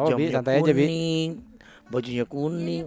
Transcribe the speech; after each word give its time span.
apa-apa 0.00 0.16
Bi, 0.16 0.26
santai 0.30 0.54
aja 0.56 0.70
Bi. 0.70 0.80
kuning, 0.80 1.28
bajunya 1.88 2.24
kuning. 2.24 2.84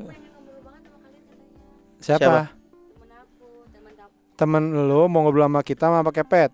Siapa? 1.97 2.17
Siapa? 2.17 2.41
temen 2.49 3.11
aku 3.13 3.47
teman 3.69 3.91
kamu 3.93 4.09
Temen 4.33 4.63
lu 4.89 5.01
mau 5.05 5.21
ngobrol 5.21 5.45
sama 5.45 5.61
kita 5.61 5.85
sama 5.85 6.01
pakai 6.01 6.23
pet. 6.23 6.51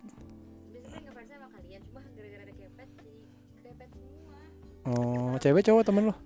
biasanya 0.68 1.00
ngefans 1.06 1.30
sama 1.30 1.48
kalian 1.50 1.82
cuma 1.82 2.00
gara-gara 2.06 2.44
ada 2.44 2.54
kepet 2.54 2.88
jadi 2.92 3.22
kepet 3.64 3.90
semua 3.90 4.38
Oh, 4.90 5.36
cewek 5.38 5.64
cowok 5.64 5.84
temen 5.84 6.04
lu? 6.04 6.14
cowok 6.14 6.26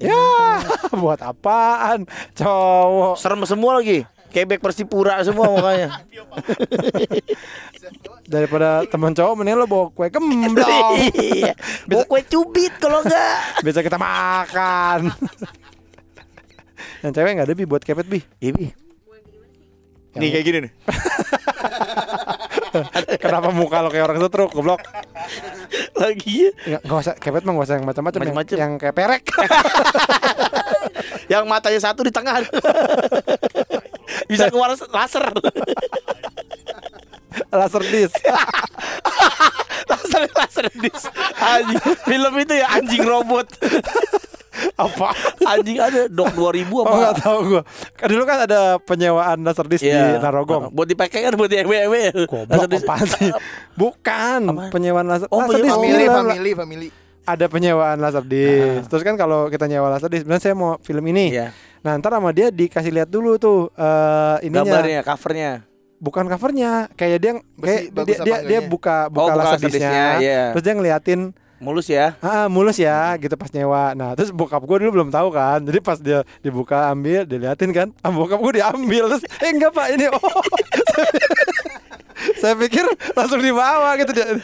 Ya, 0.00 0.24
buat 1.02 1.20
apaan? 1.20 2.06
Cowok. 2.32 3.14
Serem 3.16 3.44
semua 3.44 3.76
lagi. 3.76 4.06
Kebek 4.30 4.62
Persipura 4.62 5.18
semua 5.26 5.50
makanya. 5.50 6.06
Daripada 8.30 8.86
temen 8.86 9.10
cowok 9.10 9.34
mending 9.42 9.58
lo 9.58 9.66
bawa 9.66 9.90
kue 9.90 10.06
gemblong. 10.06 10.94
Iya. 11.18 11.52
Bawa 11.90 12.06
kue 12.06 12.22
cubit 12.30 12.70
kalau 12.78 13.02
enggak. 13.02 13.36
Bisa 13.66 13.82
kita 13.82 13.98
makan. 13.98 15.10
Yang 17.02 17.12
cewek 17.18 17.32
nggak 17.34 17.48
ada 17.50 17.54
bi 17.58 17.66
buat 17.66 17.82
kepet 17.82 18.06
bi. 18.06 18.22
Ibi. 18.38 18.70
bukan 18.70 19.18
kayak 19.18 19.26
gimana 19.26 19.50
sih 19.50 20.18
Nih 20.20 20.28
kayak 20.30 20.44
gini 20.46 20.58
nih. 20.62 20.72
Kenapa 23.18 23.50
muka 23.50 23.82
lo 23.82 23.90
kayak 23.90 24.06
orang 24.06 24.18
setruk 24.22 24.54
goblok? 24.54 24.78
Lagi 25.98 26.46
ya. 26.46 26.50
Nggak, 26.54 26.82
nggak 26.86 26.98
usah 27.02 27.14
kepet 27.18 27.42
mah 27.42 27.52
nggak 27.58 27.66
usah 27.66 27.76
yang 27.82 27.86
macam-macam 27.88 28.20
yang, 28.22 28.36
Macam-macam. 28.38 28.62
yang 28.62 28.72
kayak 28.78 28.94
perek. 28.94 29.24
Yang 31.30 31.44
matanya 31.46 31.80
satu 31.82 32.02
di 32.06 32.12
tengah. 32.14 32.42
Bisa 34.30 34.46
keluar 34.48 34.70
laser. 34.70 35.24
Laser 37.50 37.82
disc. 37.84 38.14
laser 39.90 40.22
laser 40.30 40.66
dis. 40.78 41.02
Anjing. 41.36 41.78
Film 42.06 42.32
itu 42.38 42.54
ya 42.54 42.66
anjing 42.74 43.02
robot. 43.02 43.46
Apa? 44.76 45.14
Anjing 45.46 45.78
ada 45.78 46.10
dok 46.10 46.30
2000 46.36 46.66
apa? 46.68 46.90
Oh 46.90 46.96
nggak 46.98 47.16
tahu 47.22 47.38
gua. 47.48 47.62
Kan 47.96 48.06
dulu 48.10 48.22
kan 48.26 48.38
ada 48.44 48.60
penyewaan 48.82 49.38
laser 49.42 49.66
disc 49.66 49.82
di 49.82 49.94
Narogong. 49.94 50.74
Buat 50.74 50.88
dipakai 50.90 51.26
kan 51.26 51.34
buat 51.34 51.50
ewe-ewe. 51.50 52.12
Goblok 52.26 52.70
apaan 52.70 53.06
sih? 53.06 53.30
Bukan 53.74 54.40
Apaan? 54.50 54.70
penyewaan 54.70 55.06
laser. 55.06 55.28
Oh, 55.30 55.46
laser 55.46 55.64
disc 55.64 55.74
penyewaan. 55.74 56.26
Family, 56.34 56.52
family, 56.52 56.52
family. 56.54 56.88
Ada 57.30 57.46
penyewaan 57.46 57.96
laser 57.96 58.24
disc. 58.24 58.86
Terus 58.86 59.02
kan 59.02 59.14
kalau 59.14 59.46
kita 59.46 59.64
nyewa 59.64 59.90
laser 59.90 60.08
disc, 60.08 60.22
sebenarnya 60.22 60.42
saya 60.42 60.54
mau 60.54 60.76
film 60.80 61.04
ini. 61.06 61.30
Iya. 61.30 61.54
Nah, 61.80 61.96
ntar 61.96 62.12
sama 62.12 62.30
dia 62.30 62.50
dikasih 62.50 62.92
lihat 62.92 63.08
dulu 63.08 63.36
tuh 63.36 63.72
eh 63.72 64.36
ininya. 64.44 64.66
Gambarnya, 64.66 65.00
covernya. 65.02 65.50
Bukan 66.00 66.24
covernya, 66.26 66.88
kayak 66.96 67.18
dia 67.20 67.32
kayak 67.60 67.80
Besi- 67.92 68.08
dia, 68.08 68.16
dia, 68.24 68.36
dia 68.42 68.60
buka 68.64 69.12
buka 69.12 69.20
Oh, 69.20 69.26
buka 69.28 69.36
laser 69.36 69.52
laser 69.52 69.60
disc-nya. 69.68 69.90
disc-nya, 69.92 70.06
iya. 70.20 70.42
Terus 70.52 70.64
dia 70.64 70.74
ngeliatin 70.74 71.20
Mulus 71.60 71.92
ya. 71.92 72.16
Ah, 72.24 72.48
mulus 72.48 72.80
ya 72.80 73.12
gitu 73.20 73.36
pas 73.36 73.52
nyewa. 73.52 73.92
Nah, 73.92 74.16
terus 74.16 74.32
bokap 74.32 74.64
gue 74.64 74.80
dulu 74.80 74.96
belum 74.96 75.12
tahu 75.12 75.28
kan. 75.28 75.60
Jadi 75.60 75.78
pas 75.84 76.00
dia 76.00 76.24
dibuka 76.40 76.88
ambil, 76.88 77.28
diliatin 77.28 77.68
kan. 77.68 77.92
Ah, 78.00 78.08
bokap 78.08 78.40
gue 78.40 78.64
diambil 78.64 79.12
terus 79.12 79.28
eh 79.44 79.52
enggak 79.52 79.68
Pak, 79.76 79.86
ini 79.92 80.08
oh. 80.08 80.16
Saya 82.40 82.56
pikir 82.56 82.82
langsung 83.12 83.38
dibawa 83.38 83.94
gitu 83.94 84.10
dia. 84.10 84.40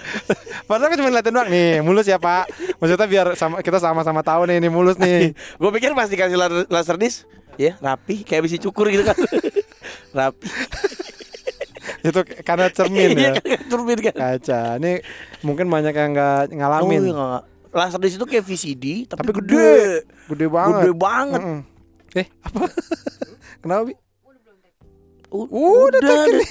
Padahal 0.64 0.92
kan 0.92 0.96
cuma 1.00 1.08
ngeliatin 1.08 1.32
doang 1.32 1.48
nih, 1.48 1.80
mulus 1.80 2.04
ya 2.04 2.20
Pak. 2.20 2.44
Maksudnya 2.76 3.08
biar 3.08 3.26
sama 3.34 3.64
kita 3.64 3.80
sama-sama 3.80 4.20
tahu 4.20 4.44
nih 4.44 4.60
ini 4.60 4.68
mulus 4.68 5.00
nih. 5.00 5.32
Gue 5.60 5.70
pikir 5.72 5.96
pas 5.96 6.04
dikasih 6.04 6.36
la- 6.36 6.68
laser 6.68 7.00
disc, 7.00 7.24
ya 7.56 7.74
rapi 7.78 8.20
kayak 8.20 8.44
besi 8.44 8.60
cukur 8.60 8.92
gitu 8.92 9.00
kan. 9.02 9.16
rapi. 10.18 10.46
Itu 12.04 12.20
karena 12.44 12.68
cermin 12.68 13.16
ya. 13.16 13.32
Iya, 13.32 13.40
kan, 13.40 13.60
turbin 13.66 13.98
kan. 13.98 14.14
Kaca. 14.14 14.76
Ini 14.76 15.00
mungkin 15.40 15.66
banyak 15.66 15.94
yang 15.96 16.10
nggak 16.12 16.52
ngalamin. 16.52 17.00
Oh, 17.10 17.40
iya. 17.40 17.40
Laser 17.72 18.00
disc 18.00 18.16
itu 18.16 18.26
kayak 18.26 18.44
VCD 18.44 18.84
tapi, 19.08 19.20
Tapi 19.24 19.32
gede. 19.40 19.56
gede. 19.56 19.80
Gede 20.32 20.46
banget. 20.46 20.80
Gede 20.84 20.92
banget. 20.94 21.40
Mm-mm. 21.40 21.60
Eh, 22.12 22.26
apa? 22.44 22.60
Kenapa, 23.64 23.82
Bi? 23.88 23.94
Udah 25.26 25.90
udah, 25.90 26.00
udah. 26.00 26.46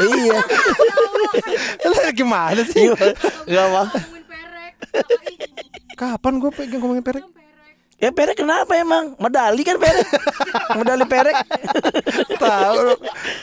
Iya. 0.00 0.38
Lah 1.92 2.10
gimana 2.12 2.62
sih? 2.66 2.90
Enggak 3.46 3.76
perek 4.26 4.74
Kakak, 5.96 6.20
Kapan 6.20 6.34
gue 6.42 6.50
pengen 6.52 6.78
ngomongin 6.82 7.04
perek? 7.04 7.24
Ya 7.96 8.12
perek 8.12 8.36
kenapa 8.36 8.76
emang? 8.76 9.16
Medali 9.16 9.64
kan 9.64 9.80
perek. 9.80 10.04
Medali 10.76 11.04
perek. 11.08 11.36
Tahu. 12.36 12.76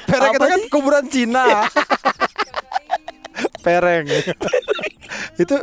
Perek 0.06 0.30
Apa 0.30 0.38
itu 0.38 0.46
kan 0.46 0.59
sih? 0.62 0.70
kuburan 0.70 1.06
Cina. 1.09 1.66
Pereng. 3.66 4.06
itu 5.34 5.56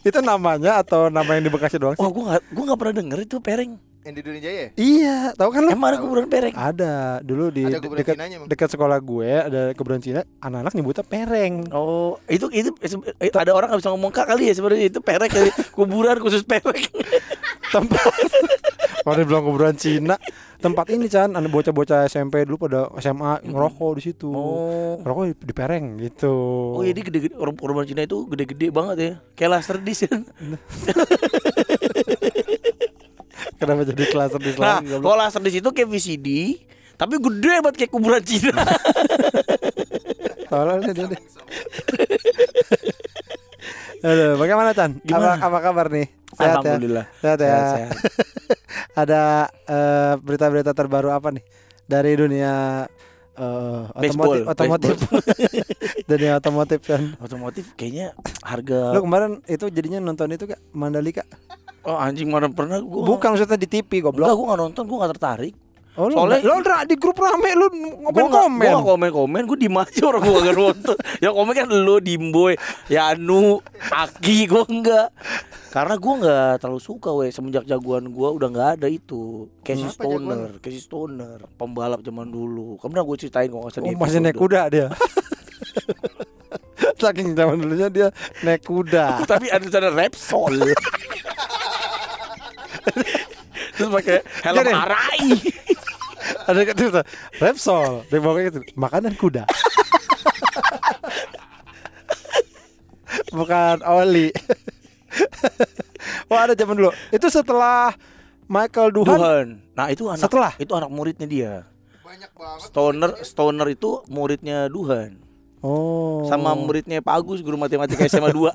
itu 0.00 0.18
namanya 0.24 0.80
atau 0.80 1.12
nama 1.12 1.36
yang 1.36 1.44
di 1.44 1.52
Bekasi 1.52 1.76
doang 1.76 1.98
sih? 1.98 2.00
Oh, 2.00 2.08
gua 2.08 2.22
enggak 2.38 2.42
gua 2.54 2.62
enggak 2.64 2.78
pernah 2.80 2.94
denger 2.96 3.18
itu 3.28 3.36
pereng. 3.42 3.72
Yang 4.00 4.14
di 4.16 4.22
Dunia 4.24 4.40
Jaya. 4.40 4.66
Iya, 4.80 5.16
tahu 5.36 5.50
kan 5.52 5.60
lu? 5.60 5.70
Emang 5.76 5.92
ada 5.92 5.98
kuburan 6.00 6.24
pereng? 6.24 6.56
Ada 6.56 7.20
dulu 7.20 7.52
di 7.52 7.68
Ada 7.68 7.84
kuburan 7.84 8.48
dekat 8.48 8.68
sekolah 8.72 8.96
gue 8.96 9.28
ada 9.28 9.60
kuburan 9.76 10.00
Cina, 10.00 10.24
anak-anak 10.40 10.72
nyebutnya 10.72 11.04
pereng. 11.04 11.68
Oh, 11.68 12.16
itu 12.24 12.48
itu 12.48 12.72
eh, 13.20 13.28
ada 13.28 13.52
orang 13.52 13.68
nggak 13.68 13.80
bisa 13.84 13.92
ngomong 13.92 14.08
kak 14.08 14.24
kali 14.32 14.48
ya 14.48 14.56
sebenarnya 14.56 14.88
itu 14.88 15.04
perek 15.04 15.28
kali. 15.28 15.52
kuburan 15.76 16.16
khusus 16.16 16.40
perek. 16.48 16.88
Tempat 17.76 18.02
Kalau 19.00 19.16
dibilang 19.16 19.44
kuburan 19.44 19.76
Cina, 19.76 20.16
tempat 20.60 20.92
ini 20.92 21.08
Chan, 21.08 21.32
ada 21.32 21.48
bocah-bocah 21.48 22.04
SMP 22.04 22.44
dulu 22.44 22.68
pada 22.68 22.92
SMA 23.00 23.40
ngerokok 23.48 23.90
di 23.96 24.02
situ. 24.04 24.28
Oh. 24.28 25.00
Ngerokok 25.00 25.24
di, 25.24 25.34
di 25.40 25.54
pereng 25.56 25.96
gitu. 25.96 26.34
Oh, 26.76 26.84
jadi 26.84 27.00
gede-gede 27.00 27.34
orang 27.40 27.56
korban 27.56 27.88
Cina 27.88 28.04
itu 28.04 28.28
gede-gede 28.28 28.68
banget 28.68 28.96
ya. 29.00 29.12
Kayak 29.36 29.50
laser 29.56 29.78
disc 29.80 30.04
kan. 30.08 30.24
Kenapa 33.60 33.84
jadi 33.84 34.04
kelas 34.08 34.30
di 34.34 34.50
Nah, 34.56 34.80
lagi, 34.80 34.88
goblok? 34.88 35.04
kalau 35.04 35.16
laser 35.20 35.40
disc 35.44 35.58
itu 35.60 35.70
kayak 35.70 35.88
VCD, 35.88 36.28
tapi 36.96 37.14
gede 37.20 37.54
banget 37.60 37.76
kayak 37.76 37.92
kuburan 37.92 38.22
Cina. 38.24 38.56
Tolong 40.50 40.80
deh 40.82 40.92
deh. 40.96 41.20
Aduh, 44.00 44.40
bagaimana 44.40 44.72
Chan? 44.72 44.96
Apa, 44.96 45.04
Gimana? 45.04 45.36
apa 45.36 45.58
kabar 45.60 45.86
nih? 45.92 46.08
Sehat 46.32 46.40
ya? 46.40 46.52
Alhamdulillah. 46.56 47.04
Sehat 47.20 47.38
ya. 47.38 47.46
Sehat-sehat. 47.46 47.92
Ada 49.04 49.22
eh, 49.68 50.14
berita-berita 50.18 50.72
terbaru 50.72 51.12
apa 51.12 51.28
nih 51.30 51.44
dari 51.84 52.16
dunia 52.16 52.86
eh, 53.36 53.82
otomotif, 53.92 54.00
Baseball, 54.00 54.38
otomotif, 54.48 54.96
dunia 56.10 56.32
otomotif 56.40 56.80
kan? 56.80 57.02
Otomotif 57.20 57.76
kayaknya 57.76 58.16
harga 58.40 58.96
Lu 58.96 59.04
kemarin 59.04 59.44
itu 59.44 59.68
jadinya 59.68 60.00
nonton 60.00 60.32
itu 60.32 60.48
gak 60.48 60.60
Mandalika? 60.72 61.28
Oh 61.82 61.96
anjing 61.96 62.28
mana 62.28 62.46
pernah 62.46 62.76
gua 62.78 63.02
Bukan 63.06 63.32
maksudnya 63.32 63.56
di 63.56 63.64
TV 63.64 63.88
Enggak, 63.98 64.12
goblok. 64.12 64.28
gua 64.34 64.46
nggak 64.46 64.60
nonton, 64.60 64.82
gua 64.84 64.96
nggak 65.00 65.12
tertarik. 65.14 65.54
Oh, 65.98 66.06
lu 66.06 66.14
Soalnya- 66.14 66.40
lu 66.40 66.54
ra- 66.62 66.86
di 66.86 66.94
grup 66.94 67.18
rame 67.18 67.50
lu 67.52 67.66
ngomen 67.98 68.24
komen. 68.26 68.62
Gua 68.62 68.70
nggak 68.70 68.86
komen-komen, 68.86 69.42
gua 69.42 69.58
diem 69.58 69.76
aja 69.76 70.02
orang 70.06 70.22
gua 70.22 70.38
gak 70.40 70.56
nonton. 70.56 70.96
ya 71.24 71.28
komen 71.30 71.52
kan 71.52 71.66
lu, 71.66 71.96
Dimboy, 71.98 72.54
Yanu, 72.86 73.58
Aki, 73.90 74.36
gua 74.46 74.64
enggak. 74.66 75.08
Karena 75.70 75.94
gua 75.96 76.14
nggak 76.16 76.52
terlalu 76.58 76.80
suka 76.80 77.10
weh 77.10 77.28
semenjak 77.28 77.64
jagoan 77.64 78.10
gua 78.10 78.30
udah 78.30 78.48
nggak 78.48 78.70
ada 78.76 78.86
itu. 78.86 79.50
Casey 79.60 79.88
Stoner, 79.88 80.56
Casey 80.58 80.78
Stoner, 80.78 81.42
pembalap 81.54 82.00
zaman 82.00 82.26
dulu. 82.26 82.76
Pernah 82.76 83.02
gue 83.02 83.16
ceritain 83.18 83.46
kok 83.46 83.56
nggak 83.56 83.72
usah 83.72 83.82
Oh, 83.82 83.96
masih 83.96 84.20
naik 84.20 84.36
kuda 84.36 84.68
dia. 84.68 84.86
Saking 86.96 87.32
zaman 87.32 87.56
dulunya 87.56 87.88
dia 87.88 88.08
naik 88.40 88.62
kuda. 88.62 89.20
Tapi 89.30 89.48
ada 89.48 89.64
sana 89.66 89.88
Repsol. 89.90 90.60
Terus 93.76 93.88
pakai 93.90 94.18
helm 94.44 94.56
Gini. 94.60 94.72
Arai. 94.72 95.26
Ada 96.48 96.60
kata 96.68 96.82
tuh, 96.92 97.04
Repsol, 97.40 98.04
dia 98.12 98.20
bawa 98.20 98.44
gitu, 98.44 98.60
makanan 98.76 99.16
kuda. 99.16 99.48
Bukan 103.34 103.82
oli. 103.86 104.30
Wah 106.30 106.46
ada 106.46 106.54
zaman 106.54 106.78
dulu. 106.78 106.90
Itu 107.10 107.26
setelah 107.30 107.94
Michael 108.46 108.90
Duhan. 108.94 109.18
Duhan. 109.18 109.46
Nah 109.74 109.86
itu 109.90 110.06
anak 110.10 110.26
Setelah? 110.26 110.52
itu 110.58 110.72
anak 110.74 110.90
muridnya 110.90 111.26
dia. 111.26 111.52
Banyak 112.02 112.30
banget. 112.34 112.66
Stoner 112.66 113.10
Stoner 113.22 113.66
itu 113.70 114.02
muridnya 114.10 114.66
Duhan. 114.70 115.18
Oh. 115.60 116.24
Sama 116.24 116.52
muridnya 116.52 116.98
Pak 116.98 117.14
Agus 117.14 117.40
guru 117.40 117.54
matematika 117.54 118.04
SMA 118.06 118.28
2. 118.28 118.48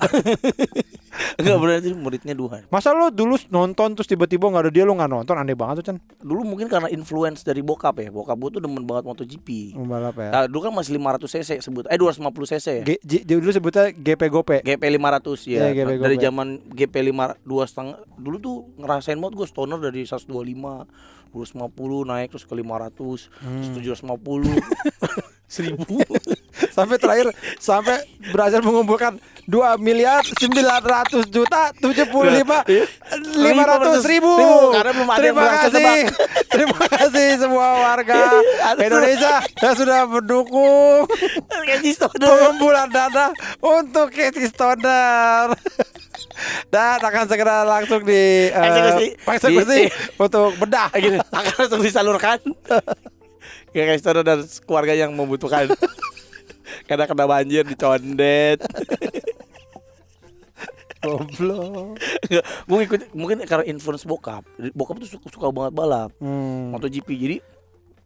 Enggak 1.38 1.56
berarti 1.62 1.88
muridnya 1.92 2.34
Duhan. 2.34 2.66
Masa 2.66 2.90
lo 2.90 3.08
dulu 3.08 3.38
nonton 3.48 3.94
terus 3.94 4.04
tiba-tiba 4.04 4.42
nggak 4.44 4.58
ada 4.60 4.70
dia 4.70 4.82
lo 4.82 4.92
nggak 4.92 5.06
nonton 5.08 5.34
aneh 5.34 5.54
banget 5.54 5.80
tuh 5.80 5.84
Chan. 5.84 5.96
Dulu 6.18 6.42
mungkin 6.44 6.66
karena 6.66 6.88
influence 6.88 7.40
dari 7.40 7.62
bokap 7.62 7.98
ya. 7.98 8.10
Bokap 8.10 8.34
gue 8.36 8.50
tuh 8.52 8.60
demen 8.60 8.82
banget 8.82 9.06
MotoGP. 9.06 9.74
Membalap 9.74 10.16
ya. 10.16 10.28
Nah, 10.28 10.44
dulu 10.44 10.66
kan 10.66 10.72
masih 10.74 10.94
500 10.94 11.30
cc 11.30 11.50
sebut. 11.60 11.86
Eh 11.86 11.94
250 11.94 12.26
cc 12.48 12.66
ya. 12.66 12.82
G, 12.82 12.90
G- 13.00 13.24
dulu 13.24 13.50
sebutnya 13.50 13.84
GP 13.88 14.22
Gope. 14.26 14.56
GP 14.60 14.82
500 14.82 15.46
ya. 15.46 15.70
Iya, 15.70 15.86
GP 15.86 15.90
dari 15.96 16.16
zaman 16.18 16.46
GP 16.68 16.94
5 17.14 17.38
dua 17.42 17.62
setengah 17.64 17.96
dulu 18.16 18.36
tuh 18.36 18.56
ngerasain 18.76 19.14
banget 19.14 19.34
gue 19.36 19.46
stoner 19.46 19.78
dari 19.78 20.02
125 20.02 20.26
250 21.30 21.70
naik 22.06 22.32
terus 22.32 22.42
ke 22.42 22.54
500 22.54 22.90
terus 22.90 23.22
Hmm. 23.38 23.60
750 23.76 24.56
1000 25.46 25.78
sampai 26.70 26.96
terakhir 26.96 27.26
sampai 27.56 28.00
berhasil 28.30 28.60
mengumpulkan 28.60 29.16
2 29.46 29.78
miliar 29.78 30.26
900 30.26 31.22
juta 31.30 31.70
75 31.78 32.66
Iya. 32.66 32.82
500 33.14 34.02
ribu. 34.04 34.32
Ribu, 34.34 34.74
karena 34.74 34.90
belum 34.90 35.06
ada 35.06 35.14
yang 35.14 35.22
Terima 35.22 35.44
kasih. 35.54 35.98
Terima 36.56 36.82
kasih 36.82 37.28
semua 37.38 37.68
warga 37.78 38.18
Harus- 38.18 38.82
Indonesia 38.82 39.32
yang 39.62 39.74
sudah 39.76 40.00
mendukung 40.04 41.06
pengumpulan 42.10 42.88
dana 42.88 43.30
untuk 43.60 44.10
Casey 44.10 44.50
Stoner. 44.50 45.54
Dan 46.68 47.00
akan 47.00 47.24
segera 47.26 47.64
langsung 47.64 48.02
di 48.02 48.50
eh, 48.50 48.52
Eksekusi. 48.52 49.06
eksekusi 49.24 49.80
Di- 49.86 49.92
untuk 50.18 50.52
bedah. 50.58 50.92
Gini, 50.92 51.16
akan 51.22 51.52
langsung 51.56 51.80
disalurkan. 51.80 52.38
Kayak 53.72 54.00
Stoner 54.00 54.24
dan 54.24 54.38
keluarga 54.64 54.92
yang 54.92 55.12
membutuhkan. 55.12 55.68
Karena 56.86 57.04
kena 57.04 57.24
banjir 57.24 57.62
dicondet. 57.62 58.62
Goblok. 60.98 62.00
gue 62.66 62.80
ikut 62.82 63.00
mungkin 63.12 63.44
karena 63.44 63.62
influence 63.64 64.02
bokap. 64.02 64.42
Bokap 64.72 64.98
tuh 64.98 65.08
suka, 65.08 65.26
suka 65.28 65.46
banget 65.50 65.72
balap. 65.72 66.10
Hmm. 66.18 66.72
MotoGP 66.72 67.08
jadi 67.12 67.36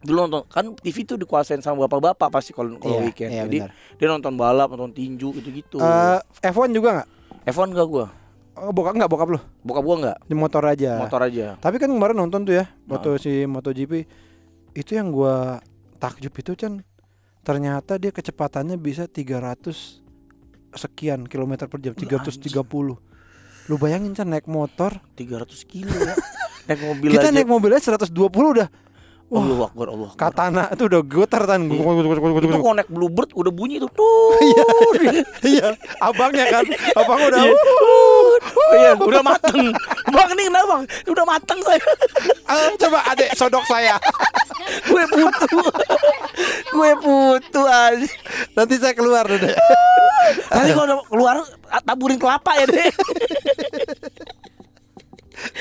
dulu 0.01 0.17
nonton 0.23 0.43
kan 0.47 0.65
TV 0.75 1.05
tuh 1.05 1.17
dikuasain 1.17 1.61
sama 1.61 1.85
bapak-bapak 1.85 2.29
pasti 2.31 2.53
kalau 2.53 2.73
kalau 2.77 2.99
Iya, 2.99 3.05
weekend. 3.05 3.31
iya, 3.31 3.45
jadi 3.45 3.59
benar. 3.63 3.73
dia 3.97 4.07
nonton 4.09 4.33
balap, 4.35 4.69
nonton 4.71 4.93
tinju 4.93 5.29
gitu-gitu. 5.35 5.77
Eh, 5.77 6.19
F1 6.43 6.73
juga 6.73 6.89
nggak? 6.95 7.09
F1 7.47 7.69
enggak 7.71 7.85
gua. 7.87 8.07
Oh, 8.55 8.73
bokap 8.75 8.97
nggak 8.97 9.09
bokap 9.09 9.29
lu? 9.31 9.41
Bokap 9.63 9.83
gua 9.83 9.97
enggak, 9.97 10.19
Di 10.23 10.35
motor 10.35 10.63
aja. 10.67 10.93
motor 10.99 11.21
aja. 11.23 11.47
Tapi 11.57 11.77
kan 11.77 11.89
kemarin 11.89 12.17
nonton 12.19 12.43
tuh 12.43 12.55
ya 12.55 12.65
Ah. 12.65 12.69
waktu 12.91 13.11
si 13.17 13.33
MotoGP 13.45 13.93
itu 14.73 14.91
yang 14.93 15.09
gua 15.09 15.61
takjub 15.97 16.33
itu 16.35 16.53
kan 16.55 16.81
ternyata 17.41 17.97
dia 17.97 18.11
kecepatannya 18.11 18.77
bisa 18.77 19.05
300 19.05 20.01
sekian 20.71 21.27
kilometer 21.27 21.67
per 21.67 21.81
jam, 21.81 21.93
Lu 21.93 22.01
330. 22.01 22.97
Lu 23.67 23.75
bayangin 23.77 24.13
kan 24.13 24.27
naik 24.27 24.47
motor, 24.47 24.99
300 25.15 25.47
kilo 25.65 25.91
ya. 25.91 26.15
naik 26.69 26.81
mobil 26.81 27.09
kita 27.11 27.29
aja. 27.29 27.35
naik 27.35 27.49
mobilnya 27.49 27.81
120 27.81 28.11
udah. 28.31 28.69
Wah, 29.31 29.47
Allah 29.47 29.71
Akbar, 29.71 29.87
Allah 29.95 30.11
Akbar. 30.11 30.19
katana 30.27 30.63
itu 30.75 30.83
udah 30.91 31.03
getar 31.07 31.43
kan. 31.47 31.63
Iya. 31.63 31.83
Itu 32.43 32.59
kalau 32.59 32.75
naik 32.75 32.91
Bluebird 32.91 33.31
udah 33.31 33.53
bunyi 33.55 33.79
tuh. 33.79 33.87
Tuh. 33.95 34.35
Iya, 35.47 35.79
abangnya 36.03 36.51
kan. 36.51 36.67
Abang 36.99 37.23
udah 37.23 37.39
Iya. 37.39 37.55
Oh, 37.55 38.75
iya, 38.75 38.91
udah 38.99 39.23
mateng. 39.23 39.71
Bang 40.11 40.29
ini 40.35 40.51
kenapa? 40.51 40.67
Bang? 40.67 40.83
Udah 41.07 41.25
mateng 41.25 41.59
saya. 41.63 41.79
"Ah, 42.45 42.75
coba 42.75 42.99
adek 43.07 43.31
sodok 43.39 43.63
saya. 43.67 43.95
Gue 44.91 45.03
butuh. 45.07 45.70
Gue 46.81 46.97
butuh 46.97 47.69
aja. 47.69 48.09
Nanti 48.57 48.75
saya 48.81 48.97
keluar 48.97 49.29
deh. 49.29 49.37
Nanti 50.57 50.73
kalau 50.73 51.05
keluar 51.13 51.45
taburin 51.85 52.17
kelapa 52.17 52.57
ya 52.57 52.65
deh. 52.65 52.89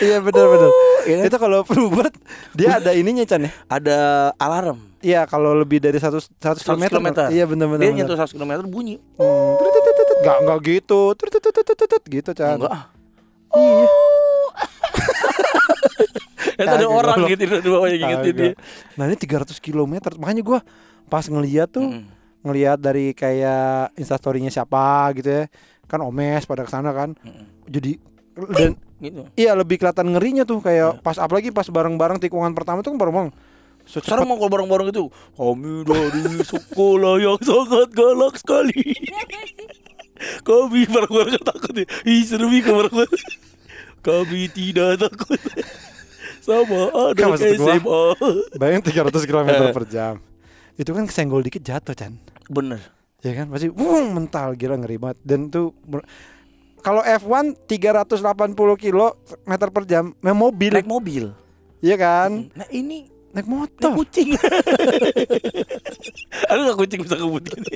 Iya 0.04 0.20
benar 0.20 0.44
benar. 0.52 0.72
iya 1.08 1.16
kan? 1.24 1.26
Itu 1.32 1.38
kalau 1.40 1.64
Bluebird 1.64 2.12
dia 2.52 2.84
ada 2.84 2.92
ininya 2.92 3.24
Chan 3.24 3.48
ya. 3.48 3.52
Ada 3.72 3.98
alarm. 4.36 4.92
Iya 5.00 5.24
kalau 5.24 5.56
lebih 5.56 5.80
dari 5.80 5.96
100 5.96 6.36
100 6.36 6.68
100 6.68 6.68
km. 6.68 6.84
kilometer. 7.00 7.32
Iya 7.32 7.48
benar 7.48 7.72
benar. 7.72 7.88
Dia 7.88 7.96
nyentuh 7.96 8.20
100 8.20 8.36
km 8.36 8.68
bunyi. 8.68 9.00
Hmm, 9.16 9.56
tut, 9.56 9.72
tut, 9.72 9.80
tut, 9.80 9.96
tut, 9.96 10.04
tut. 10.04 10.18
Nggak 10.20 10.38
nggak 10.44 10.60
gitu. 10.68 11.02
Gitu 12.12 12.30
Chan. 12.36 12.60
Enggak. 12.60 12.92
Iya. 13.56 13.88
Itu 16.60 16.76
ada 16.76 16.88
orang 16.92 17.18
gitu 17.32 17.44
di 17.48 17.70
bawahnya 17.72 17.98
ngingetin 18.04 18.34
dia. 18.36 18.54
Nah 19.00 19.08
ini 19.08 19.16
300 19.16 19.64
km 19.64 19.94
Makanya 20.20 20.44
gua 20.44 20.60
pas 21.10 21.26
ngeliat 21.26 21.68
tuh 21.68 21.90
Mm. 21.90 22.06
Ngeliat 22.40 22.80
dari 22.80 23.12
kayak 23.12 23.92
instastorynya 23.94 24.48
siapa 24.48 25.12
gitu 25.12 25.28
ya. 25.28 25.44
Kan 25.86 26.00
Omes 26.00 26.46
pada 26.46 26.64
ke 26.64 26.72
sana 26.72 26.94
kan. 26.94 27.12
Mm-mm. 27.18 27.68
Jadi 27.68 28.00
dan 28.54 28.80
Gitu. 28.98 29.24
iya 29.34 29.52
lebih 29.54 29.76
kelihatan 29.76 30.12
ngerinya 30.12 30.44
tuh 30.44 30.60
kayak 30.60 31.00
pas 31.00 31.16
apalagi 31.16 31.50
pas 31.50 31.64
bareng-bareng 31.64 32.20
tikungan 32.20 32.52
pertama 32.52 32.80
tuh 32.80 32.92
kan 32.92 33.00
bareng-bareng 33.00 33.32
Sekarang 33.86 34.24
mau 34.24 34.36
kalau 34.36 34.52
bareng-bareng 34.54 34.88
itu 34.90 35.08
Kami 35.34 35.84
dari 35.84 36.20
sekolah 36.42 37.16
yang 37.18 37.40
sangat 37.40 37.90
galak 37.90 38.36
sekali. 38.36 38.76
Kami 40.44 40.84
bareng-bareng 40.86 41.40
takut 41.42 41.74
ya 41.74 41.88
Ih 42.06 42.24
seru 42.24 42.48
bareng-bareng. 42.48 43.08
Kami 44.00 44.42
tidak 44.50 45.00
takut. 45.02 45.40
Sama 46.40 46.92
Kan 47.14 47.36
anak 47.36 47.40
gua- 47.40 47.58
SMA 47.58 48.04
Bayangin 48.56 48.84
300 48.86 49.24
km 49.24 49.48
per 49.72 49.86
jam 49.86 50.16
Itu 50.80 50.96
kan 50.96 51.04
kesenggol 51.04 51.44
dikit 51.44 51.60
jatuh 51.60 51.92
Chan. 51.92 52.16
Bener. 52.48 52.80
Ya 53.20 53.36
kan? 53.36 53.52
Pasti 53.52 53.68
wung 53.68 54.16
mental 54.16 54.56
gila 54.56 54.80
ngeri 54.80 54.96
banget. 54.96 55.20
Dan 55.28 55.52
tuh 55.52 55.76
kalau 56.80 57.04
F1 57.04 57.68
380 57.68 58.56
kilo 58.80 59.20
meter 59.44 59.68
per 59.76 59.84
jam 59.84 60.16
main 60.24 60.32
mobil. 60.32 60.72
Naik 60.72 60.88
mobil? 60.88 61.36
Iya 61.84 62.00
kan? 62.00 62.48
Nah 62.56 62.68
ini 62.72 63.12
naik 63.36 63.44
Naik 63.44 63.48
motor 63.52 63.92
kucing. 64.00 64.40
Aduh 66.50 66.64
gak 66.72 66.80
kucing 66.80 67.00
bisa 67.04 67.20
ngebut 67.20 67.44
gini. 67.44 67.76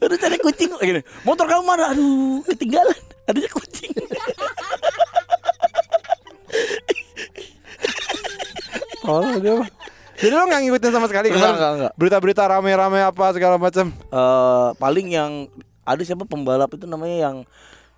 Aduh 0.00 0.16
cari 0.16 0.40
kucing. 0.40 0.72
Gini. 0.80 1.04
Motor 1.28 1.44
kamu 1.44 1.62
mana? 1.68 1.92
Aduh 1.92 2.40
ketinggalan. 2.48 2.96
Adanya 3.28 3.52
kucing. 3.52 3.92
Oh, 9.02 9.34
dia. 9.42 9.58
Jadi 10.22 10.32
lo 10.32 10.46
nggak 10.46 10.60
ngikutin 10.62 10.92
sama 10.92 11.06
sekali 11.06 11.26
Enggak 11.28 11.40
kemarin 11.40 11.56
enggak 11.56 11.72
enggak. 11.74 11.92
Berita-berita 11.98 12.42
rame-rame 12.46 13.00
apa 13.02 13.24
segala 13.32 13.58
macam 13.58 13.90
Eh, 13.90 14.68
Paling 14.76 15.08
yang 15.10 15.32
Ada 15.82 16.02
siapa 16.04 16.22
pembalap 16.22 16.70
itu 16.70 16.86
namanya 16.86 17.16
yang 17.20 17.36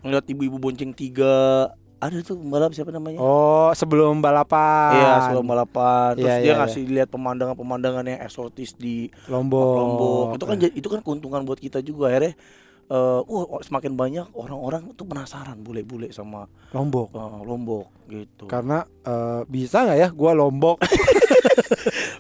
Ngeliat 0.01 0.25
ibu-ibu 0.27 0.57
bonceng 0.59 0.93
tiga. 0.93 1.69
Ada 1.97 2.21
tuh 2.21 2.37
pembalap 2.37 2.73
siapa 2.73 2.89
namanya? 2.89 3.17
Oh 3.17 3.73
sebelum 3.73 4.21
balapan. 4.21 4.93
Iya 4.95 5.13
sebelum 5.23 5.45
balapan. 5.47 6.13
Terus 6.15 6.29
Iya, 6.29 6.37
dia 6.39 6.47
iya, 6.47 6.55
ngasih 6.59 6.83
lihat 6.87 7.09
pemandangan-pemandangan 7.09 8.05
yang 8.05 8.21
eksotis 8.21 8.73
di 8.75 9.09
Lombok. 9.25 9.73
Lombok. 9.75 10.25
Itu 10.37 10.45
kan 10.45 10.57
jadi- 10.59 10.75
itu 10.75 10.85
kan 10.87 11.01
keuntungan 11.01 11.41
buat 11.43 11.57
kita 11.57 11.81
juga. 11.81 12.09
Akhirnya 12.09 12.37
eh 12.85 13.21
wah 13.25 13.63
semakin 13.65 13.97
banyak 13.97 14.27
orang-orang 14.37 14.93
tuh 14.93 15.09
penasaran 15.09 15.57
bule-bule 15.65 16.13
sama 16.13 16.45
Lombok 16.77 17.17
eh, 17.17 17.41
Lombok 17.49 17.87
gitu. 18.13 18.45
karena 18.45 18.85
eh, 19.07 19.41
bisa 19.49 19.89
nggak 19.89 19.99
ya 19.99 20.09
gua 20.13 20.33
Lombok 20.37 20.79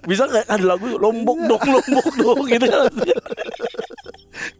Bisa 0.04 0.28
nggak 0.28 0.46
ada 0.48 0.64
lagu 0.64 0.86
Lombok 1.00 1.38
dong, 1.48 1.62
Lombok 1.64 2.06
dong 2.20 2.44
gitu 2.48 2.66
kan. 2.68 2.92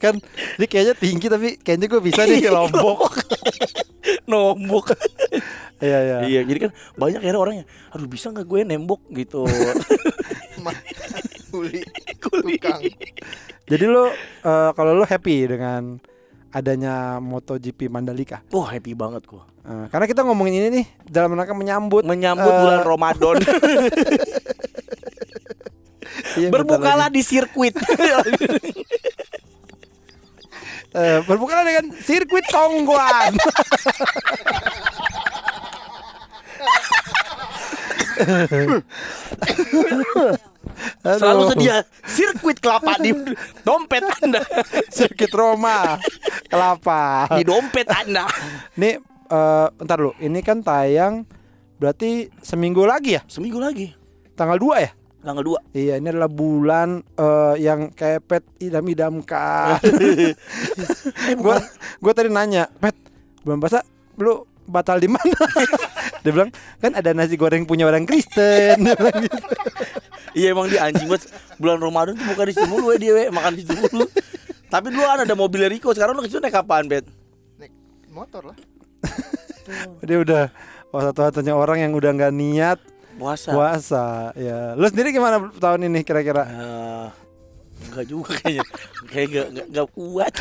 kan 0.01 0.15
ini 0.61 0.67
kayaknya 0.69 0.95
tinggi 0.97 1.27
tapi 1.29 1.49
kayaknya 1.61 1.87
gue 1.91 2.01
bisa 2.01 2.25
nih 2.25 2.41
ke 2.45 2.51
Lombok 2.57 3.01
Lombok. 4.31 4.97
iya 5.85 5.99
iya 6.01 6.17
iya, 6.25 6.41
jadi 6.49 6.69
kan 6.69 6.71
banyak 6.97 7.21
akhirnya 7.21 7.41
orangnya, 7.41 7.65
aduh 7.93 8.09
bisa 8.09 8.33
nggak 8.33 8.47
gue 8.49 8.61
nembok 8.65 9.03
gitu. 9.13 9.45
Tukang. 12.45 12.81
jadi 13.71 13.85
lo 13.89 14.13
eh, 14.45 14.71
kalau 14.77 14.93
lo 14.93 15.05
happy 15.09 15.49
dengan 15.49 15.97
adanya 16.55 17.19
MotoGP 17.19 17.91
Mandalika 17.91 18.39
Wah 18.55 18.71
happy 18.71 18.95
banget 18.95 19.27
gua. 19.27 19.43
Eh, 19.65 19.87
karena 19.89 20.07
kita 20.07 20.21
ngomongin 20.23 20.61
ini 20.61 20.69
nih 20.83 20.87
dalam 21.09 21.35
rangka 21.35 21.57
menyambut 21.57 22.05
Menyambut 22.05 22.53
Eh, 22.53 22.61
bulan 22.61 22.81
Ramadan. 22.85 23.37
iya, 26.39 26.49
Berbukalah 26.53 27.09
di 27.11 27.25
sirkuit. 27.25 27.75
Eh, 30.95 31.19
berbukalah 31.27 31.67
dengan 31.67 31.91
sirkuit 31.99 32.47
Tongguan 32.55 33.35
Aduh. 41.05 41.19
Selalu 41.21 41.43
sedia 41.53 41.77
sirkuit 42.09 42.59
kelapa 42.61 42.97
di 43.01 43.13
dompet 43.63 44.05
Anda. 44.23 44.41
sirkuit 44.95 45.33
Roma 45.33 46.01
kelapa 46.49 47.29
Di 47.37 47.43
dompet 47.45 47.89
Anda. 47.91 48.29
Nih, 48.81 49.01
eh 49.31 49.67
ntar 49.85 49.99
lu. 50.01 50.13
Ini 50.21 50.41
kan 50.41 50.61
tayang 50.65 51.25
berarti 51.79 52.33
seminggu 52.41 52.87
lagi 52.87 53.19
ya? 53.19 53.23
Seminggu 53.29 53.59
lagi. 53.61 53.93
Tanggal 54.35 54.59
2 54.59 54.85
ya? 54.85 54.91
Tanggal 55.25 55.45
2. 55.73 55.73
Iya, 55.73 55.95
ini 55.97 56.09
adalah 56.13 56.29
bulan 56.29 57.01
eh, 57.01 57.55
yang 57.65 57.89
kepet 57.97 58.45
idam-idamkan. 58.61 59.81
Eh 61.29 61.37
gua 61.37 61.61
bukan. 61.61 61.63
gua 62.01 62.13
tadi 62.17 62.29
nanya, 62.33 62.65
"Pet, 62.81 62.97
bulan 63.45 63.61
puasa 63.61 63.81
lu 64.21 64.45
batal 64.65 65.01
di 65.01 65.09
mana?" 65.09 65.37
Dia 66.25 66.33
bilang, 66.33 66.51
"Kan 66.81 66.97
ada 66.97 67.13
nasi 67.13 67.37
goreng 67.37 67.69
punya 67.69 67.85
orang 67.89 68.09
Kristen." 68.09 68.85
Gitu. 68.85 69.39
Iya 70.35 70.51
emang 70.51 70.67
dia 70.67 70.83
anjing 70.83 71.07
banget 71.07 71.31
Bulan 71.57 71.79
Ramadan 71.79 72.19
tuh 72.19 72.27
bukan 72.27 72.45
di 72.51 72.53
situ 72.53 72.67
mulu 72.67 72.87
ya 72.91 72.99
dia 72.99 73.13
we. 73.15 73.25
Makan 73.31 73.53
di 73.55 73.61
situ 73.63 73.75
mulu 73.79 74.07
Tapi 74.67 74.87
dulu 74.91 75.03
kan 75.07 75.23
ada 75.23 75.35
mobil 75.39 75.63
Rico 75.71 75.95
Sekarang 75.95 76.19
lu 76.19 76.27
ke 76.27 76.29
situ 76.29 76.43
naik 76.43 76.59
apaan 76.59 76.91
Bet? 76.91 77.07
Naik 77.57 77.71
motor 78.11 78.51
lah. 78.51 78.57
Dia 80.09 80.19
udah 80.21 80.43
oh, 80.91 81.01
satu-satunya 81.01 81.55
orang 81.55 81.81
yang 81.87 81.93
udah 81.95 82.11
nggak 82.13 82.35
niat 82.35 82.79
Puasa 83.15 83.55
puasa. 83.55 84.05
Ya, 84.35 84.75
lu 84.75 84.91
sendiri 84.91 85.15
gimana 85.15 85.39
tahun 85.63 85.87
ini 85.87 86.03
kira-kira? 86.03 86.43
Eh, 86.51 87.07
Enggak 87.87 88.07
juga 88.11 88.35
kayaknya 88.43 88.67
Kayak 89.07 89.27
gak, 89.31 89.47
gak, 89.55 89.67
gak 89.71 89.89
kuat 89.95 90.35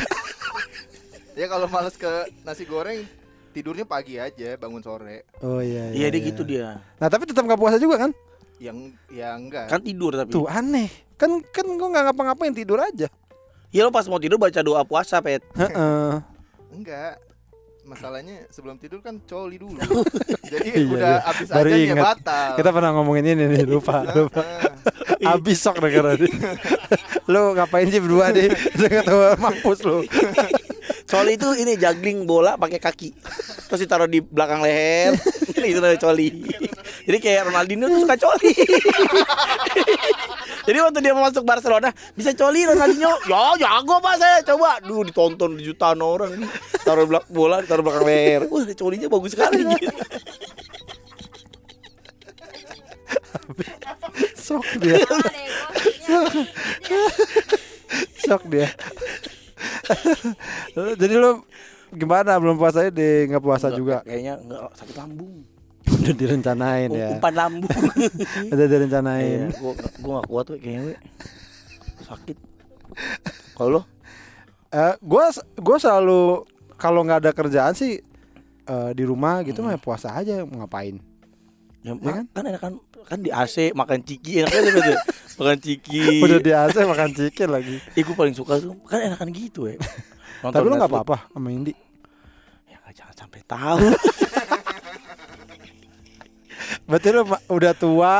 Ya 1.38 1.46
kalau 1.46 1.70
males 1.70 1.94
ke 1.94 2.10
nasi 2.42 2.66
goreng 2.66 3.06
tidurnya 3.54 3.86
pagi 3.86 4.18
aja, 4.18 4.58
bangun 4.58 4.82
sore. 4.82 5.22
Oh 5.38 5.62
iya 5.62 5.94
Iya 5.94 6.06
dia 6.10 6.20
gitu 6.26 6.42
dia. 6.42 6.82
Nah, 6.98 7.06
tapi 7.06 7.22
tetap 7.22 7.46
nggak 7.46 7.58
puasa 7.58 7.78
juga 7.78 8.02
kan? 8.02 8.10
Yang 8.56 8.76
ya 9.08 9.34
enggak. 9.34 9.66
Kan 9.66 9.80
tidur 9.80 10.12
tapi. 10.12 10.30
Tuh 10.30 10.46
aneh. 10.46 10.88
Kan 11.14 11.42
kan 11.44 11.66
gua 11.74 11.88
nggak 11.90 12.04
ngapa-ngapain 12.10 12.52
tidur 12.52 12.78
aja. 12.78 13.10
Iya 13.68 13.82
lo 13.82 13.90
pas 13.90 14.06
mau 14.06 14.18
tidur 14.18 14.38
baca 14.38 14.60
doa 14.60 14.82
puasa 14.82 15.18
pet. 15.18 15.42
Heeh. 15.52 16.12
Enggak. 16.70 17.18
Masalahnya 17.84 18.48
sebelum 18.48 18.80
tidur 18.80 18.98
kan 18.98 19.20
coli 19.20 19.60
dulu. 19.60 19.76
Jadi 20.54 20.68
Iya, 20.72 20.88
udah 20.88 21.12
iya. 21.12 21.20
habis 21.20 21.46
Baru 21.50 21.68
aja 21.68 21.74
dia 21.74 21.84
ingat. 21.84 22.04
batal. 22.06 22.50
Kita 22.56 22.70
pernah 22.72 22.90
ngomongin 22.94 23.24
ini 23.28 23.44
nih, 23.44 23.62
lupa, 23.66 24.00
lupa. 24.08 24.40
Heeh. 24.40 25.28
Abis 25.28 25.60
sok 25.60 25.84
negara. 25.84 26.16
Lu 27.32 27.52
ngapain 27.52 27.84
sih 27.86 28.00
berdua 28.00 28.32
deh? 28.32 28.48
Dengan 28.80 29.02
tahu 29.04 29.20
mampus 29.36 29.78
lu. 29.82 30.00
Coli 31.04 31.36
itu 31.36 31.48
ini 31.60 31.76
juggling 31.76 32.24
bola 32.24 32.56
pakai 32.56 32.80
kaki. 32.80 33.12
Terus 33.68 33.80
ditaruh 33.84 34.08
di 34.08 34.24
belakang 34.24 34.64
leher. 34.64 35.12
itu 35.64 35.80
namanya 35.80 36.00
coli. 36.00 36.28
Jadi 37.04 37.18
kayak 37.20 37.52
Ronaldinho 37.52 37.86
tuh 37.92 38.00
suka 38.08 38.16
coli. 38.16 38.52
Jadi 40.64 40.78
waktu 40.80 40.98
dia 41.04 41.12
mau 41.12 41.28
masuk 41.28 41.44
Barcelona 41.44 41.92
bisa 42.16 42.32
coli 42.32 42.64
Ronaldinho. 42.64 43.12
Ya 43.28 43.52
jago 43.60 44.00
pak 44.00 44.16
saya 44.16 44.40
coba. 44.48 44.80
Duh 44.80 45.04
ditonton 45.04 45.60
jutaan 45.60 46.00
orang. 46.00 46.40
Taruh 46.84 47.04
belak 47.04 47.28
bola, 47.28 47.60
taruh 47.68 47.84
belakang 47.84 48.08
leher. 48.08 48.48
Wah 48.48 48.64
colinya 48.72 49.08
bagus 49.12 49.36
sekali. 49.36 49.60
Gitu. 49.60 49.92
Sok 54.44 54.76
dia, 54.76 55.00
sok 58.28 58.42
dia. 58.52 58.68
Jadi 61.00 61.14
lu 61.14 61.42
gimana 61.90 62.34
belum 62.36 62.56
puasa 62.56 62.86
deh 62.86 63.28
nggak 63.28 63.38
puasa 63.40 63.68
Enggak, 63.68 63.78
juga 63.78 63.96
Kayaknya 64.02 64.34
enggak 64.38 64.60
sakit 64.74 64.96
lambung. 64.96 65.32
udah 65.84 66.14
direncanain 66.16 66.88
ya 66.90 67.08
Umpan 67.12 67.34
lambung. 67.34 67.70
udah 68.52 68.66
direncanain 68.66 69.40
Iya, 69.46 69.58
gua 69.58 69.72
gua 70.00 70.12
gak 70.16 70.26
kuat 70.26 70.46
we 70.46 70.56
kayaknya 70.58 70.80
we. 70.82 70.94
Sakit. 72.02 72.36
Kalau 73.52 73.70
lo? 73.70 73.82
Eh, 74.68 74.94
gua 75.00 75.28
gua 75.54 75.76
selalu 75.76 76.44
kalau 76.74 77.00
nggak 77.00 77.20
ada 77.20 77.30
kerjaan 77.30 77.72
sih 77.72 78.00
eh, 78.64 78.90
di 78.92 79.04
rumah 79.04 79.40
gitu 79.42 79.60
Hmm. 79.60 79.70
mah 79.70 79.78
puasa 79.78 80.10
aja 80.10 80.42
mau 80.42 80.64
ngapain 80.64 80.98
Ya, 81.84 81.92
ma- 81.92 82.00
kan? 82.14 82.24
kan 82.32 82.44
enak 82.48 82.60
kan 82.60 82.72
kan 83.04 83.18
di 83.20 83.28
AC 83.28 83.70
makan 83.70 84.00
ciki 84.00 84.40
enak 84.40 84.50
aja 84.50 84.70
gitu. 84.72 84.92
makan 85.36 85.58
ciki. 85.60 86.00
udah 86.24 86.40
di 86.40 86.50
AC 86.50 86.76
makan 86.80 87.10
chicken 87.12 87.48
lagi 87.50 87.76
Ih, 87.92 88.02
gua 88.02 88.16
paling 88.16 88.32
suka 88.32 88.56
tuh 88.56 88.72
kan 88.82 89.04
enakan 89.04 89.28
gitu 89.28 89.68
ya. 89.68 89.76
tapi 90.42 90.64
lu 90.64 90.74
nggak 90.74 90.88
apa-apa 90.88 91.28
sama 91.28 91.48
Indi 91.48 91.76
Ya 92.66 92.80
jangan 92.90 93.14
sampai 93.14 93.40
tahu. 93.44 93.78
berarti 96.84 97.08
lu 97.10 97.22
udah 97.48 97.72
tua 97.74 98.14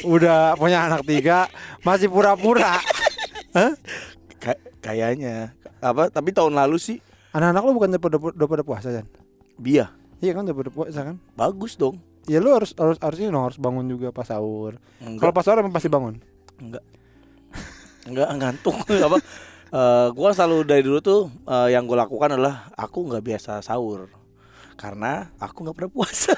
udah 0.00 0.54
punya 0.54 0.86
anak 0.86 1.02
tiga 1.04 1.48
masih 1.80 2.06
pura-pura 2.06 2.76
Ka- 4.42 4.60
kayaknya 4.80 5.52
apa 5.78 6.08
tapi 6.08 6.30
tahun 6.30 6.54
lalu 6.54 6.76
sih 6.78 6.96
anak-anak 7.32 7.62
lu 7.62 7.72
bukan 7.74 7.88
udah, 7.90 8.00
pada- 8.38 8.62
puasa 8.62 8.88
kan 8.92 9.06
Bia 9.56 9.90
iya 10.18 10.32
kan 10.32 10.44
udah 10.44 10.56
pada 10.56 10.70
puasa 10.70 11.00
kan 11.02 11.16
bagus 11.34 11.74
dong. 11.74 11.98
Ya 12.28 12.38
lu 12.44 12.52
harus 12.52 12.76
harus 12.76 13.00
harusnya 13.00 13.32
dong 13.32 13.48
harus 13.48 13.58
bangun 13.58 13.88
juga 13.88 14.12
pas 14.12 14.28
sahur. 14.28 14.76
Kalau 15.18 15.32
pas 15.32 15.42
sahur 15.42 15.64
emang 15.64 15.72
pasti 15.72 15.88
bangun? 15.88 16.20
Enggak. 16.60 16.84
Enggak 18.04 18.28
ngantuk. 18.36 18.76
Apa. 19.08 19.16
Eh, 19.68 20.08
gua 20.16 20.32
selalu 20.32 20.64
dari 20.64 20.80
dulu 20.80 20.98
tuh 21.04 21.20
eh, 21.44 21.76
yang 21.76 21.84
gue 21.84 21.92
lakukan 21.92 22.40
adalah 22.40 22.72
aku 22.72 23.04
nggak 23.04 23.20
biasa 23.20 23.60
sahur 23.60 24.08
karena 24.78 25.26
aku 25.36 25.58
nggak 25.60 25.74
pernah 25.74 25.90
puasa. 25.90 26.30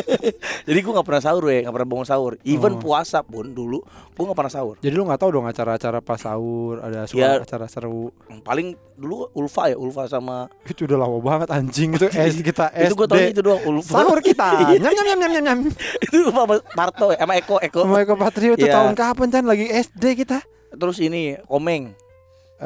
Jadi 0.66 0.78
gua 0.80 0.92
nggak 0.96 1.06
pernah 1.06 1.22
sahur 1.22 1.44
ya 1.46 1.60
nggak 1.62 1.74
pernah 1.74 1.88
bangun 1.88 2.06
sahur. 2.06 2.32
Even 2.42 2.72
Oh. 2.74 2.80
puasa 2.80 3.20
pun 3.20 3.46
dulu 3.46 3.84
gua 4.10 4.24
nggak 4.24 4.38
pernah 4.38 4.52
sahur. 4.52 4.74
Jadi 4.80 4.90
lu 4.90 5.04
nggak 5.04 5.20
tahu 5.20 5.30
dong 5.30 5.44
acara-acara 5.44 6.00
pas 6.00 6.16
sahur 6.16 6.80
ada 6.80 7.04
suara 7.04 7.36
Ya. 7.36 7.44
acara 7.44 7.68
seru. 7.68 8.08
Paling 8.40 8.72
dulu 8.94 9.28
Ulfa 9.32 9.68
ya 9.68 9.76
Ulfa 9.76 10.06
sama 10.06 10.48
itu 10.64 10.84
udah 10.84 10.96
lama 10.96 11.20
banget 11.20 11.48
anjing. 11.50 11.92
Itu 11.92 12.08
es 12.08 12.40
kita 12.42 12.72
SD 12.72 12.88
itu 12.88 12.94
gue 12.96 13.06
tau 13.06 13.20
itu 13.20 13.42
doang 13.42 13.62
Ulfa. 13.62 14.00
sahur 14.00 14.18
kita. 14.18 14.48
Iya. 14.64 14.80
nyam 14.80 14.92
nyam 14.92 15.06
nyam 15.06 15.18
nyam 15.20 15.30
nyam 15.30 15.44
nyam. 15.44 15.58
Itu 16.00 16.14
Ulfa 16.24 16.40
sama 16.42 16.56
Parto 16.72 17.06
ya 17.12 17.18
sama 17.20 17.34
Eko 17.36 17.56
Eko. 17.60 17.80
Sama 17.84 17.98
Eko 18.00 18.14
Patrio 18.16 18.52
itu 18.56 18.64
Iya. 18.64 18.74
tahun 18.74 18.94
kapan 18.94 19.28
kan 19.30 19.44
lagi 19.44 19.68
SD 19.68 20.16
kita? 20.16 20.40
Terus 20.72 20.98
ini 20.98 21.36
Komeng 21.44 21.92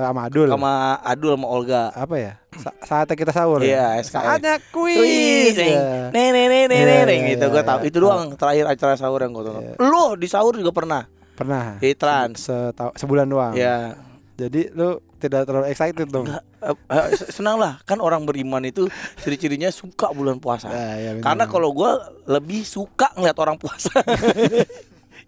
sama 0.01 0.21
Adul 0.25 0.47
sama 0.47 0.73
Adul 1.03 1.31
sama 1.35 1.47
Olga 1.47 1.83
apa 1.91 2.15
ya 2.15 2.33
Sa- 2.55 2.75
saatnya 2.81 3.15
kita 3.15 3.31
sahur 3.31 3.59
Iya, 3.59 3.99
ya? 3.99 4.01
SKS. 4.01 4.15
saatnya 4.15 4.55
kuis 4.71 5.55
ya. 5.55 6.11
neng, 6.11 6.31
neng, 6.31 6.47
neng, 6.49 6.65
neng, 6.65 6.71
Iya, 6.73 6.85
neng, 6.85 7.03
neng, 7.05 7.21
iya, 7.21 7.31
gitu 7.33 7.45
iya, 7.45 7.53
gue 7.53 7.63
tahu. 7.65 7.79
iya. 7.79 7.87
Itu 7.87 7.99
doang 8.01 8.23
terakhir 8.35 8.65
acara 8.69 8.95
sahur 8.95 9.21
yang 9.21 9.31
gue 9.31 9.45
tonton. 9.45 9.63
Iya. 9.65 9.75
Lu 9.81 10.05
di 10.15 10.27
sahur 10.27 10.55
juga 10.55 10.71
pernah? 10.73 11.03
pernah 11.33 11.77
Di 11.77 11.93
trans. 11.93 12.39
Setau- 12.41 12.91
sebulan 12.93 13.27
doang 13.27 13.55
Ya, 13.55 13.95
jadi 14.35 14.71
lu 14.73 14.99
tidak 15.17 15.45
terlalu 15.45 15.67
excited 15.69 16.07
dong 16.07 16.27
eh, 16.27 16.75
eh, 16.89 17.07
senang 17.29 17.55
lah. 17.57 17.79
Kan 17.85 17.99
orang 17.99 18.23
beriman 18.23 18.63
itu 18.63 18.91
ciri-cirinya 19.17 19.67
suka 19.69 20.11
bulan 20.11 20.39
puasa. 20.39 20.67
Ya, 20.67 20.89
ya, 20.97 21.11
bener. 21.13 21.23
Karena 21.23 21.45
kalau 21.47 21.71
gue 21.71 21.91
lebih 22.25 22.63
suka 22.63 23.11
ngeliat 23.13 23.35
orang 23.37 23.55
puasa. 23.55 23.91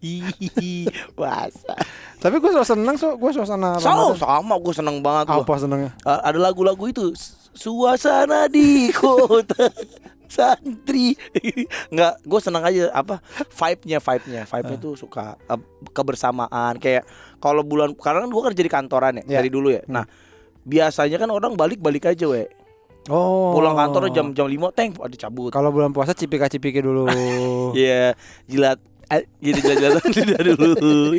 Puasa. 1.16 1.74
tapi 2.16 2.36
gue 2.36 2.50
selalu 2.50 2.68
seneng 2.68 2.96
so 2.96 3.14
gue 3.14 3.30
suasana 3.30 3.76
So, 3.76 4.16
sama 4.16 4.56
gue 4.56 4.72
seneng 4.72 5.00
banget 5.00 5.28
gua. 5.28 5.40
apa 5.40 5.52
senengnya? 5.56 5.90
Uh, 6.02 6.20
ada 6.20 6.38
lagu-lagu 6.38 6.84
itu 6.84 7.12
suasana 7.52 8.46
di 8.46 8.88
kota 8.90 9.68
santri. 10.26 11.18
Nggak 11.92 12.22
gue 12.22 12.40
senang 12.40 12.62
aja 12.62 12.88
apa 12.90 13.18
vibe-nya 13.50 13.98
vibe-nya. 13.98 14.42
Vibe-nya 14.44 14.78
Ah. 14.78 14.82
tuh 14.82 14.94
suka 14.94 15.24
uh, 15.44 15.60
kebersamaan. 15.90 16.78
Kayak 16.78 17.04
kalau 17.36 17.60
bulan 17.60 17.92
karena 17.92 18.22
kan 18.22 18.30
gue 18.30 18.42
kerja 18.46 18.62
di 18.62 18.70
kantoran 18.70 19.12
ya, 19.18 19.24
Ya. 19.26 19.36
dari 19.38 19.50
dulu 19.50 19.68
ya. 19.68 19.82
Nah 19.86 20.06
biasanya 20.62 21.16
kan 21.16 21.28
orang 21.28 21.56
balik-balik 21.56 22.06
aja 22.06 22.24
we. 22.24 22.46
Oh. 23.08 23.56
Pulang 23.56 23.74
kantor 23.74 24.12
jam 24.12 24.30
jam 24.30 24.46
lima 24.46 24.70
teng 24.70 24.94
ada 24.94 25.16
cabut. 25.18 25.50
Kalau 25.50 25.72
bulan 25.72 25.90
puasa 25.90 26.12
cipika 26.12 26.46
cipiki 26.46 26.78
dulu. 26.78 27.08
Iya 27.72 28.14
jilat 28.46 28.78
gitu 29.42 29.58
jilat-jilatan 29.58 30.10
lidah 30.14 30.40
dulu. 30.46 31.18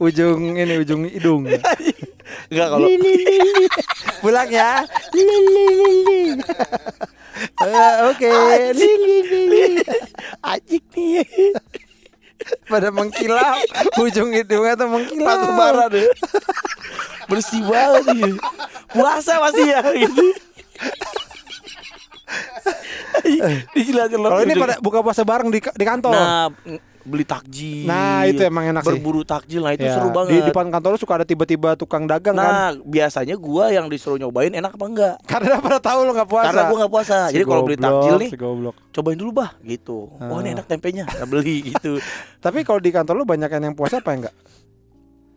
Ujung 0.00 0.56
ini 0.56 0.74
ujung 0.80 1.04
hidung. 1.04 1.44
Nggak 2.48 2.68
kalau 2.72 2.88
pulang 4.24 4.48
ya. 4.48 4.84
Eh, 7.60 7.94
oke. 8.08 8.32
Ajik 10.44 10.84
nih. 10.96 11.24
Pada 12.66 12.88
mengkilap 12.88 13.60
ujung 14.00 14.32
hidungnya 14.32 14.72
tuh 14.72 14.88
mengkilap 14.88 15.28
Batu 15.28 15.48
bara 15.52 15.86
deh. 15.92 16.08
Bersih 17.28 17.60
banget 17.68 18.40
Puasa 18.90 19.36
masih 19.38 19.68
ya 19.68 19.84
gitu 19.92 20.24
kalau 24.10 24.40
ini 24.42 24.54
pada 24.54 24.74
buka 24.78 24.98
puasa 25.00 25.22
bareng 25.22 25.48
di, 25.48 25.60
di 25.60 25.84
kantor. 25.84 26.12
Nah 26.12 26.48
beli 27.00 27.24
takjil. 27.24 27.88
Nah, 27.88 28.28
itu 28.28 28.44
emang 28.44 28.60
enak 28.66 28.84
sih. 28.84 28.92
Berburu 28.92 29.24
takjil 29.24 29.64
Nah 29.64 29.72
itu 29.72 29.82
Ya, 29.82 29.96
seru 29.96 30.12
di 30.12 30.14
banget. 30.14 30.44
depan 30.44 30.68
kantor 30.68 31.00
suka 31.00 31.16
ada 31.16 31.24
tiba-tiba 31.24 31.72
tukang 31.72 32.04
dagang 32.04 32.36
kan? 32.36 32.44
Nah 32.44 32.70
biasanya 32.76 33.40
gua 33.40 33.72
yang 33.72 33.88
disuruh 33.88 34.20
nyobain 34.20 34.52
enak 34.52 34.76
apa 34.76 34.84
enggak? 34.84 35.14
Karena 35.24 35.56
pada 35.58 35.80
tahu 35.80 36.04
lu 36.04 36.12
nggak 36.12 36.28
puasa. 36.28 36.46
Karena 36.52 36.62
gua 36.68 36.76
nggak 36.78 36.92
puasa. 36.92 37.16
Si 37.26 37.34
Jadi 37.34 37.44
kalau 37.46 37.62
beli 37.64 37.78
takjil 37.80 38.14
nih 38.20 38.28
si 38.28 38.36
goblok. 38.36 38.76
Cobain 38.92 39.16
dulu 39.16 39.32
bah 39.32 39.56
gitu. 39.64 40.12
Oh 40.12 40.38
ini 40.38 40.52
Ah. 40.52 40.60
enak 40.60 40.66
tempenya 40.68 41.08
Kita 41.08 41.24
beli 41.24 41.56
gitu. 41.72 41.96
Tapi 42.36 42.58
kalau 42.62 42.78
di 42.78 42.92
kantor 42.92 43.14
lu 43.14 43.24
banyak 43.24 43.48
yang 43.48 43.72
puasa 43.72 43.98
apa 43.98 44.12
enggak? 44.12 44.34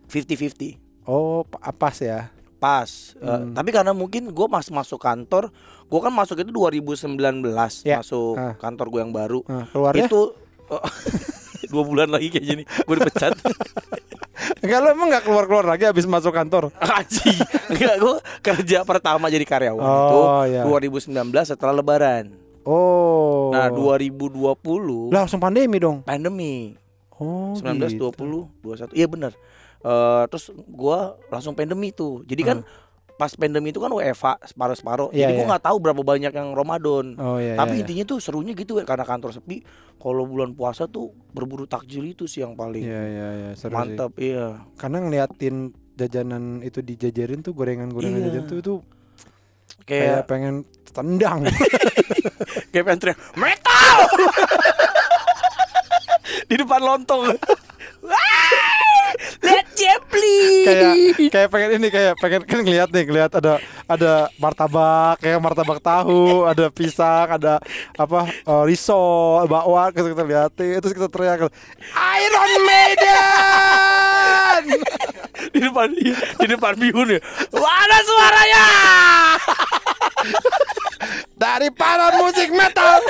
50-50 0.06 0.78
oh 1.06 1.48
pa- 1.48 1.72
pas 1.72 1.96
ya? 1.96 2.28
Pas. 2.60 3.16
Eh, 3.16 3.24
Hmm. 3.24 3.52
Tapi 3.52 3.70
karena 3.72 3.92
mungkin 3.92 4.30
gua 4.30 4.48
mas 4.48 4.68
masuk 4.68 4.96
kantor 4.98 5.48
Gua 5.94 6.10
kan 6.10 6.10
masuk 6.10 6.42
itu 6.42 6.50
2019 6.50 7.86
Ya. 7.86 8.02
Masuk 8.02 8.34
Ah. 8.34 8.58
kantor 8.58 8.90
gua 8.90 9.00
yang 9.06 9.14
baru. 9.14 9.46
Nah, 9.46 9.70
keluarnya 9.70 10.10
itu 10.10 10.34
oh, 10.74 10.82
dua 11.74 11.84
bulan 11.86 12.10
lagi 12.10 12.34
kayak 12.34 12.46
gini 12.46 12.64
gue 12.66 12.96
dipecat. 12.98 13.34
Enggak 14.66 14.80
lu 14.82 14.88
emang 14.90 15.08
nggak 15.14 15.24
keluar 15.24 15.46
keluar 15.46 15.66
lagi 15.70 15.86
habis 15.86 16.10
masuk 16.10 16.34
kantor? 16.34 16.74
Anjing. 16.82 17.38
Enggak 17.70 17.96
gue 18.02 18.16
kerja 18.42 18.82
pertama 18.82 19.30
jadi 19.30 19.46
karyawan 19.46 19.82
itu 19.82 20.18
oh 20.18 20.44
ya 20.50 20.62
2019 20.66 21.14
setelah 21.46 21.74
lebaran. 21.78 22.34
Oh. 22.66 23.54
Nah 23.54 23.70
2020 23.70 25.14
lah 25.14 25.30
langsung 25.30 25.38
pandemi 25.38 25.78
dong? 25.78 26.02
Pandemi. 26.02 26.74
Oh 27.14 27.54
19, 27.54 27.94
gitu. 27.94 28.10
20, 28.10 28.90
21 28.90 28.98
Iya 28.98 29.06
bener. 29.06 29.32
Eh, 29.84 30.24
Terus 30.32 30.46
gue 30.50 31.00
langsung 31.30 31.54
pandemi 31.54 31.94
tuh. 31.94 32.24
Jadi 32.26 32.42
kan 32.42 32.58
pas 33.14 33.30
pandemi 33.32 33.70
itu 33.70 33.78
kan 33.78 33.90
WFA 33.90 34.42
separuh-separuh 34.42 35.14
Iya, 35.14 35.30
Jadi 35.30 35.34
gue 35.34 35.46
iya. 35.46 35.50
nggak 35.52 35.64
tahu 35.64 35.78
berapa 35.78 36.02
banyak 36.02 36.30
yang 36.30 36.50
Ramadan 36.52 37.14
oh 37.16 37.38
iya 37.38 37.54
Tapi 37.54 37.70
iya, 37.70 37.76
iya. 37.76 37.82
intinya 37.86 38.04
tuh 38.06 38.18
serunya 38.18 38.52
gitu 38.52 38.74
Karena 38.80 39.04
kantor 39.04 39.32
sepi 39.32 39.62
Kalau 39.96 40.26
bulan 40.26 40.52
puasa 40.52 40.86
tuh 40.86 41.14
berburu 41.30 41.64
takjil 41.64 42.10
itu 42.10 42.26
sih 42.26 42.42
yang 42.42 42.54
paling 42.54 42.82
Iya 42.82 43.02
iya 43.04 43.28
iya 43.32 43.50
seru 43.54 43.70
sih. 43.70 43.78
Mantap 43.78 44.12
iya 44.18 44.66
Karena 44.76 44.98
ngeliatin 45.00 45.56
jajanan 45.94 46.44
itu 46.62 46.82
dijajarin 46.82 47.40
tuh 47.40 47.54
gorengan-gorengan 47.54 48.18
Iya. 48.20 48.28
jajan 48.32 48.44
tuh 48.44 48.58
itu 48.58 48.74
kayak 49.84 50.02
Kayak 50.04 50.24
pengen 50.26 50.56
tendang. 50.90 51.40
kayak 52.72 52.84
pengen 52.84 53.00
teriak 53.00 53.20
metal 53.34 53.98
di 56.50 56.56
depan 56.56 56.82
lontong. 56.82 57.34
Wah, 59.84 59.92
Lihat 59.92 59.92
Jepli. 60.08 60.40
kayak 60.64 60.96
kayak 61.30 61.50
pengen 61.52 61.70
ini 61.76 61.88
kayak 61.92 62.14
pengen 62.20 62.42
kan 62.48 62.60
ngeliat 62.64 62.90
nih 62.90 63.04
ngeliat 63.04 63.32
ada 63.36 63.60
ada 63.86 64.32
martabak 64.40 65.20
kayak 65.20 65.38
martabak 65.44 65.84
tahu 65.84 66.48
ada 66.48 66.72
pisang 66.72 67.28
ada 67.28 67.60
apa 68.00 68.32
eh, 68.32 68.64
risol 68.64 69.44
bakwan 69.46 69.92
terus 69.92 70.16
kita 70.16 70.24
liatin 70.24 70.80
terus 70.80 70.96
kita 70.96 71.12
teriak 71.12 71.52
Iron 72.24 72.52
Maiden 72.64 74.64
di 75.52 75.60
depan 75.60 75.88
di 75.92 76.48
depan 76.48 76.74
bihun 76.80 77.14
ya. 77.14 77.20
Mana 77.52 77.98
suaranya? 78.02 78.66
dari 81.36 81.68
para 81.76 82.16
musik 82.16 82.48
metal 82.56 83.04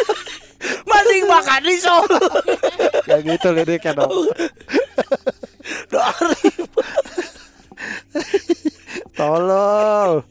Masih 0.88 1.28
makan 1.28 1.62
di 1.62 1.76
Solo. 1.76 2.18
kayak 3.04 3.22
gitu 3.28 3.52
lirik 3.52 3.84
kan 3.84 4.00
Dari 5.94 6.50
tolol 9.14 10.22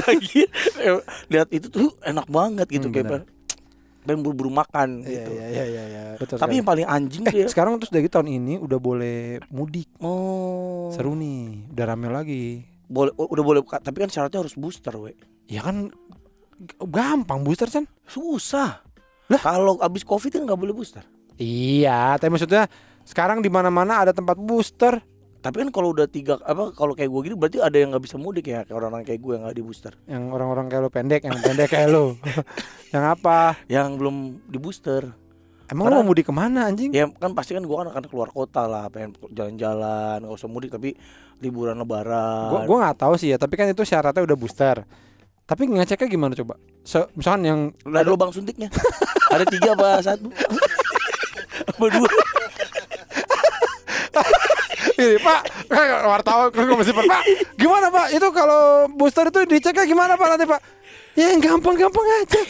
lagi 0.00 0.40
eh, 0.78 0.98
lihat 1.28 1.48
itu 1.50 1.66
tuh 1.66 1.94
enak 2.00 2.26
banget 2.26 2.66
gitu 2.68 2.86
Hmm, 2.86 2.94
kayak 2.94 3.06
pengen, 4.02 4.20
buru-buru 4.20 4.50
makan 4.50 5.02
iya 5.02 5.10
gitu. 5.16 5.30
iya 5.32 5.46
iya 5.46 5.64
iya 5.64 5.82
iya 5.84 6.02
betul 6.16 6.36
Tapi 6.36 6.58
yang 6.58 6.64
sekali. 6.64 6.82
paling 6.82 6.86
anjing 6.88 7.22
eh 7.24 7.34
ya. 7.36 7.46
sekarang 7.46 7.78
terus 7.78 7.90
dari 7.90 8.06
tahun 8.06 8.28
ini 8.28 8.54
udah 8.56 8.78
boleh 8.78 9.18
mudik 9.48 9.86
Oh. 9.98 10.90
seru 10.90 11.14
nih 11.14 11.70
udah 11.70 11.84
rame 11.86 12.08
lagi 12.08 12.66
Boleh 12.84 13.14
udah 13.14 13.44
boleh 13.44 13.60
tapi 13.62 13.96
kan 13.96 14.10
syaratnya 14.10 14.42
harus 14.42 14.54
booster, 14.54 14.90
we. 14.92 15.14
ya 15.46 15.62
kan 15.62 15.94
gampang 16.82 17.40
booster 17.40 17.66
kan 17.66 17.86
Susah. 18.04 18.82
Kalau 19.30 19.78
abis 19.78 20.02
Covid 20.02 20.32
kan 20.32 20.42
nggak 20.42 20.58
boleh 20.58 20.74
booster. 20.74 21.06
Iya, 21.36 22.18
tapi 22.18 22.26
maksudnya 22.28 22.66
sekarang 23.10 23.42
di 23.42 23.50
mana-mana 23.50 24.06
ada 24.06 24.14
tempat 24.14 24.38
booster. 24.38 25.02
Tapi 25.40 25.56
kan 25.66 25.68
kalau 25.72 25.96
udah 25.96 26.04
tiga 26.04 26.36
apa 26.44 26.70
kalau 26.76 26.92
kayak 26.92 27.08
gue 27.08 27.20
gini 27.26 27.34
berarti 27.34 27.58
ada 27.64 27.72
yang 27.74 27.96
nggak 27.96 28.04
bisa 28.04 28.20
mudik 28.20 28.52
ya 28.52 28.60
kayak 28.62 28.76
orang-orang 28.76 29.08
kayak 29.08 29.20
gue 29.24 29.32
yang 29.34 29.42
nggak 29.48 29.56
di 29.56 29.64
booster. 29.64 29.92
Yang 30.06 30.22
orang-orang 30.30 30.66
kayak 30.68 30.82
lo 30.84 30.90
pendek, 30.92 31.20
yang 31.26 31.36
pendek 31.40 31.68
kayak 31.72 31.88
lo. 31.90 32.04
yang 32.94 33.04
apa? 33.08 33.56
Yang 33.66 33.88
belum 33.98 34.16
di 34.46 34.58
booster. 34.60 35.02
Emang 35.66 35.86
Karena- 35.88 36.02
lo 36.02 36.04
mau 36.04 36.08
mudik 36.12 36.28
ke 36.28 36.34
mana 36.34 36.68
anjing? 36.68 36.90
Ya 36.92 37.08
kan 37.08 37.32
pasti 37.32 37.56
kan 37.56 37.64
gue 37.64 37.72
kan 37.72 37.88
akan 37.88 38.04
keluar 38.10 38.28
kota 38.28 38.68
lah, 38.68 38.92
pengen 38.92 39.16
jalan-jalan, 39.32 40.28
nggak 40.28 40.34
usah 40.36 40.50
mudik 40.50 40.70
tapi 40.70 40.92
liburan 41.40 41.78
lebaran. 41.80 42.52
Gua 42.52 42.60
gua 42.68 42.76
nggak 42.86 42.98
tahu 43.00 43.14
sih 43.16 43.32
ya, 43.32 43.40
tapi 43.40 43.56
kan 43.56 43.64
itu 43.64 43.80
syaratnya 43.80 44.20
udah 44.20 44.36
booster. 44.36 44.84
Tapi 45.48 45.66
ngeceknya 45.66 46.06
gimana 46.06 46.36
coba? 46.36 46.60
So, 46.84 47.10
misalkan 47.16 47.42
yang 47.42 47.60
Udah 47.82 48.04
ada 48.04 48.10
lubang 48.12 48.30
suntiknya. 48.30 48.68
ada 49.34 49.42
tiga 49.48 49.72
apa 49.72 49.98
satu? 50.04 50.28
apa 51.70 51.84
dua? 51.90 52.10
Ini 55.00 55.16
Pak, 55.16 55.40
wartawan 56.04 56.52
kan 56.52 56.76
mesti 56.76 56.92
Pak. 56.92 57.04
Gimana 57.56 57.88
Pak? 57.88 58.06
Itu 58.12 58.28
kalau 58.36 58.86
booster 58.92 59.32
itu 59.32 59.40
diceknya 59.48 59.88
gimana 59.88 60.20
Pak 60.20 60.28
nanti 60.36 60.44
Pak? 60.44 60.60
Ya 61.16 61.32
yang 61.32 61.40
gampang-gampang 61.40 62.06
aja. 62.20 62.40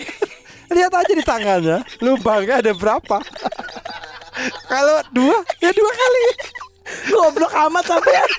Lihat 0.70 0.92
aja 0.94 1.12
di 1.14 1.24
tangannya, 1.26 1.78
lubangnya 2.02 2.62
ada 2.62 2.70
berapa. 2.74 3.18
Kalau 4.70 4.96
dua, 5.10 5.38
ya 5.58 5.70
dua 5.74 5.90
kali. 5.90 6.26
Goblok 7.10 7.54
amat 7.54 7.84
sampean. 7.86 8.30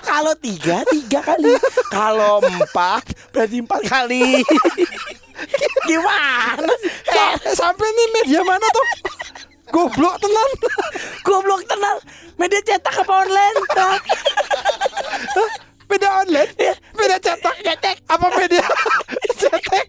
Kalau 0.00 0.32
tiga, 0.40 0.80
tiga 0.88 1.20
kali. 1.20 1.52
Kalau 1.92 2.40
empat, 2.40 3.12
berarti 3.32 3.60
empat 3.60 3.82
kali. 3.84 4.40
Gimana? 5.88 6.72
Eh, 7.12 7.32
sampai 7.52 7.88
nih 7.92 8.08
media 8.20 8.40
mana 8.44 8.64
tuh? 8.72 8.88
Goblok 9.68 10.16
tenan. 10.20 10.50
Goblok 11.24 11.62
tenang. 11.68 11.98
Media 12.40 12.60
cetak 12.64 13.04
apa 13.04 13.12
online? 13.24 13.56
Hah? 13.76 14.00
Beda 15.90 16.08
online, 16.22 16.52
beda 16.96 17.16
cetak. 17.20 17.56
Cetek. 17.60 17.96
Apa 18.08 18.26
media 18.32 18.64
cetak? 19.36 19.86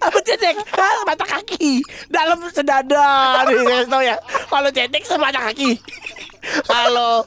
Apa 0.00 0.18
cetek? 0.24 0.56
Hah, 0.72 1.04
mata 1.04 1.26
kaki. 1.28 1.84
Sedada. 2.84 3.48
Nih, 3.48 3.88
tau 3.88 4.02
ya. 4.04 4.16
Kalau 4.52 4.68
cetek 4.68 5.04
semata 5.08 5.40
kaki. 5.40 5.80
Kalau 6.68 7.24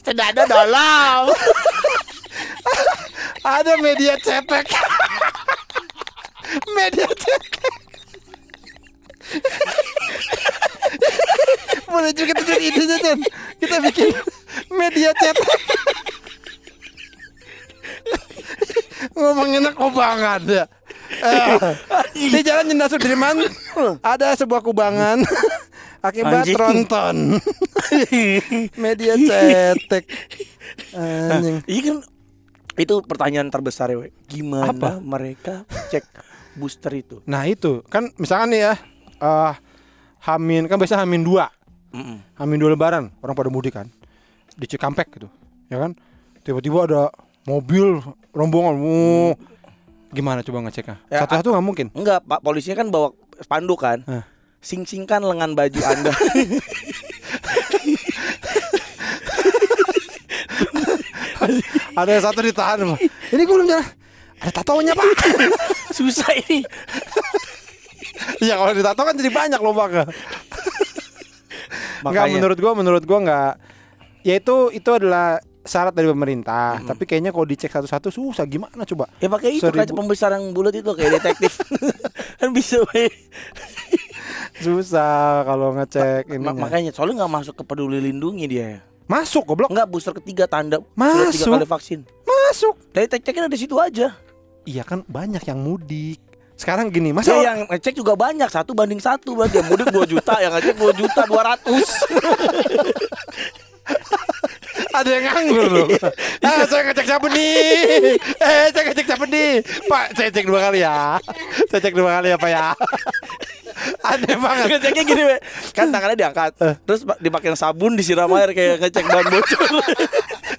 sedada 0.00 0.48
dalam. 0.48 1.28
Ada 3.44 3.76
media 3.84 4.16
cetak. 4.16 4.64
media 6.72 7.04
cetak. 7.04 7.42
Boleh 11.84 12.10
juga 12.16 12.32
kita 12.32 12.42
cari 12.44 12.64
idenya 12.70 12.96
Chan 13.02 13.18
Kita 13.58 13.76
bikin 13.82 14.14
media 14.70 15.10
cetak 15.16 15.60
Ngomongin 19.16 19.66
kubangan 19.74 20.42
ya 20.46 20.64
Eh, 21.24 21.56
Di 22.14 22.40
jalan 22.40 22.70
Jenderal 22.70 22.88
Sudirman 22.88 23.36
Ada 24.14 24.38
sebuah 24.38 24.62
kubangan 24.62 25.20
Akibat 26.06 26.44
Anjing. 26.44 26.54
tronton 26.54 27.16
Media 28.84 29.14
cetek 29.16 30.04
Anjing 30.94 31.58
Iya 31.66 31.80
kan 31.84 31.96
itu 32.74 32.98
pertanyaan 33.06 33.46
terbesar 33.48 33.86
ya, 33.86 34.02
we. 34.02 34.10
Gimana 34.26 34.74
Apa? 34.74 34.98
mereka 34.98 35.62
cek 35.88 36.02
booster 36.54 36.90
itu? 36.90 37.22
Nah 37.22 37.46
itu 37.46 37.86
kan 37.86 38.10
misalkan 38.14 38.50
nih 38.50 38.60
ya 38.66 38.74
eh 39.16 39.54
Hamin 40.26 40.66
kan 40.66 40.74
biasa 40.74 40.98
Hamin 40.98 41.22
dua 41.22 41.54
Mm-mm. 41.94 42.18
Hamin 42.34 42.58
dua 42.58 42.74
lebaran 42.74 43.14
orang 43.22 43.34
pada 43.34 43.46
mudik 43.46 43.78
kan 43.78 43.86
di 44.54 44.66
Cikampek 44.66 45.06
gitu 45.14 45.30
ya 45.70 45.78
kan 45.78 45.94
tiba-tiba 46.42 46.90
ada 46.90 47.02
mobil 47.46 48.02
rombongan 48.34 48.74
uh, 48.74 49.32
gimana 50.14 50.40
coba 50.40 50.58
ngeceknya 50.64 50.96
Ya, 51.10 51.26
satu-satu 51.26 51.50
nggak 51.52 51.66
mungkin 51.66 51.86
Enggak, 51.92 52.22
Pak 52.24 52.40
polisinya 52.40 52.76
kan 52.80 52.88
bawa 52.88 53.08
spanduk 53.42 53.82
kan. 53.82 53.98
Sing-singkan 54.64 55.20
lengan 55.20 55.52
baju 55.52 55.80
Anda. 55.84 56.12
ada 61.94 62.10
yang 62.10 62.24
satu 62.24 62.40
ditahan 62.40 62.78
Pak. 62.82 62.98
ini 63.34 63.42
gue 63.44 63.54
belum 63.54 63.68
jalan 63.68 63.86
ada 64.42 64.50
tatonya 64.50 64.92
pak 64.92 65.06
Susah 65.96 66.26
ini. 66.36 66.66
ya 68.42 68.58
kalau 68.58 68.72
ditato 68.74 69.00
kan 69.06 69.14
jadi 69.16 69.30
banyak 69.30 69.60
lubangnya 69.62 70.04
Enggak 72.04 72.28
Makanya 72.28 72.36
menurut 72.36 72.58
gua 72.60 72.72
menurut 72.76 73.04
gua 73.08 73.18
nggak 73.24 73.52
ya 74.26 74.34
itu 74.36 74.68
itu 74.74 74.90
adalah 74.92 75.40
syarat 75.64 75.90
dari 75.90 76.06
pemerintah 76.06 76.76
Mm-mm. 76.76 76.86
tapi 76.86 77.02
kayaknya 77.02 77.28
kalau 77.28 77.42
dicek 77.42 77.68
satu-satu 77.68 78.08
susah 78.08 78.44
gimana 78.44 78.84
coba 78.84 79.08
ya 79.16 79.26
pakai 79.26 79.54
itu 79.54 79.64
kaca 79.64 79.90
pembesar 79.90 80.30
yang 80.30 80.50
bulat 80.50 80.70
itu 80.72 80.86
kayak 80.86 81.18
detektif. 81.18 81.58
kan 82.36 82.50
bisa 82.50 82.78
we. 82.86 83.02
susah 84.56 85.42
kalau 85.42 85.74
ngecek 85.74 86.22
ini 86.28 86.38
Ma- 86.38 86.54
makanya 86.54 86.90
soalnya 86.90 87.18
nggak 87.18 87.32
masuk 87.34 87.54
ke 87.54 87.62
peduli 87.64 87.98
lindungi 87.98 88.46
dia. 88.46 88.78
masuk 89.04 89.44
goblok 89.44 89.68
Enggak 89.68 89.86
booster 89.86 90.10
ketiga 90.14 90.44
tanda 90.44 90.78
sudah 90.78 91.26
tiga 91.26 91.32
Masuk. 91.32 91.50
kali 91.54 91.66
vaksin. 91.66 91.98
masuk 92.24 92.74
Dari 92.90 93.06
tek-teknya 93.06 93.42
ada 93.42 93.50
di 93.50 93.58
situ 93.58 93.74
aja. 93.74 94.14
iya 94.62 94.80
kan 94.80 95.02
banyak 95.02 95.42
yang 95.42 95.58
mudik 95.58 96.22
sekarang 96.54 96.86
gini 96.86 97.10
masa 97.10 97.34
Ya, 97.34 97.50
yang 97.50 97.66
ngecek 97.66 97.94
juga 97.94 98.14
banyak 98.14 98.46
satu 98.46 98.70
banding 98.72 98.98
satu 98.98 99.34
berarti 99.34 99.58
yang 99.58 99.66
mudik 99.66 99.86
2 99.88 100.08
juta 100.08 100.34
yang 100.38 100.52
ngecek 100.52 100.74
2 100.74 100.94
juta 100.94 101.20
200 101.24 101.66
ada 104.94 105.10
yang 105.10 105.24
nganggur 105.26 105.66
loh. 105.66 105.86
Ah, 106.44 106.62
saya 106.70 106.86
ngecek 106.86 107.06
siapa 107.10 107.26
nih. 107.26 108.14
Eh 108.38 108.66
saya 108.70 108.82
ngecek 108.86 109.06
siapa 109.10 109.24
nih. 109.26 109.50
Pak 109.90 110.04
saya 110.14 110.28
cek 110.30 110.46
dua 110.46 110.60
kali 110.70 110.78
ya. 110.86 111.18
Saya 111.66 111.80
cek 111.82 111.94
dua 111.98 112.10
kali 112.20 112.28
ya 112.30 112.38
pak 112.38 112.50
ya. 112.50 112.66
Aneh 114.06 114.36
banget. 114.38 114.66
Ngeceknya 114.70 115.02
gini 115.02 115.22
we. 115.26 115.36
kan 115.74 115.90
tangannya 115.90 116.14
diangkat 116.14 116.54
terus 116.86 117.02
pa- 117.02 117.18
dipakai 117.18 117.58
sabun 117.58 117.98
disiram 117.98 118.30
air 118.38 118.54
kayak 118.54 118.86
ngecek 118.86 119.04
ban 119.10 119.26
bocor. 119.26 119.68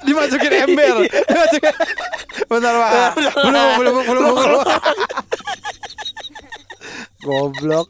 Dimasukin 0.03 0.53
ember. 0.67 0.95
Dimasukin 1.07 1.75
bentar 2.51 2.73
pak. 2.75 3.11
Belum 3.39 3.67
belum 3.79 3.93
belum 4.03 4.23
belum 4.35 4.61
goblok. 7.23 7.89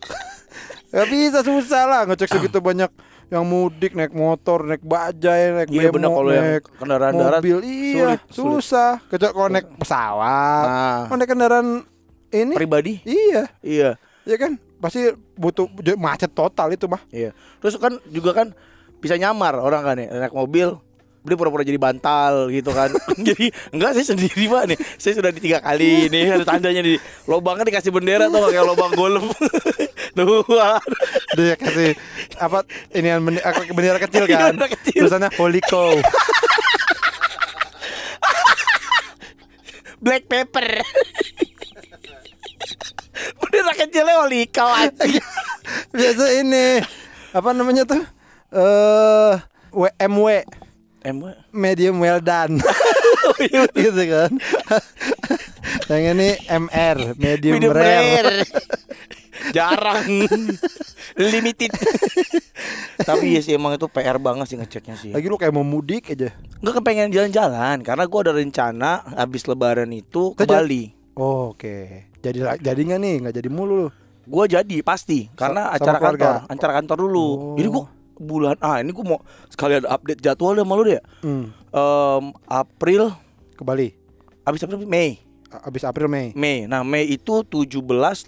Gak 0.96 1.12
bisa 1.12 1.44
susah 1.44 1.84
lah 1.90 2.02
ngecek 2.08 2.32
segitu 2.32 2.64
banyak 2.64 2.88
yang 3.34 3.44
mudik 3.46 3.98
naik 3.98 4.14
motor 4.14 4.62
naik 4.66 4.86
bajai 4.86 5.66
naik 5.66 5.70
iya 5.74 5.90
bemo 5.90 6.14
kalau 6.14 6.32
yang 6.32 6.46
naik 6.46 6.66
kendaraan 6.78 7.14
darat 7.18 7.42
mobil. 7.42 7.58
Iya 7.66 8.06
sulit, 8.06 8.22
susah. 8.30 8.92
Kecuali 9.10 9.34
kalau 9.34 9.50
naik 9.50 9.68
pesawat. 9.82 10.66
Nah 11.10 11.16
naik 11.18 11.30
kendaraan 11.30 11.68
ini 12.30 12.54
pribadi? 12.54 13.02
iya. 13.06 13.50
Iya. 13.66 13.90
Ya 14.26 14.36
kan? 14.38 14.62
Pasti 14.78 15.10
butuh 15.38 15.66
macet 15.98 16.34
total 16.34 16.74
itu 16.74 16.86
mah. 16.86 17.02
Iya. 17.10 17.34
Terus 17.62 17.82
kan 17.82 17.98
juga 18.14 18.34
kan 18.34 18.48
bisa 19.02 19.18
nyamar 19.18 19.58
orang 19.58 19.82
kan 19.82 19.96
ya 19.98 20.10
naik 20.14 20.34
mobil 20.34 20.78
dia 21.26 21.38
pura-pura 21.38 21.66
jadi 21.66 21.82
bantal 21.82 22.54
gitu 22.54 22.70
kan. 22.70 22.94
Jadi 23.28 23.50
enggak 23.74 23.98
saya 23.98 24.06
sendiri 24.14 24.44
pak 24.46 24.64
nih. 24.70 24.78
Saya 25.02 25.14
sudah 25.18 25.32
di 25.34 25.42
tiga 25.42 25.60
kali 25.60 26.08
nih. 26.14 26.38
Ada 26.38 26.46
tandanya 26.46 26.82
di 26.86 26.96
lobangnya 27.26 27.66
dikasih 27.66 27.90
bendera 27.90 28.30
tuh 28.34 28.54
kayak 28.54 28.66
lobang 28.66 28.92
golf. 28.94 29.26
Tuh 30.14 30.46
Dia 31.36 31.56
kasih 31.58 31.98
apa 32.38 32.64
ini 32.94 33.08
yang 33.10 33.22
bendera, 33.26 33.52
bendera 33.74 34.00
kecil 34.00 34.24
kan. 34.30 34.54
Bendera 34.54 34.70
kecil. 34.70 35.02
Tulisannya 35.06 35.30
Holy 35.36 35.62
Cow. 35.66 35.98
black 40.06 40.30
pepper. 40.30 40.86
Bendera 43.42 43.74
kecilnya 43.74 44.22
oli 44.22 44.46
kau 44.52 44.70
anjing. 44.70 45.24
Biasa 45.90 46.26
ini 46.44 46.84
apa 47.34 47.50
namanya 47.56 47.84
tuh? 47.88 48.04
Eh 48.54 49.34
WMW 49.76 50.28
em 51.06 51.22
medium 51.54 52.02
well 52.02 52.18
done. 52.18 52.58
gitu 53.78 54.04
kan. 54.10 54.32
Yang 55.90 56.04
ini 56.18 56.30
MR 56.50 56.98
medium, 57.18 57.54
medium 57.62 57.74
rare. 57.74 58.22
rare 58.22 58.46
jarang 59.54 60.26
limited 61.20 61.70
tapi 63.04 63.38
ya 63.38 63.42
sih 63.44 63.54
emang 63.54 63.78
itu 63.78 63.86
PR 63.92 64.18
banget 64.18 64.50
sih 64.50 64.58
ngeceknya 64.58 64.96
sih 64.98 65.12
Lagi 65.14 65.28
lu 65.28 65.38
kayak 65.38 65.54
mau 65.54 65.62
mudik 65.62 66.16
aja. 66.16 66.34
Enggak 66.64 66.82
kepengen 66.82 67.14
jalan-jalan 67.14 67.78
karena 67.86 68.04
gua 68.10 68.20
ada 68.26 68.34
rencana 68.34 68.92
habis 69.14 69.46
lebaran 69.46 69.92
itu 69.94 70.34
ke 70.34 70.48
Bali. 70.48 70.96
Oh, 71.14 71.54
Oke. 71.54 72.10
Jadi 72.24 72.42
jadi 72.42 72.82
nggak 72.82 73.00
nih? 73.00 73.16
Nggak 73.22 73.36
jadi 73.38 73.50
mulu 73.52 73.74
lu. 73.86 73.88
Gua 74.26 74.50
jadi 74.50 74.82
pasti 74.82 75.30
karena 75.38 75.70
sama 75.70 75.78
acara 75.78 75.98
keluarga? 76.02 76.26
kantor, 76.26 76.54
acara 76.58 76.72
kantor 76.82 76.98
dulu. 77.06 77.28
Oh. 77.30 77.56
Jadi 77.60 77.68
gua 77.70 77.84
bulan 78.18 78.56
ah 78.60 78.80
ini 78.80 78.90
gua 78.90 79.06
mau 79.06 79.20
sekalian 79.48 79.84
update 79.84 80.20
jadwal 80.20 80.52
deh 80.52 80.62
sama 80.62 80.74
lu 80.74 80.84
deh. 80.86 81.02
Hmm. 81.20 81.46
Em, 81.70 82.24
April 82.46 83.12
Ke 83.54 83.62
Bali. 83.62 83.96
habis 84.42 84.62
April 84.62 84.84
Mei. 84.84 85.20
Abis 85.56 85.84
April 85.84 86.08
Mei. 86.08 86.36
Mei. 86.36 86.66
Nah, 86.66 86.84
Mei 86.84 87.08
itu 87.08 87.42
17, 87.42 87.80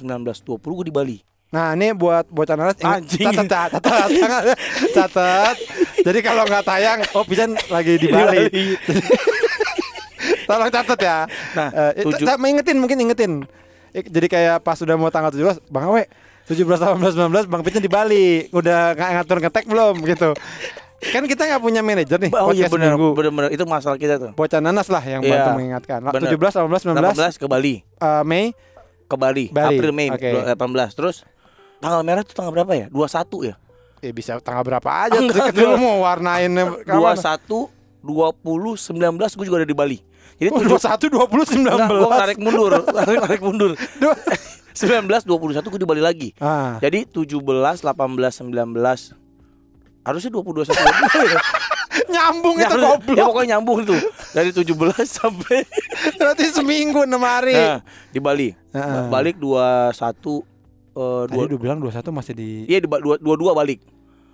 19, 0.00 0.40
20 0.40 0.56
gua 0.72 0.84
di 0.84 0.94
Bali. 0.94 1.18
Nah 1.48 1.76
ini 1.76 1.92
buat 1.92 2.24
nanas 2.48 2.80
ingat- 2.80 3.04
Anjing. 3.04 3.28
catat 3.28 3.76
catat 3.76 4.08
catat 4.08 4.44
catat. 4.96 5.56
Jadi 6.00 6.18
kalau 6.20 6.48
nggak 6.48 6.64
tayang, 6.64 7.04
oh 7.12 7.22
Pisan 7.22 7.52
lagi 7.68 8.00
di 8.00 8.08
Bali. 8.08 8.48
Tolong 10.44 10.70
catat 10.70 10.98
ya. 10.98 11.18
Nah, 11.52 11.68
Eh, 11.92 12.02
tujuh- 12.02 12.26
ingetin 12.42 12.78
mungkin 12.78 12.98
ingetin. 12.98 13.32
Jadi 13.92 14.26
kayak 14.26 14.64
pas 14.64 14.74
sudah 14.74 14.96
mau 14.96 15.12
tanggal 15.12 15.28
17, 15.28 15.60
Bang 15.68 15.84
Awe 15.86 16.08
17, 16.42 16.66
18, 16.66 16.98
19 17.14 17.46
Bang 17.46 17.62
Pisan 17.62 17.78
di 17.78 17.88
Bali. 17.88 18.50
Udah 18.50 18.92
nggak 18.92 19.10
ngatur 19.16 19.38
ngetek 19.40 19.64
belum 19.64 19.94
gitu. 20.04 20.30
Kan 21.02 21.26
kita 21.26 21.42
nggak 21.44 21.60
punya 21.60 21.80
manajer 21.80 22.18
nih. 22.18 22.30
Oh 22.32 22.50
iya 22.50 22.66
benar, 22.66 22.94
benar-benar 22.94 23.50
itu 23.50 23.62
masalah 23.62 23.96
kita 23.96 24.18
tuh. 24.18 24.30
Bocah 24.32 24.58
nanas 24.58 24.86
lah 24.86 25.00
yang 25.00 25.18
Iya. 25.20 25.30
bantu 25.32 25.50
mengingatkan. 25.56 25.98
Benar. 26.00 26.30
17, 26.30 26.54
18, 26.62 26.82
19 26.88 27.14
18 27.14 27.34
ke 27.36 27.46
Bali. 27.46 27.74
eh, 27.82 28.22
Mei 28.22 28.54
Ke 29.04 29.16
Bali, 29.16 29.50
Bali, 29.50 29.76
April 29.76 29.92
Mei 29.92 30.08
oke. 30.08 30.30
18. 30.48 30.94
Terus 30.94 31.16
tanggal 31.78 32.00
merah 32.00 32.22
itu 32.22 32.32
tanggal 32.32 32.52
berapa 32.52 32.72
ya? 32.72 32.86
21 32.88 33.44
ya? 33.44 33.54
eh 34.00 34.10
bisa 34.10 34.34
tanggal 34.42 34.62
berapa 34.62 34.88
aja. 34.88 35.14
Enggak, 35.14 35.54
Kecil 35.54 35.62
lu 35.64 35.78
enggak. 35.78 35.84
mau 35.84 35.96
warnain 36.02 36.50
dua 36.82 37.14
satu 37.14 37.70
dua 37.98 38.34
puluh 38.34 38.74
sembilan 38.74 39.14
belas 39.14 39.30
gue 39.32 39.46
juga 39.46 39.62
ada 39.62 39.68
di 39.68 39.74
Bali. 39.74 39.98
Jadi 40.42 40.50
Oh, 40.50 40.58
tujuh 40.58 40.74
21 40.74 41.06
20 41.06 41.54
19. 41.54 41.70
Enggak, 41.70 41.88
gue 41.88 42.10
tarik 42.12 42.38
mundur, 42.38 42.70
tarik, 42.98 43.18
tarik 43.20 43.40
mundur. 43.40 43.70
Dua- 43.96 44.18
19 44.72 45.06
21 45.22 45.62
gue 45.62 45.78
di 45.78 45.86
Bali 45.86 46.00
lagi. 46.00 46.28
Ah. 46.36 46.76
Jadi 46.76 47.06
17 47.06 47.38
18 47.38 47.86
19 48.42 49.14
harusnya 50.02 50.30
22 50.32 50.66
1 50.66 50.74
Nyambung 52.08 52.56
ya, 52.56 52.66
itu 52.66 52.74
harus- 52.74 52.82
ya 52.82 52.92
goblok. 52.96 53.26
pokoknya 53.28 53.48
nyambung 53.52 53.78
tuh 53.84 54.00
dari 54.32 54.50
17 54.50 54.72
sampai 55.20 55.60
Berarti 56.16 56.44
seminggu 56.50 57.04
6 57.04 57.14
hari. 57.22 57.52
nah, 57.54 57.78
di 58.08 58.18
Bali. 58.18 58.48
Heeh. 58.72 59.02
Balik 59.06 59.36
21 59.36 59.94
eh 60.92 61.24
Tadi 61.24 61.30
dua 61.30 61.44
udah 61.46 61.58
bilang 61.58 61.78
21 61.78 61.88
masih 62.10 62.32
di 62.32 62.64
Iya 62.66 62.80
di 62.80 62.88
dua, 62.88 63.16
dua, 63.16 63.34
dua 63.34 63.52
balik. 63.54 63.80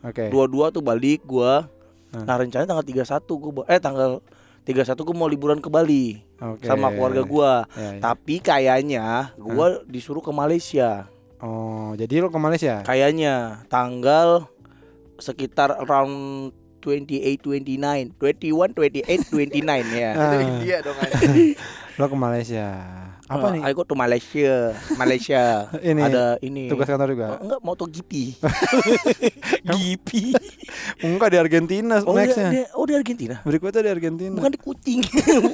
Oke. 0.01 0.27
Dua 0.29 0.47
dua 0.47 0.71
tuh 0.71 0.81
balik 0.81 1.23
gua. 1.23 1.67
Hmm. 2.09 2.25
Nah, 2.25 2.35
rencananya 2.37 2.67
tanggal 2.69 2.87
31 2.87 3.05
gua 3.37 3.65
eh 3.67 3.77
tanggal 3.77 4.23
31 4.69 5.01
gua 5.01 5.17
mau 5.17 5.29
liburan 5.33 5.65
ke 5.65 5.73
Bali 5.73 6.21
Oke. 6.37 6.69
sama 6.69 6.93
keluarga 6.93 7.25
gua. 7.25 7.53
Ya, 7.73 7.97
ya. 7.97 8.01
Tapi 8.05 8.45
kayaknya 8.45 9.33
gua 9.41 9.81
disuruh 9.89 10.21
ke 10.21 10.29
Malaysia. 10.29 11.09
Oh, 11.41 11.97
jadi 11.97 12.21
lu 12.21 12.29
ke 12.29 12.37
Malaysia? 12.37 12.85
Kayaknya 12.85 13.65
tanggal 13.73 14.45
sekitar 15.17 15.73
around 15.73 16.53
28 16.85 17.41
29 17.41 18.21
21 18.21 18.77
28 18.77 19.33
29 19.33 19.97
ya. 19.97 20.11
Ah. 20.13 20.23
Itu 20.29 20.37
India 20.45 20.77
dong. 20.85 20.97
Lo 21.99 22.05
ke 22.07 22.17
Malaysia. 22.19 22.69
Apa 23.29 23.47
Uh, 23.47 23.53
nih? 23.53 23.61
I 23.63 23.73
go 23.73 23.85
to 23.85 23.93
Malaysia. 23.93 24.73
Malaysia. 24.95 25.69
Ini, 25.85 26.01
ada 26.01 26.41
ini. 26.41 26.65
Tugas 26.67 26.89
kantor 26.89 27.13
juga. 27.13 27.27
Oh, 27.31 27.45
enggak 27.45 27.61
MotoGP. 27.61 28.13
GP. 29.63 30.09
Enggak 31.05 31.29
di 31.31 31.39
Argentina 31.39 32.01
Oh, 32.03 32.13
dia, 32.13 32.25
nextnya. 32.25 32.51
dia- 32.51 32.71
oh 32.73 32.85
di 32.85 32.95
Argentina. 32.95 33.37
Berikutnya 33.43 33.81
di 33.81 33.91
Argentina. 33.91 34.35
Bukan 34.35 34.51
di 34.51 34.59
Kucing, 34.59 35.01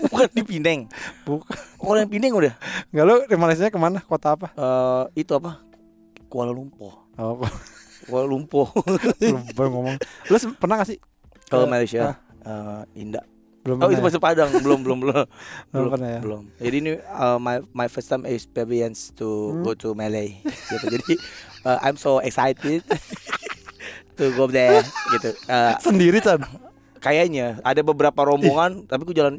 bukan 0.06 0.28
di 0.30 0.42
Pineng. 0.42 0.80
Bukan. 1.24 1.54
Oh, 1.78 1.94
yang 1.94 2.06
Pineng 2.06 2.32
udah. 2.32 2.54
Enggak 2.88 3.04
lu 3.04 3.14
di 3.26 3.36
Malaysia 3.36 3.66
ke 3.66 3.76
mana? 3.76 3.98
Kota 4.00 4.32
apa? 4.32 4.54
Eh, 4.54 5.20
itu 5.20 5.34
apa? 5.34 5.58
Kuala 6.30 6.50
Lumpur. 6.50 7.10
Oh, 7.14 7.42
Kuala 8.04 8.26
Lumpur. 8.26 8.70
lupa 9.20 9.62
ngomong. 9.64 9.96
Lu 10.28 10.36
pernah 10.56 10.78
gak 10.78 10.88
sih? 10.88 10.98
Ke 11.44 11.58
Malaysia. 11.64 12.18
Eh, 12.40 12.82
Indah. 12.96 13.24
Belum 13.64 13.80
Oh, 13.80 13.88
itu 13.88 13.96
pernah 13.96 14.12
ya? 14.12 14.20
Padang. 14.20 14.48
belum, 14.54 14.80
belum, 14.80 14.98
belum. 15.04 15.24
Belum 15.72 15.88
pernah 15.90 16.08
ya? 16.10 16.20
Belum. 16.20 16.42
Jadi 16.58 16.76
ini 16.78 16.90
uh, 17.00 17.38
my 17.38 17.64
my 17.72 17.88
first 17.88 18.06
time 18.06 18.24
experience 18.24 19.08
to 19.10 19.24
Hmm. 19.50 19.62
go 19.62 19.72
to 19.72 19.92
Malay 19.92 20.36
gitu. 20.44 20.84
Jadi 20.86 21.16
uh, 21.62 21.80
I'm 21.80 21.96
so 21.96 22.20
excited 22.20 22.84
to 24.18 24.24
go 24.32 24.44
there 24.46 24.84
gitu. 25.10 25.32
Uh, 25.46 25.74
Sendiri 25.78 26.20
Chan. 26.20 26.44
kayaknya 26.98 27.60
ada 27.60 27.80
beberapa 27.80 28.16
rombongan 28.22 28.84
tapi 28.84 29.04
gue 29.04 29.12
jalan 29.14 29.36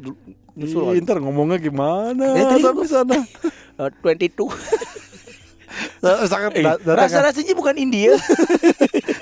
nyusul 0.54 0.86
Ih, 0.92 1.02
ntar 1.02 1.18
ngomongnya 1.18 1.58
gimana? 1.60 2.26
Ya, 2.32 2.58
sampai 2.60 2.86
sana. 2.86 3.18
uh, 3.82 3.90
22 4.02 4.38
Sangat 6.26 6.54
Eh, 6.54 6.62
da- 6.62 6.78
datang 6.78 6.94
kan? 6.96 7.02
rasa-rasanya 7.04 7.54
bukan 7.54 7.76
India. 7.76 8.14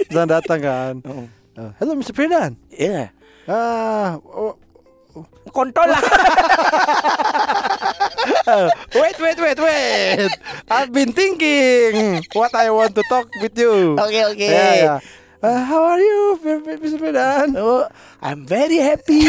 Sangat 0.08 0.30
datang 0.38 0.60
kan. 0.60 0.94
Oh. 1.04 1.26
Eh, 1.56 1.72
Halo 1.76 1.96
Mr. 1.96 2.12
Firdan. 2.12 2.60
Iya. 2.70 3.10
Ah, 3.44 4.20
oh, 4.22 4.60
Kontol 5.54 5.88
lah. 5.90 6.04
Wait, 8.96 9.18
wait, 9.20 9.40
wait, 9.40 9.60
wait. 9.60 10.32
I've 10.72 10.92
been 10.92 11.12
thinking 11.12 12.24
what 12.36 12.56
I 12.56 12.72
want 12.72 12.96
to 12.96 13.04
talk 13.12 13.28
with 13.40 13.56
you. 13.56 14.00
Oke 14.00 14.20
oke. 14.32 14.40
Ya, 14.40 14.72
ya. 14.80 14.96
Uh, 15.44 15.60
how 15.60 15.84
are 15.84 16.00
you, 16.00 16.40
Mr. 16.40 16.96
Firdan? 16.96 17.60
Oh, 17.60 17.84
I'm 18.24 18.48
very 18.48 18.80
happy. 18.80 19.28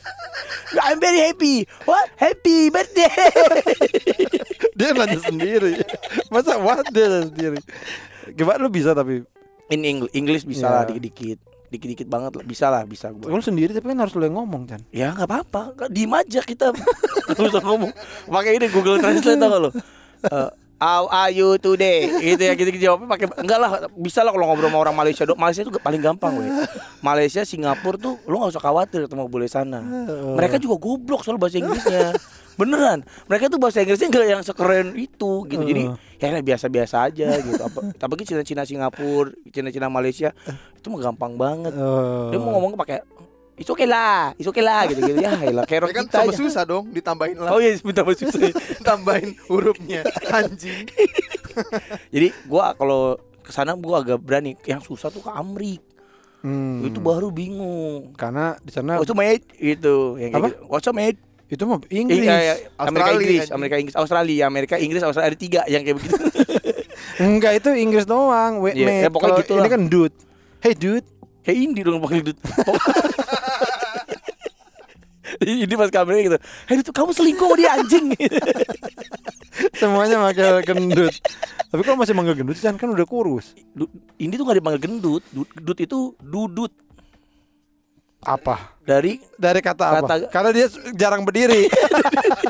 I'm 0.84 1.00
very 1.00 1.24
happy. 1.24 1.64
What? 1.88 2.08
Happy 2.20 2.68
birthday. 2.68 3.08
Dia 4.78 4.92
nanya 4.92 5.20
sendiri. 5.20 5.80
Masa 6.32 6.56
what 6.60 6.84
dia 6.92 7.08
nanya 7.08 7.28
sendiri? 7.28 7.58
Gimana 8.32 8.64
lu 8.64 8.72
bisa 8.72 8.96
tapi 8.96 9.24
In 9.72 9.88
English, 9.88 10.12
English 10.12 10.44
bisa 10.44 10.68
lah 10.68 10.84
dikit-dikit. 10.84 11.40
Dikit-dikit 11.72 12.04
banget 12.04 12.36
lah. 12.36 12.44
Bisa 12.44 12.68
lah, 12.68 12.84
bisa 12.84 13.08
gua. 13.08 13.32
lu 13.32 13.40
sendiri 13.40 13.72
tapi 13.72 13.88
kan 13.88 14.04
harus 14.04 14.12
lu 14.12 14.28
yang 14.28 14.36
ngomong 14.36 14.68
kan. 14.68 14.80
Ya 14.92 15.16
nggak 15.16 15.24
apa-apa, 15.24 15.88
diem 15.88 16.12
aja 16.12 16.44
kita. 16.44 16.68
Nggak 17.32 17.48
usah 17.48 17.64
ngomong. 17.64 17.92
Pakai 18.28 18.60
ini 18.60 18.66
Google 18.68 19.00
Translate 19.00 19.40
tau 19.40 19.48
gak 19.48 19.62
lo? 19.62 19.70
Eh, 20.22 20.48
how 20.82 21.06
are 21.06 21.30
you 21.30 21.54
today? 21.62 22.10
Gitu 22.34 22.42
ya, 22.42 22.58
gitu, 22.58 22.68
gitu 22.74 22.90
jawabnya 22.90 23.06
pakai 23.06 23.26
enggak 23.38 23.58
lah, 23.62 23.70
bisa 23.94 24.26
lah 24.26 24.34
kalau 24.34 24.50
ngobrol 24.50 24.66
sama 24.66 24.78
orang 24.82 24.96
Malaysia. 24.98 25.22
Do- 25.22 25.38
Malaysia 25.38 25.62
itu 25.62 25.70
paling 25.78 26.02
gampang, 26.02 26.34
weh. 26.34 26.50
Malaysia, 27.06 27.46
Singapura 27.46 27.94
tuh 27.94 28.18
lo 28.26 28.42
nggak 28.42 28.58
usah 28.58 28.62
khawatir 28.62 29.06
ketemu 29.06 29.30
boleh 29.30 29.46
sana. 29.46 29.78
Mereka 30.34 30.58
juga 30.58 30.82
goblok 30.82 31.22
soal 31.22 31.38
bahasa 31.38 31.62
Inggrisnya. 31.62 32.18
Beneran, 32.52 33.00
mereka 33.30 33.48
tuh 33.48 33.56
bahasa 33.62 33.80
Inggrisnya 33.80 34.10
nggak 34.10 34.26
yang 34.26 34.42
sekeren 34.42 34.86
itu 34.98 35.46
gitu. 35.46 35.62
Jadi 35.62 35.82
ya 36.18 36.28
lah, 36.34 36.42
biasa-biasa 36.42 36.96
aja 37.08 37.28
gitu. 37.38 37.62
Apa, 37.62 37.94
tapi 37.96 38.26
Cina-Cina 38.26 38.66
Singapura, 38.66 39.30
Cina-Cina 39.54 39.86
Malaysia 39.86 40.34
itu 40.74 40.86
mah 40.90 41.00
gampang 41.00 41.38
banget. 41.38 41.72
Oh. 41.78 42.28
Dia 42.28 42.38
mau 42.42 42.58
ngomong 42.58 42.74
pakai 42.74 43.02
It's 43.52 43.68
okay 43.68 43.84
lah, 43.84 44.32
it's 44.34 44.44
okay 44.44 44.60
lah 44.60 44.84
gitu-gitu 44.84 45.18
ya. 45.18 45.36
Elah 45.44 45.62
Ya 45.62 45.76
orang 45.76 45.92
kan 45.92 46.04
kita 46.06 46.18
sama 46.18 46.32
aja. 46.32 46.38
susah 46.38 46.62
dong 46.64 46.88
ditambahin 46.88 47.36
lah. 47.36 47.52
Oh 47.52 47.60
iya, 47.60 47.76
minta 47.78 48.00
maaf 48.00 48.16
susah. 48.16 48.48
Tambahin 48.88 49.36
hurufnya 49.44 50.02
anjing. 50.26 50.88
Jadi 52.14 52.32
gua 52.44 52.72
kalau 52.72 53.14
ke 53.38 53.50
sana 53.50 53.74
gua 53.74 54.00
agak 54.00 54.18
berani. 54.18 54.56
Yang 54.62 54.88
susah 54.88 55.08
tuh 55.08 55.20
ke 55.20 55.28
Amrik. 55.28 55.84
Hmm. 56.40 56.82
Itu 56.82 56.98
baru 56.98 57.28
bingung. 57.28 58.16
karena 58.16 58.56
di 58.58 58.72
sana 58.72 58.98
What's 58.98 59.12
mate? 59.12 59.46
Itu 59.54 60.16
yang 60.16 60.32
Apa? 60.32 60.48
gitu. 60.48 60.58
What's 60.66 60.88
mate? 60.90 61.20
itu 61.46 61.62
mah 61.62 61.84
Inggris. 61.86 62.24
eh, 62.24 62.32
eh, 62.32 62.58
Amerika 62.80 62.80
Australia, 62.80 63.12
Inggris, 63.12 63.36
anjing. 63.38 63.52
Amerika 63.52 63.76
Inggris, 63.76 63.94
Australia, 63.94 64.42
Amerika 64.42 64.74
Inggris, 64.74 65.02
Australia 65.04 65.28
ada 65.28 65.36
tiga 65.36 65.60
yang 65.68 65.84
kayak 65.84 65.96
begitu. 66.00 66.16
Enggak 67.20 67.52
itu 67.60 67.68
Inggris 67.76 68.08
doang. 68.08 68.58
Wait, 68.58 68.72
Iya, 68.72 68.86
mate. 68.88 69.04
ya 69.04 69.10
pokoknya 69.12 69.36
gitu 69.38 69.52
ini 69.52 69.60
lah. 69.60 69.68
kan 69.68 69.82
dude. 69.86 70.16
Hey 70.58 70.72
dude. 70.72 71.04
kayak 71.42 71.58
indie 71.60 71.82
dong 71.82 72.00
pakai 72.00 72.24
gitu. 72.24 72.38
Ini 75.64 75.74
pas 75.74 75.90
kameranya 75.90 76.22
gitu. 76.24 76.38
Hei 76.66 76.76
itu 76.78 76.90
kamu 76.90 77.10
selingkuh 77.10 77.44
sama 77.44 77.56
dia 77.56 77.70
anjing. 77.74 78.06
Semuanya 79.78 80.16
manggil 80.16 80.62
gendut. 80.62 81.14
Tapi 81.68 81.82
kalau 81.82 81.98
masih 81.98 82.14
manggil 82.14 82.34
gendut 82.34 82.56
Chan 82.56 82.74
kan 82.74 82.88
udah 82.88 83.04
kurus. 83.04 83.52
Du- 83.68 83.90
Ini 84.16 84.32
tuh 84.32 84.44
gak 84.44 84.58
dipanggil 84.58 84.80
gendut. 84.80 85.22
Du- 85.28 85.48
Gendut 85.48 85.78
itu 85.78 85.98
dudut 86.18 86.72
Apa? 88.22 88.78
dari 88.80 89.18
Dari 89.34 89.58
kata 89.58 89.84
apa? 89.92 90.06
Kata- 90.06 90.30
Karena 90.30 90.50
dia 90.52 90.66
jarang 90.94 91.22
berdiri. 91.22 91.66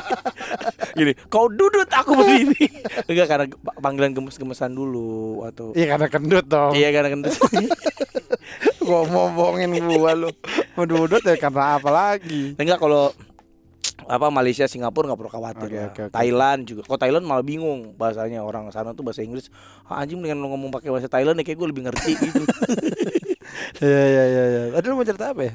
gini. 0.97 1.13
Kau 1.27 1.49
dudut 1.49 1.89
aku 1.89 2.13
berdiri. 2.13 2.69
Enggak 3.05 3.27
karena 3.27 3.45
pa- 3.51 3.77
panggilan 3.79 4.13
gemes-gemesan 4.13 4.69
dulu 4.69 5.41
atau 5.43 5.73
Iya 5.73 5.97
karena 5.97 6.07
gendut 6.07 6.45
dong. 6.45 6.71
Iya 6.73 6.89
karena 6.91 7.09
gendut. 7.09 7.33
Bohongin 8.85 9.71
gua 9.79 10.13
lu. 10.13 10.29
Mau 10.73 10.85
dudut 10.85 11.19
ya 11.19 11.35
karena 11.35 11.77
apa 11.77 11.89
lagi? 11.89 12.53
Enggak 12.55 12.77
kalau 12.77 13.13
apa 14.03 14.27
Malaysia 14.27 14.67
Singapura 14.67 15.07
nggak 15.07 15.15
perlu 15.17 15.31
khawatir 15.31 15.63
Oke, 15.63 15.77
lah. 15.77 15.87
oke, 15.87 16.01
oke. 16.03 16.11
Thailand 16.11 16.59
juga 16.63 16.81
kok 16.83 16.99
Thailand 16.99 17.23
malah 17.23 17.39
bingung 17.39 17.95
bahasanya 17.95 18.43
orang 18.43 18.67
sana 18.67 18.91
tuh 18.91 18.99
bahasa 18.99 19.23
Inggris 19.23 19.47
ah, 19.85 20.03
anjing 20.03 20.19
dengan 20.19 20.43
ngomong 20.43 20.67
pakai 20.69 20.91
bahasa 20.91 21.07
Thailand 21.07 21.39
ya 21.39 21.45
kayak 21.45 21.55
gue 21.55 21.67
lebih 21.71 21.83
ngerti 21.87 22.11
gitu 22.17 22.43
Iya 23.79 24.03
iya 24.03 24.23
iya 24.25 24.43
iya. 24.45 24.61
Tadi 24.71 24.85
lu 24.87 24.95
mau 24.95 25.07
cerita 25.07 25.31
apa 25.31 25.41
ya? 25.41 25.53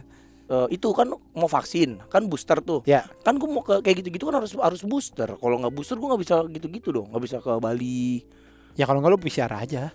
Eh, 0.49 0.67
itu 0.73 0.89
kan 0.91 1.09
mau 1.13 1.45
vaksin 1.45 2.01
kan 2.09 2.25
booster 2.25 2.57
tuh 2.59 2.81
Ya. 2.89 3.05
kan 3.21 3.37
gue 3.37 3.45
mau 3.45 3.61
ke 3.61 3.85
kayak 3.85 4.01
gitu-gitu 4.01 4.25
kan 4.25 4.41
harus 4.41 4.57
harus 4.57 4.81
booster 4.81 5.29
kalau 5.35 5.61
nggak 5.61 5.75
booster 5.75 6.01
gue 6.01 6.09
nggak 6.09 6.23
bisa 6.25 6.41
gitu-gitu 6.49 6.89
dong 6.91 7.13
nggak 7.13 7.23
bisa 7.23 7.37
ke 7.39 7.53
Bali 7.59 8.25
Ya 8.73 8.87
kalau 8.87 9.03
nggak 9.03 9.13
lu 9.13 9.19
PCR 9.19 9.51
aja. 9.53 9.93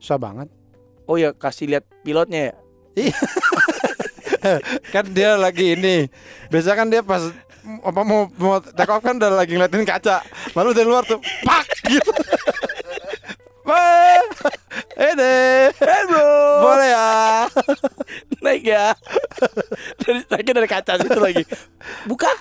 Susah 0.00 0.16
banget. 0.16 0.48
Oh 1.08 1.16
ya 1.16 1.30
kasih 1.36 1.70
lihat 1.70 1.84
pilotnya 2.02 2.52
ya 2.52 2.54
kan 4.94 5.04
dia 5.12 5.36
lagi 5.36 5.76
ini. 5.76 6.08
Biasa 6.48 6.72
kan 6.72 6.88
dia 6.88 7.04
pas 7.04 7.22
apa 7.84 8.00
mau 8.02 8.26
mau 8.40 8.58
take 8.60 8.88
off 8.88 9.04
kan 9.04 9.20
udah 9.20 9.30
lagi 9.30 9.52
ngeliatin 9.54 9.84
kaca. 9.84 10.24
Lalu 10.56 10.70
dari 10.74 10.88
luar 10.88 11.04
tuh 11.06 11.20
pak 11.44 11.66
gitu. 11.86 12.12
Eh 15.00 15.12
deh, 15.16 15.72
eh 15.72 16.02
bro 16.10 16.28
boleh 16.60 16.90
ya. 16.92 17.48
naik 18.40 18.64
ya 18.64 18.96
dari 20.00 20.20
naiknya 20.28 20.52
dari 20.60 20.68
kaca 20.68 20.92
situ 20.96 21.20
lagi 21.20 21.44
buka 22.08 22.32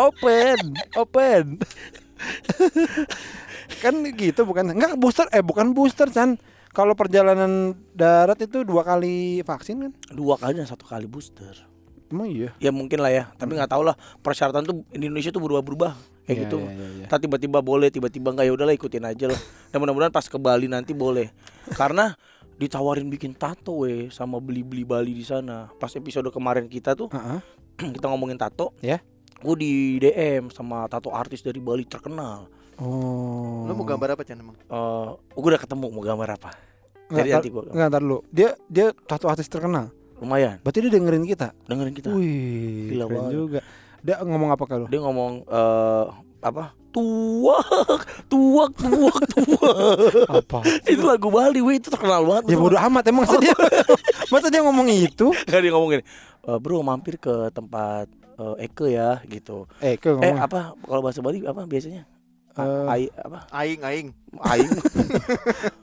Open, 0.00 0.74
open. 0.96 1.60
kan 3.80 3.94
gitu 4.02 4.44
bukan? 4.44 4.72
Enggak 4.72 4.96
booster, 4.96 5.26
eh 5.30 5.40
bukan 5.40 5.72
booster 5.72 6.08
Chan. 6.08 6.36
Kalau 6.70 6.98
perjalanan 6.98 7.70
darat 7.94 8.42
itu 8.42 8.66
dua 8.66 8.82
kali 8.82 9.46
vaksin 9.46 9.76
kan? 9.78 9.92
dua 10.10 10.34
kali 10.34 10.58
dan 10.58 10.66
satu 10.66 10.82
kali 10.82 11.06
booster 11.06 11.54
Emang 12.10 12.26
iya. 12.26 12.50
ya 12.58 12.68
mungkin 12.70 12.98
lah 12.98 13.10
ya 13.10 13.24
tapi 13.34 13.54
nggak 13.54 13.70
tahu 13.70 13.86
lah 13.86 13.94
persyaratan 14.20 14.62
tuh 14.62 14.74
di 14.90 15.06
Indonesia 15.06 15.30
tuh 15.30 15.38
berubah-berubah 15.38 15.94
kayak 16.22 16.34
Iya, 16.34 16.42
gitu 16.46 16.58
iya, 16.62 16.86
iya. 17.00 17.06
Ntar 17.06 17.18
tiba-tiba 17.18 17.58
boleh 17.62 17.94
tiba-tiba 17.94 18.34
nggak 18.34 18.46
ya 18.46 18.52
udahlah 18.58 18.74
ikutin 18.74 19.06
aja 19.06 19.30
lah 19.30 19.40
dan 19.70 19.76
mudah-mudahan 19.78 20.10
pas 20.10 20.26
ke 20.26 20.34
Bali 20.34 20.66
nanti 20.66 20.92
boleh 20.92 21.30
karena 21.74 22.14
ditawarin 22.54 23.06
bikin 23.06 23.34
tato 23.34 23.82
weh 23.82 24.10
sama 24.10 24.38
beli-beli 24.38 24.82
Bali 24.82 25.14
di 25.14 25.22
sana 25.22 25.70
pas 25.74 25.90
episode 25.94 26.26
kemarin 26.30 26.66
kita 26.66 26.94
tuh 26.94 27.06
Heeh. 27.10 27.38
kita 27.98 28.06
ngomongin 28.06 28.34
tato 28.34 28.74
Ya. 28.82 28.98
gue 29.40 29.54
di 29.58 29.72
DM 29.98 30.50
sama 30.50 30.86
tato 30.86 31.10
artis 31.10 31.38
dari 31.40 31.58
Bali 31.58 31.86
terkenal 31.86 32.50
Oh. 32.76 33.64
Lu 33.64 33.72
mau 33.72 33.84
gambar 33.84 34.08
apa 34.12 34.22
Chan 34.22 34.36
emang? 34.36 34.56
Eh, 34.58 35.08
gue 35.32 35.48
udah 35.48 35.60
ketemu 35.60 35.86
mau 35.88 36.02
gambar 36.02 36.28
apa 36.34 36.50
Jadi 37.06 37.30
nanti 37.30 37.48
gua- 37.48 37.66
nggak, 37.66 37.86
ntar 37.86 38.00
dulu. 38.00 38.18
Dia 38.28 38.56
dia 38.66 38.86
tato 39.00 39.26
artis 39.26 39.46
terkenal. 39.46 39.92
lumayan 40.16 40.56
Berarti 40.58 40.78
dia 40.80 40.92
dengerin 40.92 41.22
kita. 41.24 41.52
dengerin 41.64 41.92
kita 41.92 42.08
Wih, 42.10 42.90
Gila 42.90 43.04
keren 43.04 43.18
banget. 43.20 43.32
juga. 43.32 43.60
Dia 44.00 44.16
ngomong 44.20 44.50
apa 44.50 44.64
kalau? 44.64 44.86
dia 44.86 45.00
ngomong 45.00 45.32
eh 45.44 46.04
apa 46.40 46.64
tuak 46.90 47.66
tuak 48.26 48.70
tuak 48.74 49.16
tuak 49.26 49.76
Apa? 50.38 50.58
itu 50.84 51.02
lagu 51.02 51.28
Bali 51.28 51.58
weh 51.58 51.74
itu 51.74 51.88
terkenal 51.88 52.20
banget 52.22 52.44
Ya 52.46 52.56
bodo 52.56 52.76
amat 52.78 53.04
emang 53.04 53.24
sih 53.24 53.38
dia. 53.38 53.56
Masa 54.32 54.48
dia 54.48 54.60
ngomong 54.60 54.86
itu? 54.88 55.32
Nggak 55.42 55.60
dia 55.60 55.72
ngomong 55.72 55.90
gini 55.92 56.04
"Eh, 56.42 56.58
bro 56.58 56.80
mampir 56.80 57.16
ke 57.16 57.32
tempat 57.50 58.06
eh, 58.34 58.54
Eke 58.62 58.86
ya 58.90 59.18
gitu 59.24 59.64
Eh, 59.78 59.96
ke 59.96 60.08
eh 60.08 60.14
ngomong. 60.14 60.36
apa 60.38 60.58
kalau 60.78 61.00
bahasa 61.00 61.18
Bali 61.18 61.42
apa 61.42 61.64
biasanya 61.64 62.04
Eh. 62.54 62.62
A- 62.62 62.86
ai 62.88 63.10
apa 63.10 63.38
Aing 63.50 63.82
aing. 63.82 64.08
aing 64.40 64.70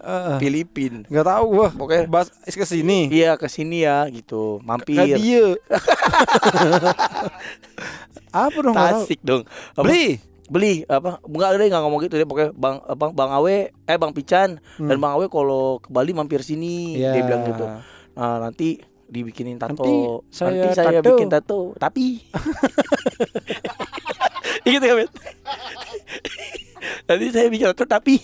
Eh, 0.01 0.36
Filipin 0.39 1.03
Nggak 1.05 1.25
tahu 1.25 1.45
gua. 1.51 1.67
Pokoknya- 1.69 2.07
Bas 2.07 2.27
ke 2.41 2.63
sini. 2.63 3.07
iya 3.07 3.36
ke 3.36 3.45
sini 3.45 3.81
ya 3.81 4.07
gitu 4.07 4.57
mampir 4.62 4.95
Ke 4.95 5.15
dia. 5.15 5.51
apa 8.34 8.57
dong? 8.57 8.71
nggak. 8.71 8.91
Tasik 8.97 9.19
dong 9.21 9.43
Apa? 9.71 9.84
Beli. 9.84 10.19
beli 10.47 10.84
apa 10.86 11.15
enggak 11.23 11.47
ada 11.49 11.63
nggak 11.63 11.79
ngomong 11.81 12.01
gitu 12.03 12.15
dia 12.15 12.25
pokoknya 12.25 12.51
bang 12.53 12.75
bang 12.89 13.12
bang 13.13 13.29
Awe 13.31 13.57
eh 13.71 13.95
bang 13.97 14.12
Pican 14.12 14.49
dan 14.60 14.63
Hmm. 14.89 14.99
bang 14.99 15.13
Awe 15.15 15.25
kalau 15.27 15.79
ke 15.79 15.88
Bali 15.88 16.12
mampir 16.12 16.39
sini 16.41 16.95
Ya. 16.97 17.12
dia 17.13 17.23
bilang 17.23 17.43
gitu 17.45 17.63
nah, 18.12 18.36
nanti 18.41 18.84
dibikinin 19.05 19.55
tato 19.55 19.79
Nanti 19.79 19.95
saya 20.29 20.51
nanti 20.53 20.67
saya 20.73 20.99
tato. 20.99 21.07
bikin 21.10 21.27
tato 21.29 21.60
tapi 21.73 22.19
gitu 24.63 24.84
ya 24.84 24.95
Bet 24.95 25.12
nanti 27.06 27.26
saya 27.30 27.47
bikin 27.47 27.67
tato 27.69 27.86
tapi 27.86 28.17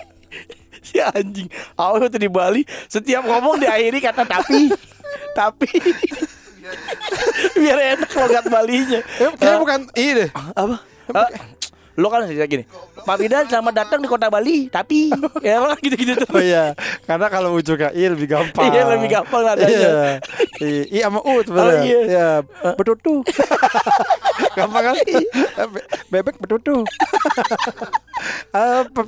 si 0.86 1.00
anjing 1.00 1.48
Awe 1.74 1.98
waktu 1.98 2.18
di 2.18 2.28
Bali 2.28 2.62
setiap 2.86 3.24
ngomong 3.24 3.58
diakhiri 3.58 3.98
kata 3.98 4.22
tapi 4.22 4.70
tapi 5.32 5.68
biar 7.60 7.78
enak 7.96 8.10
logat 8.10 8.44
Balinya 8.46 9.00
Eh, 9.20 9.30
kayaknya 9.36 9.58
bukan 9.58 9.80
ini 9.94 10.12
deh. 10.16 10.30
apa? 10.32 10.76
Ah, 11.12 11.28
lo 11.94 12.08
kan 12.08 12.24
sih 12.24 12.40
gini. 12.40 12.64
Pak 12.96 13.16
Bidan 13.20 13.44
selamat 13.44 13.74
datang 13.76 14.00
di 14.00 14.08
kota 14.08 14.32
Bali, 14.32 14.72
tapi 14.72 15.12
ya 15.44 15.60
emang 15.60 15.76
gitu-gitu 15.76 16.16
tuh. 16.16 16.32
Oh 16.32 16.40
iya, 16.40 16.72
karena 17.04 17.28
kalau 17.28 17.52
ujungnya 17.52 17.92
i 17.92 18.08
lebih 18.08 18.24
gampang. 18.26 18.72
Iya, 18.72 18.96
lebih 18.96 19.08
gampang 19.12 19.42
nadanya. 19.44 19.68
Iya. 19.68 20.04
I, 20.88 20.98
sama 21.04 21.20
U 21.20 21.44
sebenarnya. 21.44 21.76
Oh, 21.76 21.84
iya. 21.84 22.00
Iya, 22.08 22.28
betutu. 22.74 23.20
Gampang 24.54 24.84
kan? 24.92 24.96
Be- 25.70 25.88
Bebek 26.10 26.36
betutu. 26.40 26.82
Eh, 28.54 28.82
Pak 28.94 29.04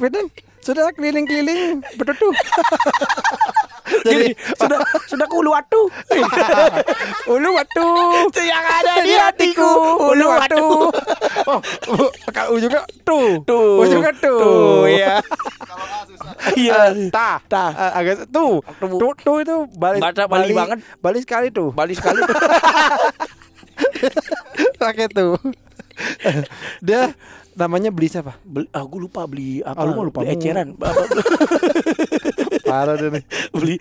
sudah 0.67 0.91
keliling-keliling 0.99 1.79
betutu. 1.95 2.27
Jadi 4.03 4.35
sudah 4.59 4.83
sudah 5.07 5.27
ulu 5.31 5.55
watu. 5.55 5.87
ulu 7.39 7.51
watu. 7.55 7.87
Itu 8.27 8.43
yang 8.43 8.67
ada 8.67 8.99
di 9.07 9.15
hatiku, 9.15 9.71
ulu 10.11 10.27
watu. 10.27 10.67
Oh, 11.47 11.63
kalau 12.35 12.59
ujungnya 12.59 12.83
tuh. 13.07 13.39
Tuh. 13.47 13.79
Ujungnya 13.87 14.11
tuh. 14.19 14.83
Iya. 14.91 15.23
Kalau. 15.63 15.87
Iya. 16.59 16.91
Eh, 16.91 17.07
ta, 17.15 17.39
Ta. 17.47 17.71
Eh, 17.71 17.93
agak 18.03 18.27
tuh. 18.35 18.59
Tuh. 18.83 19.15
Tuh, 19.23 19.37
itu 19.47 19.57
Bali, 19.79 20.03
Baca 20.03 20.27
Bali 20.27 20.51
banget. 20.51 20.83
Bali 20.99 21.23
sekali 21.23 21.55
tuh. 21.55 21.71
Bali 21.71 21.95
sekali. 21.95 22.19
Pakai 24.83 25.07
tuh. 25.09 25.41
Dia 26.85 27.13
namanya 27.57 27.89
beli 27.89 28.09
siapa? 28.13 28.37
Beli, 28.45 28.69
ah 28.71 28.85
gue 28.85 29.01
lupa 29.01 29.25
beli 29.25 29.65
apa? 29.65 29.81
Ah, 29.81 29.89
lu 29.89 29.97
mah 29.97 30.05
lupa 30.05 30.21
beli 30.21 30.37
eceran. 30.37 30.77
Apa, 30.77 30.93
Parah 32.69 32.95
deh 33.01 33.11
nih. 33.11 33.25
beli 33.55 33.77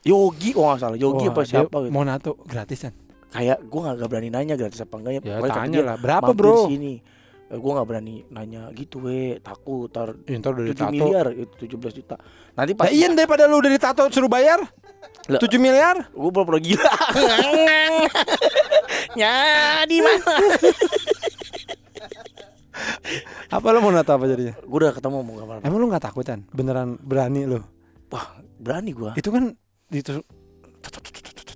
Yogi 0.00 0.56
oh 0.56 0.64
nggak 0.64 0.80
salah 0.80 0.98
Yogi 0.98 1.28
Wah, 1.28 1.32
apa 1.36 1.42
siapa 1.44 1.76
gitu. 1.86 1.92
Mau 1.92 2.02
nato 2.02 2.40
gratisan. 2.48 2.92
Kayak 3.30 3.62
gue 3.62 3.80
nggak 3.84 4.08
berani 4.10 4.28
nanya 4.32 4.54
gratis 4.58 4.82
apa 4.82 4.94
enggak 4.98 5.12
ya. 5.20 5.38
Ya 5.38 5.38
tanya 5.46 5.78
dia, 5.78 5.86
lah. 5.86 5.96
Berapa 6.00 6.32
bro? 6.34 6.66
Sini. 6.66 6.98
Eh, 7.50 7.58
gue 7.58 7.72
nggak 7.72 7.82
berani 7.84 8.22
nanya 8.30 8.70
gitu 8.70 9.02
weh 9.02 9.36
takut 9.38 9.90
tar 9.90 10.14
Ya, 10.22 10.38
ntar 10.38 10.54
udah 10.54 10.64
7 10.64 10.70
ditato. 10.70 10.94
miliar 10.94 11.26
itu 11.34 11.54
17 11.66 11.98
juta 11.98 12.16
nanti 12.54 12.72
pas 12.72 12.86
Nah, 12.86 12.94
iya 12.94 13.10
daripada 13.10 13.44
lu 13.44 13.58
udah 13.58 13.68
ditato 13.68 14.06
suruh 14.06 14.30
bayar. 14.30 14.62
7 15.26 15.38
miliar 15.56 16.08
gue 16.08 16.30
pura-pura 16.30 16.58
gila 16.58 16.86
ya 19.20 19.34
di 19.84 19.98
mana 19.98 20.30
Apa 23.50 23.66
lu 23.70 23.78
mau 23.80 23.90
nato 23.90 24.10
apa 24.10 24.24
jadinya? 24.24 24.54
gue 24.56 24.78
udah 24.78 24.92
ketemu 24.92 25.16
mau 25.20 25.34
gambar 25.36 25.54
Emang 25.60 25.78
lu 25.78 25.86
gak 25.88 26.04
takutan? 26.04 26.46
Beneran 26.48 26.96
berani 26.98 27.44
lu? 27.44 27.58
wah 28.08 28.26
berani 28.56 28.90
gue 28.90 29.10
Itu 29.14 29.30
kan 29.30 29.54
ditusuk 29.88 30.22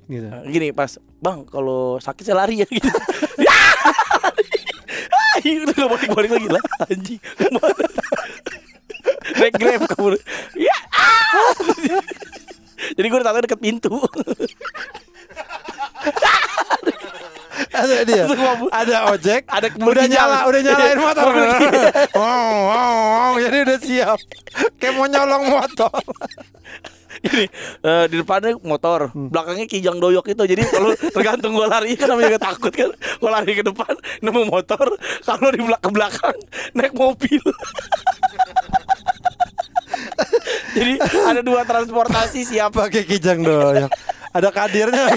gitu. 0.08 0.28
gini 0.48 0.68
pas 0.70 1.00
bang 1.20 1.44
kalau 1.48 1.96
sakit 2.00 2.24
saya 2.24 2.36
lari 2.44 2.60
ya 2.60 2.66
gitu 2.76 2.90
ya 3.40 3.58
itu 5.44 5.72
gak 5.72 5.90
balik 5.90 6.10
balik 6.14 6.30
lagi 6.36 6.48
lah 6.48 6.62
anjing 6.88 7.20
naik 9.40 9.54
grab 9.56 9.82
kabur 9.88 10.14
ya 10.56 10.76
ah! 10.92 11.52
jadi 12.96 13.06
gue 13.08 13.18
tahu 13.20 13.42
deket 13.44 13.60
pintu 13.60 13.94
Ada 17.74 18.06
dia. 18.06 18.24
Ada 18.70 18.96
ojek. 19.14 19.50
Ada 19.50 19.66
udah 19.78 20.06
nyala, 20.06 20.46
udah 20.46 20.60
nyalain 20.62 20.98
motor. 20.98 21.26
Wow, 22.14 22.54
wow, 22.70 22.94
wow. 22.94 23.32
Jadi 23.38 23.56
udah 23.66 23.78
siap. 23.82 24.18
Kayak 24.78 24.94
mau 24.94 25.06
nyolong 25.10 25.44
motor. 25.50 26.02
Ini 27.24 27.44
eh, 27.80 28.04
di 28.12 28.20
depannya 28.20 28.52
motor, 28.60 29.08
belakangnya 29.12 29.64
kijang 29.64 29.96
doyok 29.96 30.37
itu. 30.37 30.44
Jadi 30.44 30.62
kalau 30.68 30.92
tergantung 31.16 31.56
gue 31.56 31.64
lari 31.64 31.96
kan 31.96 32.12
namanya 32.12 32.37
juga 32.37 32.42
takut 32.52 32.72
kan. 32.72 32.90
Gue 32.92 33.30
lari 33.32 33.52
ke 33.56 33.64
depan 33.64 33.96
nemu 34.20 34.42
motor, 34.52 34.92
kalau 35.24 35.48
di 35.48 35.64
belakang 35.64 35.92
belakang 35.92 36.37
naik 36.76 36.92
mobil. 36.92 37.40
Jadi 40.74 40.98
ada 41.00 41.40
dua 41.40 41.62
transportasi 41.62 42.44
siap. 42.44 42.74
pakai 42.74 43.06
kijang 43.06 43.40
doyok. 43.40 43.90
Ada 44.34 44.50
kadirnya. 44.50 45.14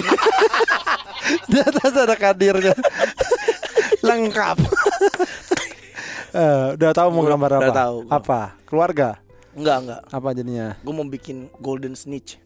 Di 1.50 1.58
atas 1.58 1.92
ada 1.92 2.14
kadirnya. 2.14 2.74
Lengkap. 4.00 4.58
Eh, 6.28 6.76
udah 6.76 6.92
tahu 6.92 7.08
mau 7.08 7.24
gambar 7.24 7.56
apa? 7.56 7.62
udah 7.64 7.72
tahu. 7.72 7.96
Apa? 8.12 8.40
Keluarga? 8.68 9.16
Enggak 9.58 9.76
enggak. 9.82 10.00
Apa 10.14 10.30
jadinya? 10.30 10.78
Gue 10.86 10.94
mau 10.94 11.02
bikin 11.02 11.50
golden 11.58 11.98
snitch. 11.98 12.38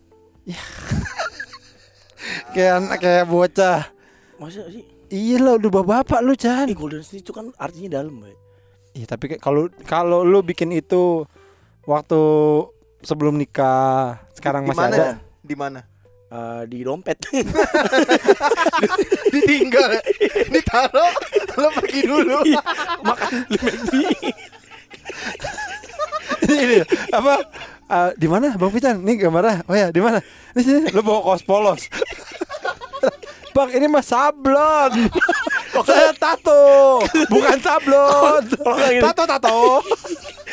Kayak 2.57 2.73
anak 2.81 2.99
kayak 3.05 3.29
bocah. 3.29 3.93
Masa 4.41 4.65
sih? 4.73 4.89
Iya 5.13 5.45
lah 5.45 5.61
udah 5.61 5.71
bapak 5.85 6.25
lu 6.25 6.33
Chan. 6.33 6.73
Eh 6.73 6.77
golden 6.77 7.05
snitch 7.05 7.29
itu 7.29 7.37
kan 7.37 7.53
artinya 7.61 8.01
dalam, 8.01 8.17
Bay. 8.17 8.33
Iya 8.97 9.05
tapi 9.05 9.29
kayak 9.29 9.45
kalau 9.45 9.69
kalau 9.85 10.25
lu 10.25 10.41
bikin 10.41 10.73
itu 10.73 11.29
waktu 11.85 12.21
sebelum 13.05 13.37
nikah, 13.37 14.25
sekarang 14.33 14.65
Di 14.65 14.69
masih 14.73 14.81
mana? 14.81 14.97
ada. 14.97 15.09
Di 15.45 15.57
mana? 15.59 15.81
Eh, 16.33 16.63
di 16.65 16.81
dompet. 16.81 17.21
Ditinggal. 19.37 20.01
Ditaruh. 20.49 21.13
Lo 21.61 21.69
pergi 21.77 22.09
dulu. 22.09 22.41
Makan 23.05 23.33
di 23.53 23.57
McD. 23.61 23.93
ini 26.49 26.83
apa? 27.15 27.35
Eh, 27.93 28.11
di 28.17 28.27
mana 28.27 28.57
Bang 28.57 28.73
Pican? 28.73 29.05
Nih 29.05 29.21
gambarnya. 29.21 29.63
Oh 29.69 29.77
ya, 29.77 29.93
di 29.93 30.01
mana? 30.01 30.25
Di 30.57 30.63
sini. 30.65 30.89
Lu 30.97 31.05
bawa 31.05 31.21
kaos 31.23 31.45
polos. 31.45 31.87
Bang, 33.53 33.69
ini 33.69 33.85
mah 33.85 34.01
sablon. 34.01 35.13
Saya 35.89 36.13
tato, 36.17 37.01
bukan 37.29 37.57
sablon. 37.61 38.43
Tato 39.05 39.23
tato. 39.29 39.57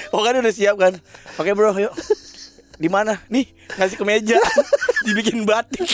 Oh 0.10 0.26
kan 0.26 0.34
udah 0.34 0.50
siap 0.50 0.74
kan? 0.82 0.98
Oke 1.38 1.54
bro, 1.54 1.70
yuk. 1.78 1.94
Di 2.82 2.90
mana? 2.90 3.22
Nih, 3.30 3.46
ngasih 3.78 3.94
ke 3.94 4.02
meja. 4.02 4.42
Dibikin 5.06 5.46
batik. 5.46 5.86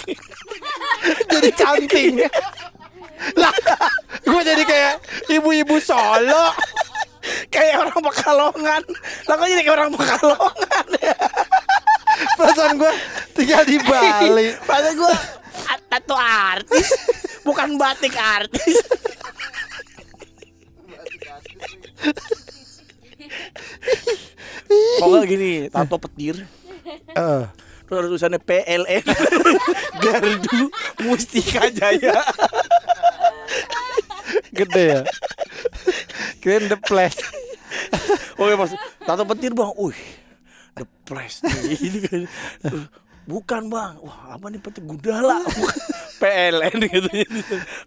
jadi 1.28 1.52
canting. 1.52 2.24
lah, 3.36 3.52
gue 4.24 4.42
jadi 4.46 4.64
kayak 4.64 4.94
ibu-ibu 5.36 5.84
Solo. 5.84 6.56
Kayak 7.50 7.76
orang 7.82 8.00
Pekalongan. 8.02 8.82
Lah 9.26 9.34
kok 9.38 9.48
jadi 9.48 9.62
kayak 9.64 9.78
orang 9.78 9.92
Pekalongan? 9.94 10.86
Perasaan 12.40 12.74
gue 12.80 12.92
tinggal 13.36 13.64
di 13.68 13.78
Bali. 13.84 14.48
Masa 14.68 14.92
gue 14.96 15.14
tato 15.90 16.16
artis, 16.20 16.92
bukan 17.48 17.80
batik 17.80 18.16
artis. 18.16 18.76
Kok 24.76 25.08
nggak 25.08 25.28
gini, 25.30 25.52
tato 25.70 25.96
petir. 26.02 26.36
Eh, 27.16 27.44
Terus 27.86 27.98
ada 28.02 28.08
tulisannya 28.10 28.42
PLN 28.42 29.06
Gardu 30.02 30.74
Mustika 31.06 31.70
Jaya 31.70 32.18
gede 34.56 34.86
ya. 34.90 35.02
Kirain 36.40 36.66
the 36.66 36.80
place. 36.80 37.20
Oke 38.36 38.54
pas 38.56 38.72
tato 39.04 39.24
petir 39.26 39.52
bang 39.52 39.72
Wih 39.76 40.00
The 40.72 40.84
Place 41.04 41.44
nih 41.44 41.76
Ini 41.76 42.00
kan 42.04 42.22
Uh, 42.68 42.86
Bukan 43.26 43.68
bang 43.68 43.96
Wah 44.00 44.36
apa 44.36 44.48
nih 44.48 44.60
petir 44.60 44.84
Gudala. 44.84 45.44
PLN 46.22 46.78
gitu 46.80 47.10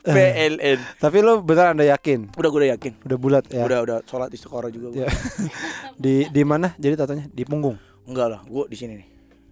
PLN 0.05 0.79
Tapi 1.01 1.17
lu 1.21 1.41
beneran 1.41 1.77
anda 1.77 1.89
yakin? 1.89 2.33
Udah 2.37 2.49
gue 2.49 2.61
udah 2.65 2.71
yakin 2.77 2.93
Udah 3.05 3.17
bulat 3.17 3.45
ya. 3.49 3.65
Udah 3.65 3.79
udah 3.81 3.97
sholat 4.05 4.29
istiqoroh 4.29 4.69
juga 4.69 4.93
gua. 4.93 5.05
Ya. 5.05 5.09
di 6.05 6.29
di 6.29 6.43
mana? 6.45 6.77
Jadi 6.77 6.95
tatonya 6.97 7.25
di 7.29 7.45
punggung. 7.45 7.77
Enggak 8.05 8.29
lah 8.29 8.41
Gue 8.45 8.69
di 8.69 8.77
sini 8.77 8.93
nih 9.01 9.09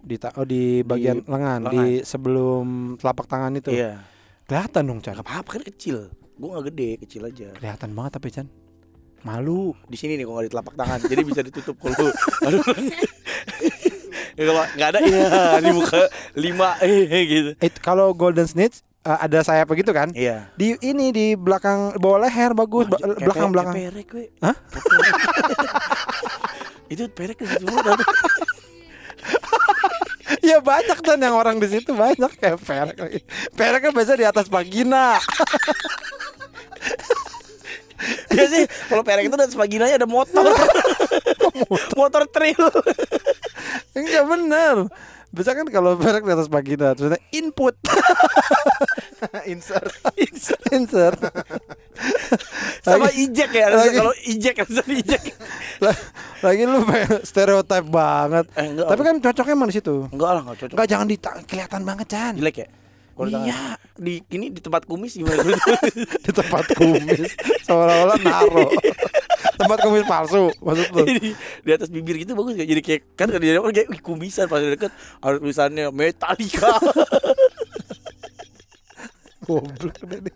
Di 0.07 0.15
ta- 0.21 0.33
oh 0.37 0.45
di 0.45 0.81
bagian 0.81 1.25
lengan, 1.25 1.67
di 1.67 1.83
sebelum 2.01 2.95
telapak 2.97 3.25
tangan 3.25 3.57
itu. 3.57 3.73
Iya 3.73 4.01
Kelihatan 4.47 4.83
dong, 4.87 4.99
Chan. 5.03 5.17
Gak 5.17 5.25
apa-apa 5.27 5.59
kan 5.59 5.63
kecil 5.65 6.07
Gue 6.37 6.49
gak 6.51 6.65
gede 6.67 6.89
Kecil 6.99 7.23
aja 7.23 7.47
Kelihatan 7.51 7.91
banget 7.91 8.11
tapi 8.13 8.29
Chan. 8.29 8.47
Malu. 9.19 9.73
di 9.83 9.97
sini 9.97 10.13
nih 10.13 10.23
kalau 10.23 10.37
nggak 10.37 10.45
di 10.45 10.53
telapak 10.53 10.73
tangan 10.73 10.99
jadi 11.03 11.21
bisa 11.21 11.41
ditutup 11.41 11.75
kalau 11.83 12.13
aduh 12.39 12.63
ya, 14.31 14.43
kalau 14.47 14.63
nggak 14.71 14.87
ada 14.87 14.99
ya 15.01 15.25
di 15.59 15.71
muka 15.73 16.01
lima 16.33 16.69
eh 16.79 17.25
gitu 17.25 17.51
Eh 17.57 17.71
kalau 17.75 18.13
golden 18.13 18.45
snitch 18.45 18.85
eh, 19.01 19.17
ada 19.17 19.41
sayap 19.41 19.67
begitu 19.67 19.89
kan? 19.89 20.13
iya 20.13 20.53
Di 20.53 20.77
ini 20.79 21.09
di 21.09 21.33
belakang 21.33 21.97
bawah 21.97 22.23
leher 22.23 22.53
bagus, 22.53 22.87
ba- 22.87 23.01
belakang 23.17 23.49
belakang. 23.49 23.73
perek 23.75 24.07
we 24.13 24.29
Hah? 24.39 24.55
itu 26.93 27.03
perek 27.09 27.41
mulu, 27.41 27.73
tau. 27.75 27.97
Iya 30.39 30.61
banyak 30.61 30.99
kan 31.01 31.17
yang 31.17 31.35
orang 31.35 31.57
di 31.57 31.67
situ 31.67 31.91
banyak 31.91 32.31
kayak 32.37 32.61
perek. 32.61 32.95
Perek 33.51 33.79
kan 33.81 33.91
biasa 33.91 34.13
di 34.13 34.23
atas 34.23 34.47
vagina. 34.47 35.19
biasanya 38.31 38.67
kalau 38.87 39.01
perek 39.01 39.25
itu 39.25 39.35
dan 39.35 39.49
sebaginanya 39.49 39.95
ada 39.97 40.07
motor 40.07 40.45
motor 41.99 42.23
trail 42.27 42.63
Enggak 43.91 44.23
bener. 44.23 44.75
Biasa 45.27 45.53
kan 45.53 45.67
kalau 45.67 45.97
perek 45.97 46.23
di 46.23 46.31
atas 46.31 46.47
vagina 46.47 46.93
terusnya 46.93 47.19
input 47.31 47.75
Insert. 49.51 49.91
insert. 50.71 51.19
sama 52.79 53.09
Lagi- 53.09 53.25
ijek 53.25 53.49
ya 53.51 53.67
lagi- 53.73 53.97
kalau 53.97 54.13
harusnya 54.13 54.85
ijek 54.87 55.21
La- 55.81 55.99
Lagi 56.37 56.63
lu 56.63 56.79
stereotip 57.23 57.85
banget. 57.89 58.45
Eh. 58.53 58.77
Tapi 58.77 59.01
kan 59.01 59.15
cocoknya 59.19 59.53
emang 59.53 59.67
di 59.67 59.75
situ. 59.75 60.05
enggak 60.13 60.29
lah 60.31 60.41
enggak 60.45 60.57
cocok 60.61 60.75
Enggak 60.77 60.87
jangan 60.87 61.07
di 61.09 61.15
kelihatan 61.43 61.81
banget 61.83 62.07
Chan. 62.07 62.33
jelek 62.37 62.57
ya 62.61 62.67
Kalau 63.17 63.27
di 63.27 63.33
tangan. 63.33 63.49
Iya. 63.49 63.61
di 63.97 64.13
ini 64.29 64.45
di 64.53 64.61
tempat 64.61 64.85
kumis 64.85 65.17
gimana 65.17 65.41
di 66.25 66.31
tempat 66.31 66.65
kumis 66.77 67.33
seolah-olah 67.65 68.21
naro 68.21 68.69
tempat 69.57 69.77
kumis 69.81 70.05
palsu 70.05 70.53
maksud 70.61 70.87
lu 70.93 71.05
di, 71.17 71.33
di 71.65 71.71
atas 71.73 71.89
bibir 71.89 72.21
gitu 72.21 72.37
bagus 72.37 72.53
gak? 72.53 72.69
Jadi 72.69 72.81
kayak 72.85 73.01
kan 73.17 73.33
kalau 73.33 73.41
dia 73.41 73.57
kayak 73.57 73.89
wih, 73.89 74.01
kumisan 74.05 74.45
pas 74.45 74.61
deket 74.61 74.93
ada 75.17 75.35
tulisannya 75.41 75.89
Metallica 75.89 76.77
goblok 79.47 80.03
deh 80.03 80.19
nih. 80.27 80.33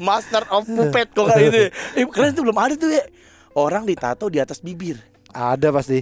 Master 0.00 0.42
of 0.48 0.64
Puppet 0.64 1.12
kok 1.12 1.28
kayak 1.28 1.44
gitu. 1.44 1.58
ya. 1.60 1.68
Eh 2.00 2.04
keren 2.08 2.32
tuh 2.32 2.42
belum 2.48 2.56
ada 2.56 2.74
tuh 2.74 2.88
ya. 2.88 3.04
Orang 3.52 3.84
ditato 3.84 4.32
di 4.32 4.40
atas 4.40 4.64
bibir. 4.64 4.96
ada 5.36 5.68
pasti 5.68 6.00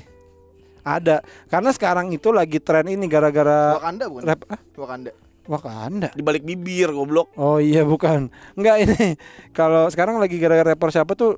ada 0.85 1.25
karena 1.51 1.75
sekarang 1.75 2.13
itu 2.15 2.31
lagi 2.31 2.63
tren 2.63 2.87
ini 2.87 3.09
gara-gara 3.11 3.81
Wakanda 3.81 4.05
bukan? 4.07 4.23
rap 4.23 4.41
ah, 4.53 4.61
Wakanda. 4.79 5.11
Wakanda 5.45 6.09
Di 6.13 6.25
balik 6.25 6.43
bibir 6.43 6.89
goblok. 6.91 7.33
oh 7.37 7.61
iya 7.61 7.85
bukan 7.85 8.33
enggak 8.57 8.77
ini 8.89 9.21
kalau 9.53 9.87
sekarang 9.93 10.17
lagi 10.17 10.41
gara-gara 10.41 10.73
rapper 10.73 10.89
siapa 10.89 11.13
tuh 11.13 11.37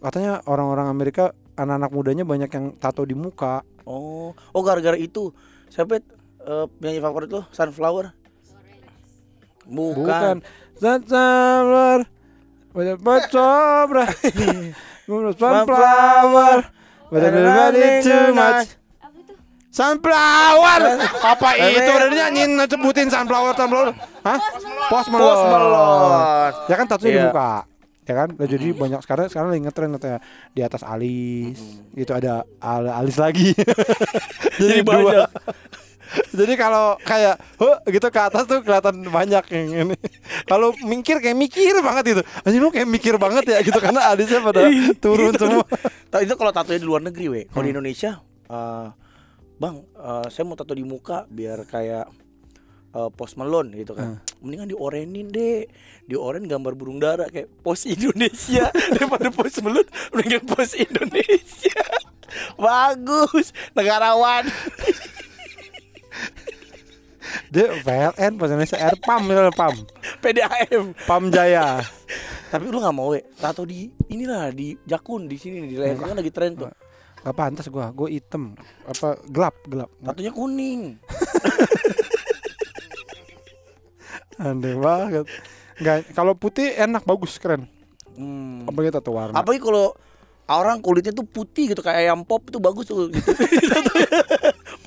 katanya 0.00 0.44
orang-orang 0.44 0.92
Amerika 0.92 1.32
anak-anak 1.56 1.90
mudanya 1.90 2.24
banyak 2.28 2.50
yang 2.52 2.76
tato 2.76 3.06
di 3.06 3.16
muka 3.16 3.64
Oh, 3.84 4.32
oh 4.32 4.62
gara-gara 4.64 4.96
itu. 4.96 5.28
Siapa 5.68 6.00
eh, 6.00 6.66
penyanyi 6.80 7.04
favorit 7.04 7.28
lo? 7.28 7.44
Sunflower? 7.52 8.16
Bukan. 9.68 9.96
bukan 9.96 10.36
Sunflower 10.76 12.04
Banyak 12.72 12.98
bacobra 13.00 14.04
Sunflower 15.40 16.58
But 17.08 17.22
too 18.04 18.24
much 18.32 18.68
Apa 18.68 18.68
itu? 18.68 18.83
Sunflower! 19.74 20.80
Apa 21.18 21.48
itu 21.58 21.90
udah 21.90 22.06
nyanyiin 22.06 22.62
sebutin 22.70 23.10
sunflower 23.10 23.58
sunflower? 23.58 23.90
Hah? 24.22 24.38
Post 24.86 25.10
Malone 25.10 25.26
Post 25.26 25.44
Malone. 25.50 26.52
Ya 26.70 26.74
kan 26.78 26.86
tatunya 26.86 27.10
di 27.10 27.18
Iya. 27.18 27.26
muka 27.26 27.52
Ya 28.04 28.14
kan? 28.20 28.28
Nah, 28.36 28.44
jadi 28.44 28.66
banyak 28.76 29.00
sekarang 29.00 29.26
sekarang 29.32 29.48
lagi 29.50 29.62
ngetren 29.64 29.90
katanya 29.96 30.18
di 30.52 30.60
atas 30.60 30.84
alis. 30.84 31.56
Gitu 31.96 32.12
ada 32.12 32.44
al 32.60 32.84
alis 32.86 33.16
lagi. 33.16 33.56
Jadi 34.60 34.84
dua. 34.84 34.88
banyak. 34.92 35.28
jadi 36.38 36.54
kalau 36.54 37.00
kayak 37.00 37.40
huh, 37.58 37.80
gitu 37.90 38.06
ke 38.12 38.20
atas 38.20 38.44
tuh 38.44 38.60
kelihatan 38.60 39.08
banyak 39.08 39.40
yang 39.50 39.88
ini. 39.88 39.96
Kalau 40.52 40.76
mikir 40.84 41.18
kayak 41.18 41.34
mikir 41.34 41.74
banget 41.80 42.04
itu 42.14 42.22
anjing 42.44 42.60
lu 42.62 42.68
kayak 42.70 42.86
mikir 42.86 43.16
banget 43.16 43.50
ya 43.50 43.58
gitu 43.64 43.80
karena 43.80 44.12
alisnya 44.12 44.38
pada 44.44 44.68
turun 45.00 45.32
semua. 45.34 45.64
Tahu 46.12 46.20
itu 46.22 46.34
kalau 46.36 46.52
tatonya 46.54 46.78
di 46.78 46.86
luar 46.86 47.02
negeri, 47.02 47.26
we. 47.26 47.40
Kalau 47.48 47.64
di 47.66 47.72
Indonesia, 47.72 48.20
eh, 48.52 48.86
bang, 49.64 49.76
eh, 49.80 50.26
saya 50.28 50.44
mau 50.44 50.56
tato 50.60 50.76
di 50.76 50.84
muka 50.84 51.24
biar 51.32 51.64
kayak 51.64 52.06
eh, 52.92 53.10
Post 53.16 53.40
Malone 53.40 53.72
gitu 53.80 53.96
kan. 53.96 54.20
Mendingan 54.44 54.68
diorenin 54.68 55.32
deh. 55.32 55.64
Dioren 56.04 56.44
gambar 56.44 56.76
burung 56.76 57.00
dara 57.00 57.24
kayak 57.32 57.48
Post 57.64 57.88
Indonesia 57.88 58.68
daripada 58.94 59.32
Post 59.32 59.64
Malone, 59.64 59.88
mendingan 60.12 60.44
Post 60.44 60.76
Indonesia. 60.76 61.80
Bagus, 62.60 63.56
negarawan. 63.72 64.44
Dia 67.50 67.70
PLN 67.82 68.32
pas 68.36 68.50
Indonesia 68.50 68.78
Air 68.78 68.98
Pam 69.00 69.22
Pam. 69.54 69.74
PDAM. 70.20 70.94
Pam 71.06 71.24
Jaya. 71.30 71.80
Tapi 72.52 72.70
lu 72.70 72.78
nggak 72.78 72.94
mau 72.94 73.10
we 73.10 73.22
tato 73.34 73.66
di 73.66 73.90
inilah 74.10 74.50
di 74.54 74.78
Jakun 74.86 75.26
di 75.26 75.34
sini 75.34 75.66
di 75.66 75.74
leher 75.74 75.98
kan 75.98 76.14
lagi 76.14 76.30
tren 76.30 76.54
tuh. 76.54 76.70
Gak 77.24 77.32
pantas 77.32 77.72
gua, 77.72 77.88
gua 77.88 78.12
hitam. 78.12 78.52
Apa 78.84 79.16
gelap, 79.24 79.56
gelap. 79.64 79.88
Tatonya 80.04 80.28
kuning. 80.28 81.00
Aneh 84.36 84.76
banget. 84.76 85.24
Enggak, 85.80 86.04
kalau 86.12 86.36
putih 86.36 86.76
enak 86.76 87.02
bagus 87.02 87.40
keren. 87.40 87.64
Hmm. 88.14 88.68
Apalagi 88.68 88.92
tato 88.92 89.10
warna. 89.10 89.34
Apalagi 89.34 89.64
kalau 89.64 89.96
orang 90.44 90.84
kulitnya 90.84 91.16
tuh 91.16 91.24
putih 91.24 91.72
gitu 91.72 91.80
kayak 91.80 92.04
ayam 92.04 92.20
pop 92.22 92.44
itu 92.44 92.60
bagus 92.60 92.84
tuh 92.84 93.08
gitu. 93.08 93.24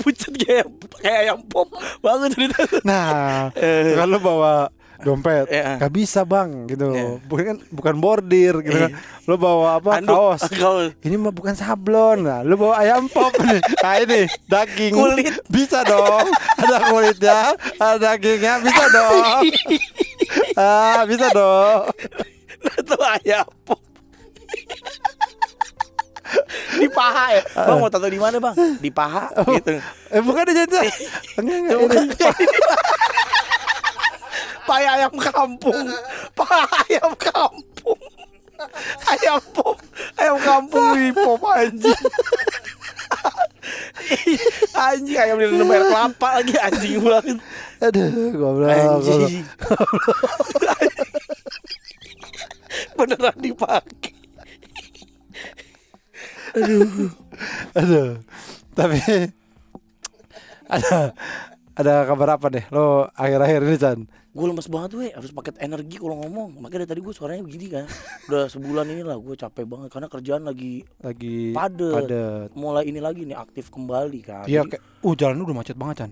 Pucat 0.05 0.33
kayak 0.37 0.69
kayak 1.01 1.17
ayam 1.27 1.41
pop. 1.43 1.73
Bagus 1.99 2.37
tuh 2.37 2.45
itu. 2.45 2.61
Nah, 2.85 3.49
Eh. 3.57 3.97
kalau 3.97 4.21
bawa 4.21 4.69
dompet. 4.99 5.45
Iya. 5.47 5.77
nggak 5.77 5.93
bisa 5.93 6.21
bang 6.21 6.65
gitu 6.65 6.89
Iya. 6.89 7.21
bukan 7.21 7.55
bukan 7.69 7.95
bordir 7.97 8.53
gitu 8.59 8.77
kan. 8.79 8.91
Lo 9.23 9.35
bawa 9.35 9.77
apa 9.77 9.99
Anduk, 9.99 10.09
kaos? 10.09 10.41
Kaos. 10.53 10.91
ini 11.01 11.15
mah 11.15 11.29
bukan 11.29 11.53
sablon. 11.53 12.23
Nah 12.23 12.41
lo 12.41 12.55
bawa 12.55 12.79
ayam 12.79 13.05
pop. 13.05 13.29
Nih 13.37 13.59
nah 13.83 13.95
ini 13.97 14.21
daging. 14.45 14.93
Kulit. 14.93 15.33
bisa 15.47 15.83
dong. 15.83 16.27
Ada 16.59 16.77
kulitnya 16.87 17.39
ada 17.77 17.95
dagingnya 17.97 18.53
bisa 18.59 18.85
dong. 18.89 19.43
Ah 20.53 21.01
bisa 21.03 21.27
dong. 21.29 21.81
Tato 22.59 22.97
ayam 22.99 23.45
pop. 23.63 23.79
di 26.75 26.91
paha 26.91 27.25
ya. 27.31 27.43
Bang 27.55 27.79
mau 27.79 27.87
tato 27.87 28.03
di 28.05 28.19
mana, 28.19 28.35
Bang? 28.37 28.51
Di 28.77 28.91
paha 28.91 29.31
gitu. 29.47 29.79
eh 30.11 30.19
bukan 30.19 30.43
di 30.43 30.53
jajah 30.55 30.83
enggak 31.35 31.57
enggak 31.63 32.35
Paha 34.67 34.99
ayam 34.99 35.15
kampung. 35.15 35.87
Paha 36.35 36.67
ayam 36.83 37.11
kampung. 37.15 38.01
Ayam 39.07 39.39
pop. 39.55 39.77
Ayam 40.19 40.37
kampung 40.43 40.85
di 40.97 41.09
pop 41.15 41.41
anjing. 41.47 42.03
anjing 44.75 45.17
ayam 45.17 45.37
di 45.39 45.45
air 45.47 45.83
kelapa 45.87 46.27
lagi 46.41 46.55
anjing 46.59 46.99
banget. 46.99 47.37
aduh 47.79 48.09
goblok. 48.35 48.75
Anjing. 48.75 49.45
Beneran 52.97 53.37
dipakai. 53.39 54.13
aduh 57.77 58.17
tapi 58.73 58.97
ada 60.65 61.13
ada 61.77 62.03
kabar 62.03 62.35
apa 62.35 62.47
deh 62.49 62.65
lo 62.69 63.05
akhir-akhir 63.13 63.59
ini 63.61 63.77
Chan 63.77 63.99
Gue 64.33 64.45
lemes 64.45 64.69
banget 64.69 64.93
weh, 64.93 65.09
harus 65.09 65.33
pakai 65.33 65.57
energi 65.57 65.97
kalau 65.97 66.13
ngomong. 66.21 66.61
Makanya 66.61 66.85
dari 66.85 66.89
tadi 66.93 67.01
gue 67.01 67.09
suaranya 67.09 67.41
begini 67.41 67.73
kan. 67.73 67.89
Udah 68.29 68.45
sebulan 68.45 68.85
ini 68.85 69.01
lah 69.01 69.17
gue 69.17 69.33
capek 69.33 69.65
banget 69.65 69.89
karena 69.89 70.05
kerjaan 70.05 70.45
lagi 70.45 70.85
lagi 71.01 71.57
Padet. 71.57 71.89
padet. 71.89 72.49
mulai 72.53 72.85
ini 72.85 73.01
lagi 73.01 73.25
nih 73.25 73.33
aktif 73.33 73.73
kembali 73.73 74.19
kan. 74.21 74.45
Iya 74.45 74.61
kayak 74.61 74.77
uh 75.01 75.13
jalan 75.17 75.41
udah 75.41 75.57
macet 75.57 75.73
banget 75.73 76.05
Chan. 76.05 76.11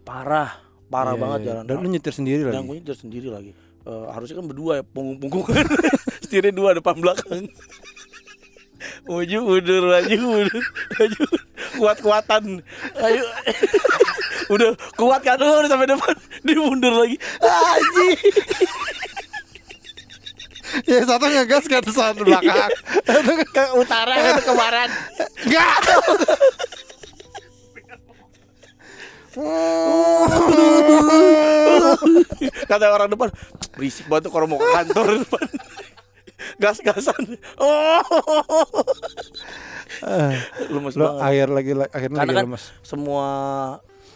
parah, 0.00 0.56
parah 0.88 1.12
Iya, 1.12 1.20
banget 1.20 1.38
iya. 1.38 1.46
jalan. 1.52 1.62
Dan 1.68 1.76
lu 1.76 1.88
nyetir 1.90 2.14
sendiri 2.16 2.40
Dan 2.48 2.52
lagi. 2.54 2.64
gue 2.64 2.76
nyetir 2.80 2.96
sendiri 2.96 3.28
lagi. 3.28 3.52
Eh, 3.84 4.06
harusnya 4.08 4.34
kan 4.40 4.46
berdua 4.48 4.72
ya 4.80 4.84
punggung-punggung. 4.88 5.44
Setirnya 6.24 6.56
dua 6.56 6.72
depan 6.72 6.96
belakang. 6.96 7.44
Maju 9.06 9.38
mundur, 9.38 9.82
maju 9.86 10.16
mundur, 10.18 10.64
maju 10.98 11.22
kuat-kuatan. 11.78 12.58
Ayo. 12.98 13.24
Udah 14.50 14.74
kuat 14.98 15.22
kan 15.22 15.38
udah 15.38 15.70
sampai 15.70 15.86
depan, 15.86 16.14
dia 16.42 16.58
mundur 16.58 16.90
lagi. 16.90 17.16
Anjing. 17.38 18.18
Ya 20.90 21.06
satu 21.06 21.30
ngegas 21.30 21.70
ke 21.70 21.78
saat 21.94 22.18
belakang. 22.18 22.70
Ke 23.54 23.64
utara 23.78 24.14
ke 24.18 24.42
ke 24.42 24.52
barat. 24.58 24.90
Enggak. 25.46 25.78
Kata 32.66 32.84
orang 32.90 33.12
depan, 33.12 33.30
berisik 33.76 34.10
banget 34.10 34.34
kalau 34.34 34.50
mau 34.50 34.58
ke 34.58 34.68
kantor 34.74 35.22
depan. 35.22 35.46
Gas-gasan. 36.56 37.22
Oh. 37.56 38.02
Lemes 40.68 40.94
Lo 40.94 41.14
banget. 41.14 41.22
akhir 41.22 41.48
lagi 41.48 41.70
akhirnya 41.72 42.18
Karena 42.18 42.20
lagi 42.24 42.36
kan 42.36 42.46
lemes. 42.46 42.64
semua 42.82 43.26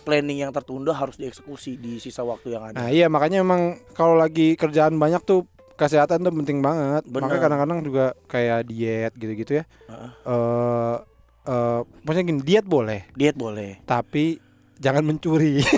planning 0.02 0.38
yang 0.40 0.50
tertunda 0.50 0.92
harus 0.92 1.14
dieksekusi 1.14 1.76
di 1.76 1.96
sisa 1.96 2.20
waktu 2.20 2.50
yang 2.50 2.64
ada. 2.64 2.76
Nah 2.76 2.88
iya 2.88 3.06
makanya 3.06 3.40
emang 3.40 3.62
kalau 3.92 4.14
lagi 4.14 4.54
kerjaan 4.54 4.96
banyak 4.96 5.22
tuh 5.22 5.46
kesehatan 5.74 6.20
tuh 6.20 6.34
penting 6.34 6.60
banget. 6.60 7.06
Bener. 7.06 7.24
Makanya 7.24 7.40
kadang-kadang 7.40 7.78
juga 7.80 8.04
kayak 8.26 8.66
diet 8.66 9.12
gitu-gitu 9.14 9.52
ya. 9.56 9.64
Heeh. 9.86 10.10
Eh 10.26 10.96
eh 11.42 11.80
maksudnya 12.02 12.26
gini 12.26 12.40
diet 12.42 12.66
boleh, 12.66 13.08
Diet 13.12 13.32
boleh. 13.34 13.80
tapi 13.84 14.36
jangan 14.76 15.00
mencuri. 15.02 15.60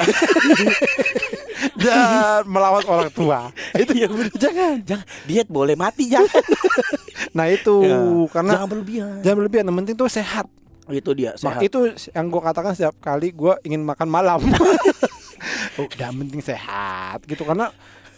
Dan 1.83 2.43
melawan 2.47 2.85
orang 2.85 3.11
tua. 3.11 3.51
Itu 3.83 3.93
ya 3.93 4.07
bener. 4.07 4.31
Jangan. 4.33 4.77
Jangan 4.83 5.07
diet 5.25 5.49
boleh 5.49 5.75
mati 5.75 6.07
jangan. 6.07 6.31
Nah 7.33 7.49
itu 7.49 7.81
Ya, 7.81 7.97
karena 8.29 8.53
jangan 8.59 8.69
berlebihan. 8.69 9.15
jangan 9.23 9.37
berlebihan. 9.41 9.65
Yang 9.65 9.77
penting 9.79 9.97
tuh 9.97 10.09
sehat. 10.11 10.47
Itu 10.91 11.11
dia 11.15 11.33
sehat. 11.39 11.63
itu 11.63 11.79
yang 12.11 12.27
gue 12.29 12.43
katakan 12.43 12.73
setiap 12.75 12.93
kali 12.99 13.31
gue 13.31 13.55
ingin 13.63 13.81
makan 13.81 14.09
malam. 14.11 14.41
Udah 15.81 16.09
yang 16.11 16.19
penting 16.19 16.43
sehat 16.43 17.25
gitu 17.25 17.43
karena 17.43 17.71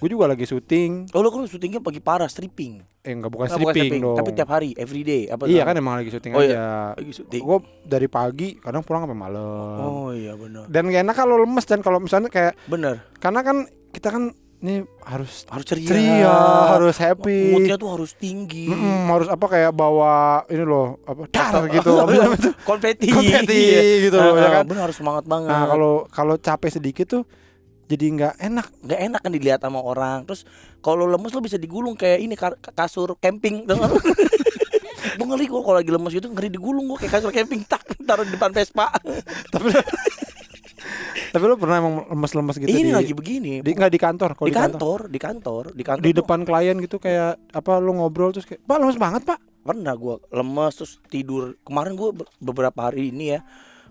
gue 0.05 0.11
juga 0.11 0.29
lagi 0.29 0.45
syuting. 0.45 1.09
Oh 1.11 1.25
lu 1.25 1.33
kan 1.33 1.41
syutingnya 1.45 1.81
pagi 1.81 1.97
parah 1.97 2.29
stripping. 2.29 2.85
Eh 3.01 3.09
enggak 3.11 3.33
bukan 3.33 3.49
Nggak, 3.49 3.57
bukan 3.59 3.73
stripping 3.73 4.03
dong. 4.03 4.17
Tapi 4.17 4.31
tiap 4.31 4.51
hari, 4.51 4.71
every 4.75 5.01
day 5.01 5.25
apa 5.27 5.45
Iya 5.45 5.65
kan 5.65 5.75
emang 5.75 5.97
lagi 5.97 6.13
syuting 6.13 6.33
Oh, 6.33 6.39
iya. 6.39 6.93
aja. 6.93 7.01
Lagi 7.01 7.13
syuting. 7.15 7.41
Gue 7.41 7.59
dari 7.83 8.05
pagi 8.05 8.49
kadang 8.55 8.85
pulang 8.85 9.03
sampai 9.03 9.17
malam. 9.17 9.81
Oh 9.81 10.13
iya 10.13 10.37
benar. 10.37 10.69
Dan 10.69 10.87
gak 10.87 11.03
enak 11.03 11.17
kalau 11.17 11.37
lemes 11.39 11.65
dan 11.65 11.81
kalau 11.81 11.97
misalnya 11.99 12.29
kayak 12.29 12.53
Bener. 12.65 13.01
karena 13.17 13.41
kan 13.41 13.57
kita 13.89 14.13
kan 14.13 14.25
ini 14.57 14.81
harus 15.03 15.45
Harus 15.47 15.65
ceria. 15.67 15.85
ceria, 15.87 16.37
harus 16.71 16.97
happy. 16.97 17.41
Moodnya 17.51 17.77
tuh 17.77 17.89
harus 17.91 18.13
tinggi. 18.13 18.65
Mm-mm, 18.67 19.09
harus 19.09 19.29
apa 19.29 19.45
kayak 19.47 19.73
bawa 19.73 20.13
ini 20.47 20.65
loh 20.65 21.01
apa 21.03 21.29
dar 21.29 21.65
gitu 21.75 21.93
konfeti. 22.63 23.09
Konfeti 23.09 23.53
Iya. 23.53 23.81
gitu, 24.03 24.17
Ah, 24.17 24.33
ya 24.35 24.49
kan? 24.55 24.65
Bener 24.65 24.83
harus 24.83 24.97
semangat 24.97 25.25
banget. 25.25 25.49
Nah 25.49 25.65
kalau 25.67 26.09
kalau 26.09 26.37
capek 26.37 26.69
sedikit 26.71 27.09
tuh 27.11 27.23
jadi 27.89 28.05
nggak 28.17 28.35
enak. 28.41 28.67
nggak 28.85 29.01
enak 29.13 29.21
kan 29.21 29.33
dilihat 29.33 29.61
sama 29.61 29.81
orang. 29.81 30.25
Terus 30.25 30.49
kalau 30.81 31.05
lemes 31.05 31.33
lo 31.33 31.41
bisa 31.45 31.61
digulung 31.61 31.95
kayak 31.97 32.19
ini 32.21 32.35
kasur 32.75 33.17
camping, 33.21 33.65
denger? 33.69 33.91
gue 35.15 35.27
ngeri 35.31 35.47
gue 35.47 35.61
kalau 35.63 35.77
lagi 35.79 35.91
lemes 35.95 36.13
gitu 36.17 36.27
ngeri 36.33 36.49
digulung 36.51 36.91
gue 36.91 36.99
kayak 37.07 37.13
kasur 37.21 37.31
camping 37.31 37.63
tak 37.63 37.87
taruh 38.03 38.27
di 38.27 38.35
depan 38.35 38.51
Vespa. 38.51 38.91
tapi 39.53 39.71
tapi 41.35 41.45
lo 41.51 41.59
pernah 41.59 41.83
emang 41.83 41.95
lemes-lemes 42.15 42.57
gitu 42.63 42.71
ini 42.71 42.91
di, 42.91 42.95
lagi 42.95 43.13
begini. 43.15 43.53
di 43.59 43.71
nggak 43.75 43.91
di 43.91 44.01
kantor 44.01 44.31
kalau 44.39 44.49
di 44.49 44.55
kantor, 44.55 45.01
di 45.11 45.19
kantor, 45.19 45.65
di 45.75 45.83
kantor. 45.83 46.05
di 46.05 46.11
depan 46.15 46.41
klien 46.47 46.77
gitu 46.79 47.03
kayak 47.03 47.39
apa 47.51 47.83
lo 47.83 47.91
ngobrol 47.99 48.31
terus 48.31 48.47
kayak 48.47 48.63
pak 48.63 48.77
lemes 48.79 48.99
banget 48.99 49.23
pak 49.27 49.39
pernah 49.65 49.97
gue 49.97 50.21
lemes 50.31 50.73
terus 50.77 51.01
tidur. 51.09 51.57
Kemarin 51.65 51.97
gue 51.97 52.11
beberapa 52.39 52.91
hari 52.91 53.11
ini 53.11 53.39
ya 53.39 53.41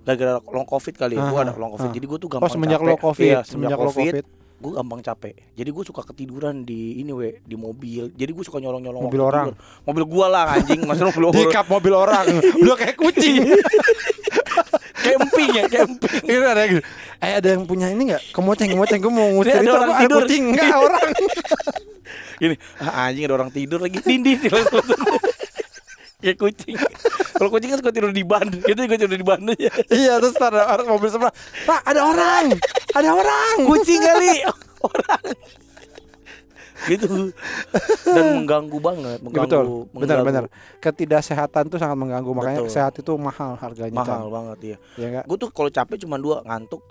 gara-gara 0.03 0.39
long 0.45 0.67
covid 0.67 0.93
kali 0.93 1.15
ya 1.15 1.23
gue 1.23 1.33
Aha, 1.33 1.45
ada 1.45 1.53
long 1.55 1.71
covid. 1.71 1.89
ah. 1.89 1.93
jadi 1.95 2.05
gue 2.05 2.17
tuh 2.17 2.29
gampang 2.29 2.45
oh 2.45 2.51
semenjak 2.51 2.79
capek. 2.79 2.89
lo 2.89 2.95
covid 2.99 3.25
Iya, 3.25 3.39
semenjak 3.43 3.77
lo 3.77 3.89
covid 3.89 4.25
gue 4.63 4.71
gampang 4.71 5.03
capek. 5.03 5.35
Jadi 5.59 5.69
gue 5.69 5.83
suka 5.83 6.01
ketiduran 6.03 6.63
di 6.63 6.95
ini 6.97 7.11
we 7.11 7.35
di 7.43 7.59
mobil. 7.59 8.15
Jadi 8.15 8.31
gue 8.31 8.45
suka 8.47 8.63
nyolong 8.63 8.79
nyolong 8.79 9.03
Mobil 9.11 9.19
orang. 9.19 9.51
mobil 9.83 10.03
gue 10.07 10.25
lah 10.25 10.55
anjing. 10.55 10.87
Maksudnya 10.87 11.11
mobil 11.11 11.31
di 11.35 11.51
kap 11.51 11.67
mobil 11.67 11.91
orang. 11.91 12.31
Udah 12.55 12.75
kayak 12.79 12.95
kucing. 12.95 13.43
Camping 15.03 15.49
ya 15.51 15.63
camping. 15.67 16.15
Ini 16.23 16.37
ada 16.39 16.61
yang 16.63 16.71
gitu. 16.79 16.83
eh 17.19 17.33
ada 17.35 17.47
yang 17.51 17.67
punya 17.67 17.91
ini 17.91 18.15
nggak? 18.15 18.31
Kemoceng 18.31 18.71
kemoceng. 18.71 19.03
Gue 19.03 19.11
mau 19.11 19.27
ngusir 19.35 19.59
itu. 19.59 19.67
orang 19.67 19.91
ada 19.91 19.99
tidur. 19.99 20.19
kucing. 20.23 20.43
Nggak 20.55 20.75
orang. 20.79 21.09
Gini 22.41 22.55
ah, 22.79 23.11
anjing 23.11 23.23
ada 23.27 23.35
orang 23.35 23.51
tidur 23.51 23.83
lagi. 23.83 23.99
Dinding 23.99 24.39
kayak 26.23 26.37
kucing. 26.39 26.75
Kalau 27.37 27.49
kucing 27.51 27.69
kan 27.69 27.77
suka 27.83 27.91
tidur 27.91 28.09
di 28.09 28.23
ban. 28.23 28.47
Gitu 28.47 28.79
gue 28.79 28.95
tidur 28.95 29.11
di 29.13 29.25
ban 29.25 29.41
aja 29.43 29.67
iya 29.91 30.13
terus 30.17 30.39
ada 30.39 30.63
ada 30.63 30.87
mobil 30.87 31.11
sebelah. 31.11 31.33
Pak 31.67 31.81
ada 31.83 32.01
orang. 32.07 32.45
Ada 32.95 33.09
orang. 33.11 33.55
Kucing 33.67 33.99
kali. 33.99 34.33
Orang. 34.83 35.23
Gitu. 36.83 37.31
Dan 38.03 38.43
mengganggu 38.43 38.77
banget 38.83 39.15
Ya, 39.15 39.23
mengganggu 39.23 39.47
betul. 39.47 39.65
Benar 39.95 40.17
mengganggu. 40.19 40.27
benar. 40.27 40.43
Ketidaksehatan 40.79 41.63
tuh 41.71 41.79
sangat 41.79 41.95
mengganggu. 41.95 42.31
Makanya 42.35 42.59
Betul. 42.63 42.75
sehat 42.75 42.93
itu 42.99 43.11
mahal 43.15 43.55
harganya 43.55 43.95
mahal 43.95 44.27
Chan. 44.27 44.33
banget 44.35 44.57
ya 44.59 44.77
ya 44.99 45.23
gue 45.23 45.37
tuh 45.39 45.49
kalau 45.55 45.71
capek 45.71 46.03
cuma 46.03 46.19
dua 46.19 46.43
ngantuk. 46.43 46.83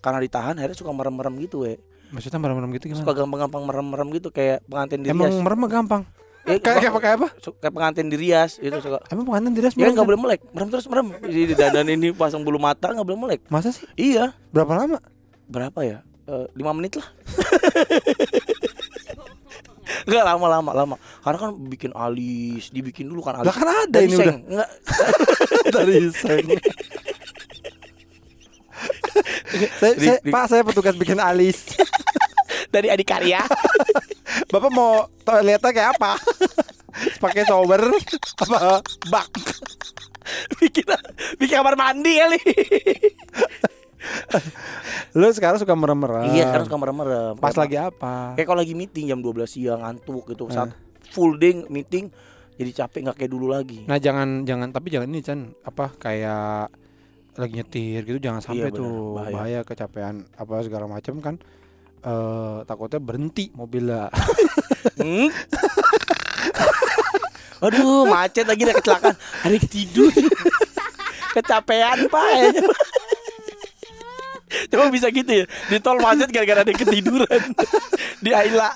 Karena 0.00 0.20
ditahan 0.20 0.56
akhirnya 0.56 0.76
suka 0.76 0.92
merem-merem 0.92 1.32
gitu 1.40 1.64
we. 1.64 1.80
Maksudnya 2.12 2.36
merem-merem 2.36 2.70
gitu 2.76 2.84
suka 2.92 3.12
gimana 3.12 3.18
gampang-gampang 3.24 3.62
merem-merem 3.64 4.08
gitu 4.16 4.28
kayak 4.28 4.60
pengantin 4.68 5.00
di 5.00 5.08
emang 5.08 5.32
merem 5.40 5.60
gampang 5.64 6.02
Eh, 6.48 6.56
kayak 6.56 6.82
kayak 6.82 6.92
kayak 6.96 7.16
apa 7.20 7.28
kayak 7.60 7.72
pengantin 7.72 8.08
di 8.08 8.16
rias 8.16 8.56
itu 8.58 8.72
suka 8.80 8.98
emang 9.12 9.28
pengantin 9.28 9.52
tidak 9.52 9.76
ya 9.76 9.92
nggak 9.92 10.08
boleh 10.08 10.18
melek 10.18 10.40
merem 10.50 10.68
terus 10.72 10.88
merem 10.88 11.12
di 11.20 11.52
dandan 11.52 11.86
ini 11.86 12.08
pasang 12.10 12.40
bulu 12.40 12.56
mata 12.56 12.88
nggak 12.88 13.04
boleh 13.04 13.20
melek 13.20 13.40
masa 13.52 13.70
sih 13.70 13.84
iya 13.94 14.32
berapa 14.48 14.72
lama 14.72 14.98
berapa 15.46 15.78
ya 15.84 15.98
eh, 16.26 16.46
lima 16.56 16.72
menit 16.72 16.96
lah. 16.96 17.06
Enggak 20.06 20.22
lama 20.22 20.46
lama 20.48 20.70
lama. 20.72 20.96
Karena 21.20 21.38
kan 21.38 21.50
bikin 21.66 21.90
alis, 21.92 22.70
dibikin 22.70 23.10
dulu 23.10 23.20
kan 23.20 23.42
alis. 23.42 23.50
Lah 23.50 23.56
kan 23.58 23.68
ada 23.68 23.90
Dari 23.90 24.06
ini 24.06 24.16
seng. 24.16 24.26
udah. 24.26 24.38
Enggak. 24.46 24.70
dari 25.74 25.96
seng. 26.14 26.46
saya, 29.82 29.92
saya- 29.98 30.22
Pak, 30.24 30.44
saya 30.46 30.62
petugas 30.62 30.94
bikin 30.94 31.18
alis. 31.18 31.74
Dari 32.70 32.86
adik 32.86 33.04
karya. 33.04 33.42
Bapak 34.50 34.70
mau 34.70 34.92
toiletnya 35.20 35.70
kayak 35.70 35.90
apa? 35.94 36.18
Pakai 37.22 37.46
shower 37.46 37.80
apa 38.40 38.82
bak? 39.06 39.28
bikin 40.58 40.86
bikin 41.38 41.56
kamar 41.56 41.74
mandi 41.74 42.18
kali. 42.18 42.38
Lu 45.12 45.26
sekarang 45.30 45.58
suka 45.58 45.72
merem-merem. 45.72 46.30
iya, 46.30 46.46
sekarang 46.46 46.66
suka 46.66 46.78
merem-merem. 46.78 47.34
Pas 47.36 47.50
Kayak 47.50 47.60
lagi 47.60 47.76
apa? 47.78 48.14
Kayak 48.34 48.46
kalau 48.46 48.60
lagi 48.60 48.74
meeting 48.74 49.04
jam 49.06 49.18
12 49.18 49.46
siang 49.46 49.80
ngantuk 49.80 50.24
gitu 50.28 50.46
Eh. 50.46 50.52
saat 50.52 50.70
full 51.08 51.34
day 51.36 51.62
meeting 51.66 52.10
jadi 52.54 52.70
capek 52.76 53.00
nggak 53.06 53.16
kayak 53.16 53.30
dulu 53.30 53.46
lagi. 53.48 53.86
Nah 53.86 53.96
jangan 53.96 54.42
jangan 54.44 54.68
tapi 54.68 54.90
jangan 54.90 55.08
ini 55.08 55.20
Chan 55.20 55.40
apa 55.62 55.94
kayak 55.94 56.68
lagi 57.32 57.54
nyetir 57.54 58.02
gitu 58.04 58.18
jangan 58.20 58.42
sampai 58.42 58.68
Iya, 58.68 58.76
tuh 58.76 59.16
Bahaya. 59.16 59.32
bahaya. 59.32 59.60
kecapean 59.62 60.26
apa 60.32 60.54
segala 60.60 60.84
macam 60.84 61.14
kan 61.20 61.34
eh 62.00 62.56
takutnya 62.64 63.00
berhenti 63.00 63.52
mobilnya. 63.52 64.08
Hmm? 64.96 65.28
Aduh, 67.60 68.08
macet 68.08 68.48
lagi 68.48 68.64
ada 68.64 68.74
kecelakaan. 68.80 69.16
Yang 69.44 69.68
tidur. 69.68 70.08
Kecapean, 71.36 72.08
Pak. 72.08 72.28
Coba 74.72 74.88
bisa 74.88 75.12
gitu 75.12 75.30
ya. 75.30 75.44
Di 75.68 75.76
tol 75.78 76.00
macet 76.00 76.32
gara-gara 76.32 76.64
ada 76.64 76.72
ketiduran. 76.72 77.40
Di 78.24 78.32
Aila. 78.32 78.72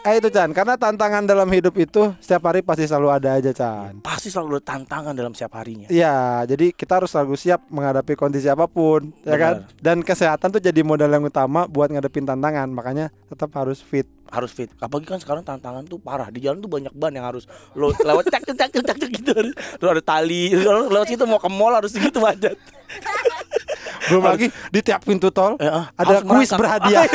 Eh 0.00 0.16
itu 0.16 0.28
Chan 0.32 0.50
karena 0.56 0.74
tantangan 0.80 1.28
dalam 1.28 1.48
hidup 1.52 1.76
itu 1.76 2.14
setiap 2.22 2.48
hari 2.48 2.64
pasti 2.64 2.88
selalu 2.88 3.08
ada 3.12 3.36
aja 3.36 3.52
Chan. 3.52 4.00
Pasti 4.00 4.32
selalu 4.32 4.58
ada 4.58 4.64
tantangan 4.72 5.12
dalam 5.12 5.36
setiap 5.36 5.60
harinya. 5.60 5.92
Iya, 5.92 6.48
jadi 6.48 6.72
kita 6.72 7.02
harus 7.02 7.12
selalu 7.12 7.36
siap 7.36 7.68
menghadapi 7.68 8.16
kondisi 8.16 8.48
apa 8.48 8.64
pun, 8.64 9.12
ya 9.26 9.36
kan? 9.36 9.54
Benar. 9.66 9.80
Dan 9.82 9.96
kesehatan 10.00 10.48
tuh 10.54 10.62
jadi 10.62 10.80
modal 10.80 11.12
yang 11.12 11.26
utama 11.26 11.68
buat 11.68 11.92
ngadepin 11.92 12.24
tantangan. 12.24 12.70
Makanya 12.72 13.12
tetap 13.28 13.52
harus 13.58 13.82
fit. 13.82 14.08
Harus 14.32 14.50
fit. 14.56 14.72
Apalagi 14.80 15.04
kan 15.04 15.20
sekarang 15.20 15.44
tantangan 15.44 15.84
tuh 15.84 16.00
parah. 16.00 16.32
Di 16.32 16.40
jalan 16.40 16.64
tuh 16.64 16.72
banyak 16.72 16.92
ban 16.96 17.12
yang 17.12 17.28
harus 17.28 17.44
lo 17.76 17.92
lewat 17.92 18.32
cak 18.32 18.48
cak 18.48 18.72
cak 18.72 18.96
cak 18.96 19.10
gitu. 19.12 19.32
Terus 19.52 19.88
ada 19.92 20.00
tali. 20.00 20.56
Terus 20.56 20.88
lewat 20.88 21.06
situ 21.12 21.24
mau 21.28 21.36
ke 21.36 21.52
mall 21.52 21.76
harus 21.76 21.92
gitu 21.92 22.18
manjat. 22.18 22.56
Belum 24.10 24.24
lagi 24.26 24.50
di 24.74 24.80
tiap 24.82 25.06
pintu 25.06 25.30
tol 25.30 25.54
ah, 25.62 25.88
ada 25.94 26.20
kuis 26.26 26.50
berhadiah. 26.50 27.06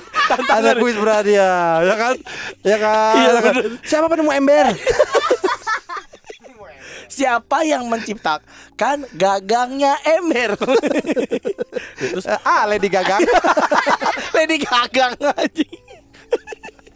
ada 0.56 0.70
kuis 0.78 0.94
berhadiah, 0.94 1.82
ya 1.82 1.94
kan? 1.98 2.14
Ya 2.62 2.76
kan? 2.78 3.14
Iya, 3.18 3.30
Ya 3.34 3.40
kan? 3.42 3.54
Siapa 3.82 4.06
penemu 4.06 4.30
ember? 4.30 4.66
Siapa 7.16 7.62
yang 7.62 7.86
menciptakan 7.88 9.06
gagangnya 9.14 9.96
ember? 10.04 10.58
Terus 11.96 12.26
ah, 12.28 12.66
Lady 12.68 12.90
Gaga. 12.90 13.22
Lady 14.36 14.58
Gagang 14.62 15.14
aja. 15.18 15.66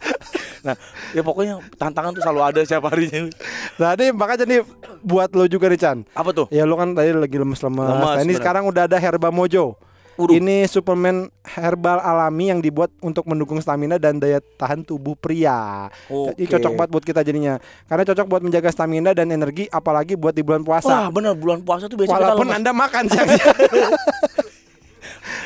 nah, 0.65 0.75
ya 1.11 1.21
pokoknya 1.21 1.61
tantangan 1.75 2.13
tuh 2.13 2.21
selalu 2.21 2.41
ada 2.41 2.59
setiap 2.61 2.89
harinya. 2.89 3.29
Nah, 3.77 3.93
ini 3.97 4.13
makanya 4.13 4.45
nih 4.45 4.61
buat 5.01 5.29
lo 5.33 5.45
juga 5.45 5.69
nih 5.69 5.79
Chan. 5.79 5.97
Apa 6.13 6.29
tuh? 6.31 6.45
Ya 6.49 6.65
lo 6.65 6.75
kan 6.75 6.93
tadi 6.93 7.13
lagi 7.13 7.37
lemes-lemes. 7.37 7.85
Lemes, 7.87 8.07
Nah, 8.07 8.21
ini 8.21 8.33
bener. 8.33 8.39
sekarang 8.41 8.63
udah 8.65 8.85
ada 8.85 8.97
Herba 8.97 9.29
Mojo. 9.29 9.77
Waduh. 10.19 10.37
Ini 10.37 10.67
suplemen 10.67 11.31
herbal 11.41 11.97
alami 11.97 12.51
yang 12.51 12.59
dibuat 12.59 12.91
untuk 12.99 13.25
mendukung 13.25 13.57
stamina 13.57 13.95
dan 13.95 14.19
daya 14.19 14.43
tahan 14.59 14.83
tubuh 14.83 15.15
pria. 15.15 15.87
Jadi 16.05 16.43
Oke. 16.45 16.51
cocok 16.51 16.71
banget 16.75 16.89
buat 16.91 17.05
kita 17.07 17.21
jadinya. 17.23 17.57
Karena 17.87 18.03
cocok 18.05 18.27
buat 18.27 18.41
menjaga 18.43 18.69
stamina 18.69 19.15
dan 19.15 19.31
energi 19.31 19.71
apalagi 19.71 20.13
buat 20.13 20.35
di 20.35 20.43
bulan 20.43 20.61
Wah, 20.61 20.77
puasa. 20.77 21.07
bener 21.09 21.33
bulan 21.33 21.63
puasa 21.63 21.87
tuh 21.87 21.95
biasanya 21.95 22.27
Walaupun 22.27 22.47
kita. 22.51 22.57
Anda 22.59 22.71
makan 22.75 23.03
siang 23.07 23.27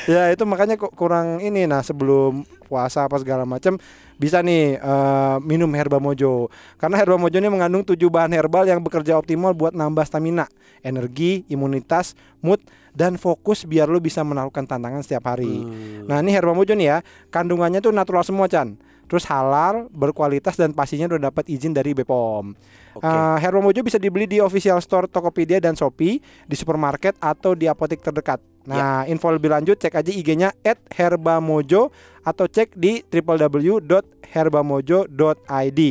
Ya 0.05 0.29
itu 0.29 0.43
makanya 0.45 0.77
kurang 0.77 1.41
ini 1.41 1.65
nah 1.65 1.81
sebelum 1.81 2.45
puasa 2.65 3.05
apa 3.05 3.17
segala 3.17 3.45
macam 3.45 3.77
bisa 4.15 4.39
nih 4.39 4.79
eh, 4.79 5.37
minum 5.43 5.69
herba 5.75 5.99
mojo 5.99 6.47
karena 6.79 6.95
herba 6.99 7.19
mojo 7.19 7.35
ini 7.35 7.49
mengandung 7.51 7.83
tujuh 7.83 8.07
bahan 8.07 8.31
herbal 8.31 8.63
yang 8.67 8.79
bekerja 8.79 9.19
optimal 9.19 9.51
buat 9.51 9.75
nambah 9.75 10.03
stamina, 10.07 10.47
energi, 10.81 11.43
imunitas, 11.51 12.15
mood 12.39 12.63
dan 12.95 13.19
fokus 13.19 13.67
biar 13.67 13.91
lu 13.91 13.99
bisa 13.99 14.23
menaklukkan 14.23 14.63
tantangan 14.63 15.03
setiap 15.03 15.27
hari. 15.35 15.51
Hmm. 15.51 16.07
Nah 16.07 16.23
ini 16.23 16.31
herba 16.31 16.55
mojo 16.55 16.71
nih 16.71 16.87
ya 16.87 16.97
kandungannya 17.27 17.83
tuh 17.83 17.91
natural 17.91 18.23
semua 18.23 18.47
Chan. 18.47 18.79
Terus 19.05 19.21
halal, 19.29 19.85
berkualitas 19.93 20.57
dan 20.57 20.73
pastinya 20.73 21.05
udah 21.13 21.29
dapat 21.29 21.45
izin 21.49 21.73
dari 21.73 21.93
BPOM. 21.93 22.55
Oke. 22.97 23.05
Uh, 23.05 23.37
Herba 23.37 23.61
Mojo 23.61 23.85
bisa 23.85 24.01
dibeli 24.01 24.25
di 24.25 24.41
official 24.41 24.81
store 24.81 25.05
Tokopedia 25.05 25.61
dan 25.61 25.77
Shopee, 25.77 26.17
di 26.21 26.55
supermarket 26.57 27.13
atau 27.21 27.53
di 27.53 27.69
apotek 27.69 28.01
terdekat. 28.01 28.41
Nah, 28.65 29.05
info 29.05 29.29
lebih 29.29 29.53
lanjut 29.53 29.77
cek 29.77 29.93
aja 29.93 30.09
IG-nya 30.09 30.49
@herbamojo 30.89 31.93
atau 32.25 32.49
cek 32.49 32.73
di 32.73 33.05
www.herbamojo.id 33.13 35.81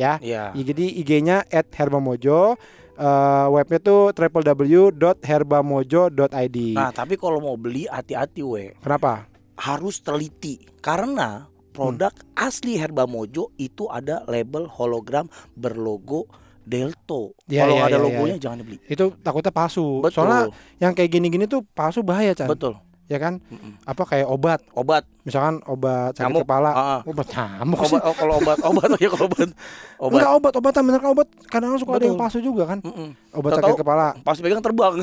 ya. 0.00 0.16
Iya. 0.24 0.56
Jadi 0.56 1.04
IG-nya 1.04 1.44
@herbamojo, 1.52 2.56
uh, 2.96 3.46
webnya 3.52 3.76
tuh 3.78 4.16
www.herbamojo.id. 4.16 6.58
Nah, 6.74 6.90
tapi 6.96 7.20
kalau 7.20 7.44
mau 7.44 7.60
beli 7.60 7.84
hati-hati 7.92 8.40
we. 8.42 8.72
Kenapa? 8.80 9.28
Harus 9.54 10.02
teliti 10.02 10.58
karena 10.82 11.46
produk 11.74 12.14
asli 12.38 12.78
Herba 12.78 13.04
Mojo 13.10 13.50
itu 13.58 13.90
ada 13.90 14.22
label 14.30 14.70
hologram 14.70 15.26
berlogo 15.58 16.30
Delto. 16.64 17.36
Iya, 17.44 17.68
kalau 17.68 17.74
nggak 17.76 17.90
ada 17.92 17.98
iya, 18.00 18.06
logonya 18.08 18.36
iya. 18.40 18.42
jangan 18.42 18.58
dibeli. 18.64 18.76
Itu 18.88 19.04
takutnya 19.20 19.52
palsu. 19.52 20.00
Betul. 20.00 20.16
Soalnya 20.16 20.42
yang 20.80 20.96
kayak 20.96 21.10
gini-gini 21.12 21.44
tuh 21.44 21.60
palsu 21.76 22.00
bahaya, 22.00 22.32
Chan. 22.32 22.48
Betul. 22.48 22.80
Ya 23.04 23.20
kan? 23.20 23.36
Mm-mm. 23.52 23.76
Apa 23.84 24.02
kayak 24.08 24.26
obat, 24.32 24.64
Obat, 24.72 25.04
misalkan 25.24 25.56
obat 25.64 26.12
sakit 26.12 26.28
Nyamuk. 26.28 26.44
kepala. 26.44 26.70
Ah, 26.70 26.80
ah. 26.94 27.00
Obat 27.02 27.26
nyamuk 27.26 27.80
sih. 27.82 27.96
obat 27.96 28.04
oh, 28.04 28.14
kalau 28.14 28.34
obat, 28.38 28.58
obat 28.68 28.88
ya 28.96 29.08
kalau 29.08 29.26
obat. 29.26 29.48
Obat. 29.96 30.12
Enggak 30.14 30.30
obat, 30.32 30.52
obatan 30.54 30.82
bener 30.84 31.00
kan 31.00 31.10
obat. 31.10 31.28
Kadang 31.48 31.74
suka 31.74 31.90
ada 31.92 32.04
yang 32.04 32.14
Betul. 32.14 32.22
palsu 32.22 32.38
juga 32.38 32.62
kan. 32.66 32.78
Mm-mm. 32.78 33.08
Obat 33.32 33.50
Tahu-tahu- 33.50 33.64
sakit 33.66 33.80
kepala. 33.80 34.06
Pas 34.20 34.36
pegang 34.36 34.60
terbang. 34.60 34.94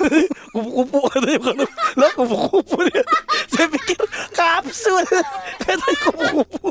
Kupu-kupu 0.54 0.98
katanya 1.10 1.38
bukan. 1.40 1.56
Lah 1.94 2.10
kupu-kupu 2.14 2.76
dia. 2.86 3.02
Saya 3.52 3.66
pikir 3.66 3.98
kapsul. 4.30 5.02
Katanya 5.58 5.96
kupu-kupu. 6.00 6.68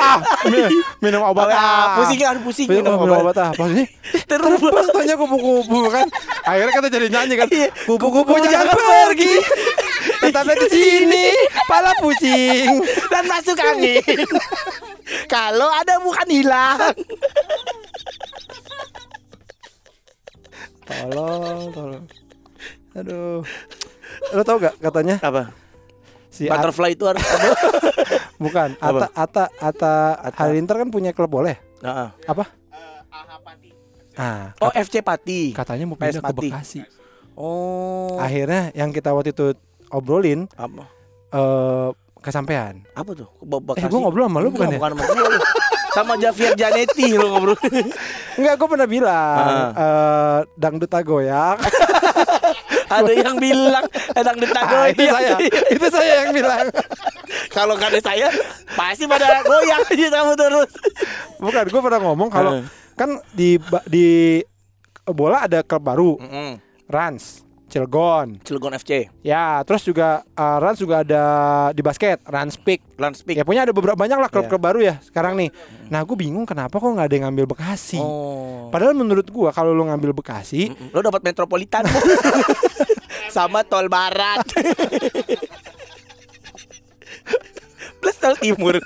ah, 0.00 0.18
mi- 0.48 0.72
minum 0.98 1.22
obat 1.22 1.46
Ah, 1.48 1.60
ah. 1.60 1.84
pusing 2.00 2.18
kan, 2.18 2.36
pusing 2.40 2.66
Minum, 2.66 2.96
minum 2.96 3.20
obat 3.20 3.36
ah. 3.36 3.50
Pas 3.52 3.68
Terbang. 4.24 4.88
tanya 4.88 5.14
kupu-kupu 5.14 5.78
kan. 5.92 6.08
Akhirnya 6.42 6.72
kita 6.72 6.88
jadi 6.88 7.06
nyanyi 7.12 7.34
kan. 7.36 7.48
Iya. 7.52 7.68
Kupu-kupu 7.84 8.32
Kupu 8.32 8.40
jangan 8.40 8.72
jangan 8.72 8.76
pergi. 9.12 9.34
Tetaplah 10.18 10.56
di 10.56 10.68
sini, 10.68 11.26
pala 11.64 11.92
pusing. 11.98 12.82
dan 13.08 13.24
masuk 13.24 13.56
angin. 13.56 14.02
Kalau 15.26 15.68
ada 15.68 15.96
bukan 15.98 16.28
hilang. 16.28 16.78
Tolong, 20.84 21.60
tolong. 21.70 22.04
Aduh. 22.96 23.40
Lo 24.28 24.42
tau 24.42 24.58
gak 24.58 24.74
katanya 24.78 25.16
Apa? 25.22 25.54
si 26.28 26.48
At- 26.48 26.58
Butterfly 26.58 26.92
itu 26.92 27.04
harus 27.06 27.22
ada. 27.22 27.48
bukan 28.44 28.74
Apa? 28.76 29.06
Ata 29.08 29.08
Ata 29.14 29.44
Ata 29.60 29.94
Ata. 30.18 30.38
Halilintar 30.42 30.76
kan 30.76 30.88
punya 30.88 31.12
klub 31.12 31.30
boleh. 31.30 31.56
Nah, 31.80 32.12
Apa? 32.26 32.44
Ah, 34.18 34.50
oh 34.58 34.74
FC 34.74 34.98
Pati. 34.98 35.54
katanya 35.54 35.86
mau 35.86 35.94
PS 35.94 36.18
pindah 36.18 36.20
ke 36.20 36.26
Pati. 36.26 36.48
Bekasi. 36.50 36.80
Oh. 37.38 38.18
Akhirnya 38.18 38.74
yang 38.74 38.90
kita 38.90 39.14
waktu 39.14 39.30
itu 39.30 39.54
obrolin 39.90 40.46
Apa? 40.54 40.84
eh 41.30 41.88
kesampean. 42.18 42.82
Apa 42.92 43.14
tuh? 43.14 43.28
Bekasi. 43.40 43.86
Eh, 43.86 43.88
gua 43.88 44.00
ngobrol 44.04 44.26
sama 44.26 44.38
lu 44.42 44.50
bukan 44.50 44.68
ya? 44.74 44.78
Bukan 44.78 44.90
sama 44.90 45.02
gua 45.06 45.28
lu. 45.30 45.40
Sama 45.88 46.12
Javier 46.18 46.52
Janetti 46.54 47.14
lu 47.14 47.26
ngobrol. 47.30 47.56
Enggak, 48.38 48.54
gue 48.54 48.68
pernah 48.70 48.88
bilang 48.88 49.38
Ah. 49.38 49.70
eh 49.74 50.38
dangdut 50.54 50.92
goyang. 51.02 51.58
ada 52.88 53.12
yang 53.12 53.36
bilang 53.36 53.84
edang 54.16 54.36
detago 54.40 54.74
Ah, 54.74 54.88
itu 54.88 55.04
saya, 55.04 55.36
itu 55.68 55.86
saya 55.92 56.12
yang 56.24 56.32
bilang. 56.32 56.66
Kalau 57.56 57.76
nggak 57.76 57.92
ada 57.92 58.00
saya 58.00 58.28
pasti 58.72 59.04
pada 59.04 59.44
goyang 59.44 59.82
aja 59.84 60.06
kamu 60.10 60.32
terus. 60.34 60.70
Bukan, 61.38 61.64
gue 61.68 61.80
pernah 61.84 62.00
ngomong 62.02 62.28
kalau 62.32 62.52
Eh. 62.58 62.64
kan 62.96 63.20
di 63.30 63.60
di 63.86 64.06
bola 65.04 65.44
ada 65.44 65.62
klub 65.62 65.84
baru, 65.84 66.10
Mm-mm. 66.18 66.58
Rans, 66.88 67.44
Cilegon. 67.68 68.40
Cilegon 68.40 68.72
FC, 68.80 69.12
Ya, 69.20 69.60
terus 69.68 69.84
juga 69.84 70.24
eh, 70.24 70.56
Rans 70.58 70.80
juga 70.80 71.04
ada 71.04 71.22
di 71.76 71.84
basket, 71.84 72.24
Rans 72.24 72.56
Peak. 72.56 72.80
Lanspik. 72.98 73.36
Ya 73.38 73.44
punya 73.44 73.62
ada 73.62 73.70
beberapa 73.76 73.94
banyak 73.94 74.18
lah 74.18 74.26
klub-klub 74.32 74.58
baru 74.58 74.80
ya 74.82 74.98
sekarang 75.04 75.38
nih. 75.38 75.52
Nah, 75.92 76.02
gue 76.02 76.16
bingung 76.16 76.48
kenapa 76.48 76.80
kok 76.80 76.88
nggak 76.88 77.06
ada 77.06 77.14
yang 77.14 77.24
ngambil 77.30 77.46
Bekasi. 77.54 78.00
Oh. 78.00 78.72
Padahal 78.72 78.96
menurut 78.96 79.28
gua 79.30 79.52
kalau 79.54 79.70
lu 79.76 79.86
ngambil 79.86 80.16
Bekasi, 80.16 80.72
Mm-mm. 80.72 80.90
Lo 80.90 81.04
dapat 81.04 81.22
metropolitan. 81.22 81.84
sama 83.36 83.62
tol 83.62 83.86
barat. 83.92 84.42
Plus 88.00 88.16
tol 88.16 88.36
timur. 88.40 88.80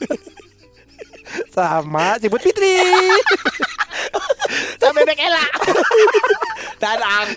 Sama 1.49 2.21
Cibut 2.21 2.43
Fitri. 2.45 2.77
Sama 4.77 5.01
bebek 5.01 5.17
Ella. 5.17 5.47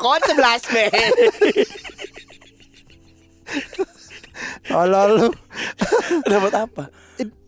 Dan 0.05 0.21
angkot 0.21 0.21
11 0.29 0.69
B. 0.69 0.75
Tolol 4.65 5.09
lu. 5.15 5.27
Dapat 6.31 6.53
apa? 6.59 6.83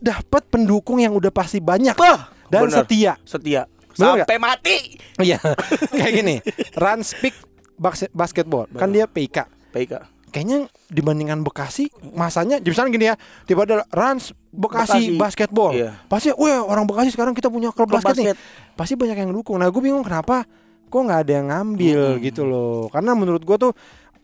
Dapat 0.00 0.42
pendukung 0.48 0.98
yang 0.98 1.12
udah 1.12 1.28
pasti 1.28 1.60
banyak 1.60 1.94
Wah, 1.94 2.32
dan 2.48 2.66
bener. 2.66 2.82
setia. 2.82 3.12
Setia. 3.22 3.68
Bener 3.92 4.24
Sampai 4.24 4.38
mati. 4.38 4.96
Iya. 5.18 5.38
Kayak 5.92 6.12
gini. 6.14 6.36
Rans 6.74 7.12
Peak 7.14 7.34
Bas- 7.76 8.10
Basketball. 8.10 8.66
Kan 8.72 8.90
dia 8.90 9.04
PIK. 9.04 9.44
PIK. 9.70 9.92
Kayaknya 10.28 10.68
dibandingkan 10.86 11.40
Bekasi 11.40 11.88
masanya 12.12 12.60
misalnya 12.60 12.90
gini 12.90 13.06
ya 13.06 13.16
tiba 13.44 13.64
ada 13.64 13.88
Rans 13.88 14.36
Bekasi, 14.46 15.08
Bekasi. 15.08 15.16
basketball 15.16 15.72
Iya. 15.72 15.96
pasti 16.04 16.28
wah 16.30 16.64
orang 16.64 16.84
Bekasi 16.84 17.08
sekarang 17.08 17.32
kita 17.32 17.48
punya 17.48 17.72
klub, 17.72 17.88
Klub 17.88 17.96
basket, 17.96 18.12
nih 18.14 18.26
basket. 18.32 18.76
pasti 18.76 18.92
banyak 18.94 19.16
yang 19.18 19.32
dukung 19.32 19.56
nah 19.56 19.64
gue 19.66 19.80
bingung 19.80 20.04
kenapa 20.04 20.44
kok 20.88 21.00
nggak 21.02 21.20
ada 21.22 21.32
yang 21.34 21.48
ngambil 21.48 22.00
Hmm. 22.10 22.20
gitu 22.20 22.42
loh 22.42 22.88
karena 22.88 23.12
menurut 23.12 23.40
gue 23.40 23.56
tuh 23.58 23.72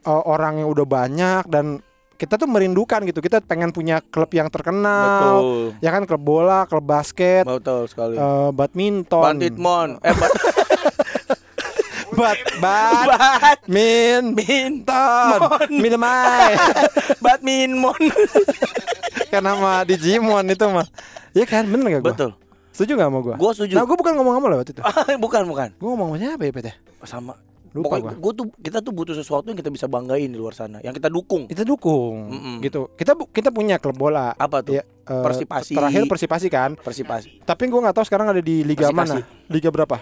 uh, 0.03 0.23
orang 0.25 0.59
yang 0.59 0.69
udah 0.69 0.85
banyak 0.85 1.45
dan 1.47 1.79
kita 2.15 2.35
tuh 2.35 2.47
merindukan 2.47 3.03
gitu 3.03 3.19
kita 3.19 3.39
pengen 3.41 3.69
punya 3.69 3.99
klub 4.01 4.31
yang 4.31 4.47
terkenal 4.47 5.35
Betul. 5.35 5.67
ya 5.79 5.91
kan 5.91 6.03
klub 6.05 6.21
bola 6.21 6.65
klub 6.65 6.83
basket 6.83 7.43
Betul 7.43 7.85
sekali. 7.85 8.15
uh, 8.15 8.49
badminton 8.51 9.23
Banditmon. 9.35 9.89
Eh, 10.01 10.15
bat, 10.15 10.33
bat 12.15 12.39
bat 12.57 13.07
bat, 13.11 13.59
min 13.67 14.33
min, 14.33 14.87
ton 14.87 15.67
minumai 15.69 16.55
badminton. 17.25 17.99
kan 19.27 19.43
nama 19.43 19.83
Digimon 19.83 20.47
itu 20.47 20.65
mah 20.65 20.87
ya 21.33 21.43
kan 21.43 21.67
bener 21.67 21.99
gak 21.99 22.01
gue 22.01 22.13
Betul. 22.15 22.31
Setuju 22.75 22.93
gak 22.97 23.07
sama 23.07 23.19
gue 23.23 23.35
Gua 23.37 23.51
setuju. 23.51 23.73
nah 23.73 23.85
gue 23.85 23.95
bukan 23.95 24.13
ngomong 24.13 24.35
sama 24.35 24.47
lo 24.47 24.57
waktu 24.59 24.73
itu 24.73 24.83
bukan, 25.25 25.43
bukan. 25.47 25.69
gue 25.73 25.89
ngomong 25.89 26.09
sama 26.11 26.19
siapa 26.21 26.43
ya 26.43 26.53
Pet 26.53 26.67
ya 26.67 26.75
Sama. 27.03 27.35
lupa 27.71 27.87
Pokoknya 27.93 28.07
gue 28.09 28.19
gua 28.21 28.33
tuh 28.33 28.47
kita 28.57 28.79
tuh 28.81 28.93
butuh 28.93 29.15
sesuatu 29.15 29.47
yang 29.47 29.57
kita 29.57 29.67
bisa 29.69 29.87
banggain 29.87 30.27
di 30.27 30.35
luar 30.35 30.53
sana, 30.53 30.79
yang 30.79 30.91
kita 30.91 31.07
dukung. 31.07 31.47
kita 31.47 31.63
dukung 31.63 32.31
Mm-mm. 32.31 32.57
gitu 32.61 32.87
kita 32.93 33.15
kita 33.25 33.49
punya 33.49 33.79
klub 33.79 33.95
bola 33.97 34.31
Apa 34.33 34.61
tuh? 34.61 34.75
ya, 34.75 34.83
eh, 34.83 35.23
Persipasi. 35.23 35.73
terakhir 35.73 36.03
persipasi 36.05 36.47
kan 36.49 36.71
Persipasi. 36.77 37.43
tapi 37.43 37.67
gue 37.67 37.77
nggak 37.77 37.95
tahu 37.95 38.05
sekarang 38.05 38.27
ada 38.29 38.39
di 38.39 38.63
liga 38.63 38.89
Persikasi. 38.89 39.19
mana 39.19 39.27
liga 39.49 39.69
berapa 39.69 39.97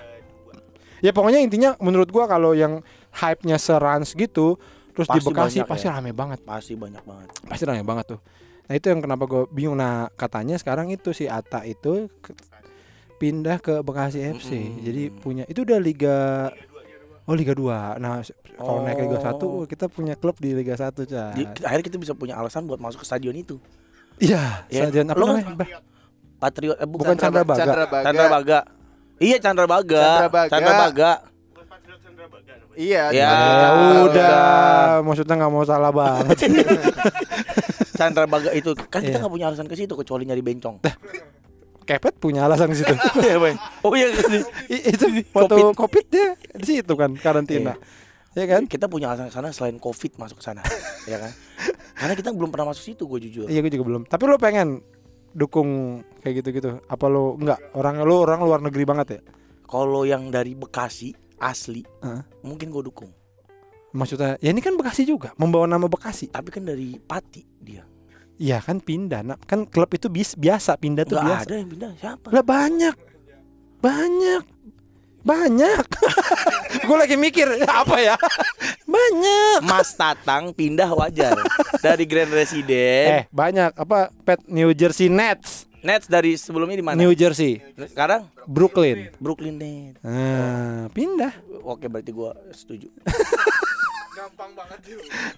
ya 1.00 1.10
pokoknya 1.10 1.40
intinya 1.40 1.74
menurut 1.78 2.06
gue 2.06 2.24
kalau 2.26 2.52
yang 2.52 2.84
hype 3.14 3.42
nya 3.42 3.56
serans 3.56 4.12
gitu 4.12 4.60
terus 4.92 5.08
di 5.08 5.16
Pasti 5.16 5.26
Bekasi 5.26 5.56
banyak 5.58 5.66
pasti 5.66 5.86
ya. 5.86 5.92
rame 5.94 6.12
banget 6.12 6.38
Pasti 6.42 6.72
banyak 6.74 7.02
banget. 7.02 7.28
pasti 7.42 7.64
rame 7.64 7.82
banget 7.82 8.04
tuh 8.06 8.20
nah 8.62 8.74
itu 8.74 8.86
yang 8.86 9.00
kenapa 9.00 9.24
gue 9.24 9.42
bingung 9.48 9.74
nah 9.74 10.06
katanya 10.12 10.54
sekarang 10.54 10.86
itu 10.88 11.10
si 11.10 11.24
Ata 11.24 11.64
itu 11.64 12.06
pindah 13.22 13.56
ke 13.56 13.78
Bekasi 13.80 14.18
FC 14.28 14.50
Mm-mm. 14.52 14.82
jadi 14.82 15.02
punya 15.14 15.44
itu 15.46 15.62
udah 15.62 15.78
liga 15.78 16.50
oh 17.22 17.32
liga 17.32 17.54
2 17.54 17.62
nah 17.96 18.18
kalau 18.52 18.82
naik 18.82 18.98
liga 19.00 19.18
1 19.22 19.38
Oh. 19.38 19.62
kita 19.62 19.86
punya 19.86 20.14
klub 20.14 20.34
di 20.36 20.50
liga 20.52 20.74
1 20.74 20.90
cah 21.02 21.30
Di, 21.30 21.46
akhirnya 21.62 21.84
kita 21.84 21.96
bisa 21.96 22.12
punya 22.12 22.34
alasan 22.34 22.64
buat 22.64 22.76
masuk 22.76 23.00
ke 23.00 23.06
stadion 23.06 23.32
itu. 23.32 23.62
iya 24.18 24.66
Ya. 24.66 24.84
stadion 24.84 25.06
apa 25.06 25.18
namanya 25.18 25.78
Patriot 26.36 26.74
eh, 26.74 26.84
bukan 26.84 27.14
Chandra 27.14 27.42
Baga 27.42 27.56
Chandra 27.56 27.84
Baga. 27.86 28.02
Chandra 28.02 28.26
Baga. 28.28 28.58
Iya 29.16 29.36
Chandra 29.38 29.66
Baga. 29.66 30.02
Chandra 30.02 30.28
Baga. 30.28 30.50
Chandra 30.50 30.74
Baga. 30.74 31.10
Iya. 32.72 33.02
Ya, 33.10 33.20
Ya 33.22 33.30
udah. 33.30 34.00
udah, 34.02 34.40
maksudnya 35.04 35.34
nggak 35.36 35.52
mau 35.52 35.62
salah 35.62 35.92
banget. 35.92 36.36
Chandra 37.98 38.24
Baga 38.24 38.50
itu 38.50 38.72
kan 38.88 38.98
kita 38.98 39.12
Iya. 39.12 39.20
nggak 39.20 39.30
punya 39.30 39.46
alasan 39.46 39.68
ke 39.68 39.76
situ 39.76 39.92
kecuali 39.92 40.24
nyari 40.24 40.40
bencong. 40.40 40.80
Kepet 41.82 42.14
punya 42.18 42.46
alasan 42.46 42.70
di 42.72 42.78
situ. 42.78 42.94
Iya, 43.22 43.36
Boy. 43.38 43.54
oh 43.84 43.92
iya. 43.94 44.08
Itu 44.70 45.06
waktu 45.34 45.54
Covid. 45.54 45.76
covid 45.76 46.06
dia 46.08 46.28
di 46.54 46.66
situ 46.78 46.92
kan 46.94 47.10
karantina. 47.18 47.74
Ya 48.32 48.44
kan? 48.48 48.64
Kita 48.64 48.88
punya 48.88 49.12
alasan 49.12 49.28
sana 49.28 49.52
selain 49.52 49.76
Covid 49.76 50.16
masuk 50.16 50.40
ke 50.40 50.44
sana. 50.44 50.64
ya 51.10 51.20
kan? 51.20 51.32
Karena 51.98 52.14
kita 52.16 52.32
belum 52.32 52.48
pernah 52.48 52.72
masuk 52.72 52.94
situ 52.94 53.04
gue 53.04 53.20
jujur. 53.28 53.46
Iya 53.50 53.60
gue 53.60 53.72
juga 53.74 53.84
belum. 53.92 54.02
Tapi 54.08 54.22
lo 54.24 54.40
pengen 54.40 54.80
dukung 55.36 56.00
kayak 56.24 56.40
gitu-gitu? 56.40 56.80
Apa 56.88 57.06
lo 57.12 57.36
enggak? 57.36 57.60
Orang 57.76 58.00
lo 58.00 58.24
orang 58.24 58.40
luar 58.40 58.60
negeri 58.64 58.84
banget 58.88 59.06
ya? 59.18 59.20
Kalau 59.68 60.04
yang 60.04 60.28
dari 60.28 60.52
Bekasi 60.52 61.12
asli, 61.40 61.82
Heeh. 62.04 62.22
mungkin 62.44 62.68
gue 62.68 62.82
dukung. 62.84 63.10
Maksudnya, 63.92 64.40
ya 64.40 64.48
ini 64.48 64.64
kan 64.64 64.72
Bekasi 64.76 65.04
juga, 65.04 65.36
membawa 65.36 65.68
nama 65.68 65.84
Bekasi. 65.84 66.32
Tapi 66.32 66.48
kan 66.48 66.64
dari 66.64 66.96
Pati 66.96 67.44
dia. 67.60 67.84
Iya 68.42 68.58
kan 68.58 68.76
pindah, 68.76 69.22
nak. 69.22 69.38
kan 69.46 69.62
klub 69.64 69.86
itu 69.88 70.10
bis, 70.10 70.34
biasa 70.34 70.74
pindah 70.74 71.06
tuh 71.06 71.14
Nggak 71.14 71.26
biasa. 71.30 71.46
ada 71.46 71.54
yang 71.54 71.68
pindah 71.70 71.90
siapa? 71.94 72.26
Lah 72.28 72.42
banyak, 72.42 72.96
banyak, 73.78 74.42
banyak. 75.22 75.84
gue 76.82 76.96
lagi 76.98 77.14
mikir 77.14 77.46
apa 77.80 77.96
ya? 77.96 78.18
banyak. 78.82 79.62
Mas 79.62 79.94
Tatang 79.94 80.50
pindah 80.50 80.90
wajar 80.90 81.38
dari 81.78 82.02
Grand 82.02 82.28
Resident. 82.28 83.08
Eh 83.08 83.24
banyak 83.30 83.72
apa? 83.72 84.10
Pet 84.20 84.42
New 84.46 84.74
Jersey 84.74 85.06
Nets, 85.06 85.70
Nets 85.78 86.06
dari 86.06 86.34
sebelumnya 86.34 86.74
di 86.74 86.82
mana? 86.82 86.98
New 86.98 87.14
Jersey, 87.14 87.62
Sekarang 87.84 88.26
Brooklyn. 88.42 89.14
Brooklyn 89.16 89.54
Nets. 89.54 90.02
Nah, 90.02 90.90
pindah. 90.90 91.30
Oke 91.62 91.86
berarti 91.86 92.10
gua 92.10 92.34
setuju. 92.50 92.90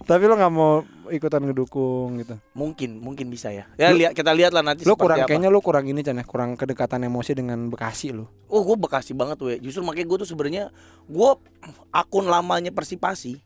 Tapi 0.03 0.23
lo 0.25 0.35
nggak 0.35 0.53
mau 0.53 0.83
ikutan 1.07 1.41
ngedukung 1.41 2.19
gitu. 2.19 2.35
Mungkin 2.51 2.99
mungkin 2.99 3.27
bisa 3.27 3.49
ya. 3.49 3.65
Ya 3.75 3.89
lihat 3.89 4.11
kita 4.11 4.31
lihat 4.31 4.51
lah 4.51 4.61
nanti 4.61 4.83
Lo 4.83 4.93
kurang 4.95 5.23
apa. 5.23 5.27
kayaknya 5.27 5.47
lo 5.47 5.59
kurang 5.59 5.87
ini 5.87 6.01
Chan 6.01 6.13
ya, 6.13 6.23
kurang 6.23 6.53
kedekatan 6.53 7.01
emosi 7.01 7.31
dengan 7.33 7.67
Bekasi 7.67 8.11
lo. 8.11 8.27
Oh 8.45 8.61
gue 8.61 8.75
Bekasi 8.75 9.11
banget 9.11 9.37
we. 9.39 9.55
Justru 9.59 9.81
makanya 9.81 10.07
gue 10.07 10.17
tuh 10.21 10.29
sebenarnya 10.29 10.63
gue 11.03 11.29
akun 11.89 12.25
lamanya 12.25 12.69
Persipasi. 12.69 13.39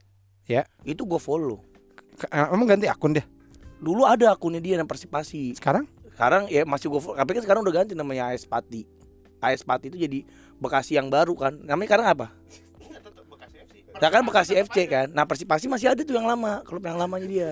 Ya. 0.45 0.65
Itu 0.82 1.05
gue 1.05 1.21
follow. 1.21 1.61
Ke- 2.15 2.27
eh, 2.27 2.47
Emang 2.49 2.65
ganti 2.65 2.89
akun 2.89 3.13
dia 3.13 3.23
Dulu 3.80 4.03
ada 4.03 4.34
akunnya 4.34 4.59
dia 4.59 4.75
yang 4.75 4.89
Persipasi. 4.89 5.55
sekarang? 5.55 5.88
Sekarang 6.11 6.49
ya 6.49 6.65
masih 6.65 6.89
gue 6.89 6.99
follow. 6.99 7.15
Tapi 7.15 7.32
kan 7.34 7.43
sekarang 7.45 7.61
udah 7.63 7.75
ganti 7.75 7.93
namanya 7.95 8.34
AS 8.34 8.43
Pati. 8.43 8.84
AS 9.39 9.63
Pati 9.63 9.88
itu 9.88 9.95
jadi 9.95 10.25
Bekasi 10.59 10.99
yang 10.99 11.07
baru 11.07 11.32
kan. 11.38 11.55
Namanya 11.63 11.88
sekarang 11.88 12.07
apa? 12.09 12.27
Nah 14.00 14.08
kan 14.08 14.24
Bekasi 14.24 14.56
FC 14.56 14.88
kan. 14.88 15.08
Nah 15.12 15.28
Persipasi 15.28 15.68
masih 15.68 15.91
ada 15.91 16.02
tuh 16.02 16.16
yang 16.16 16.28
lama. 16.28 16.64
Klub 16.64 16.84
yang 16.84 16.95
lamanya 16.95 17.28
dia. 17.28 17.52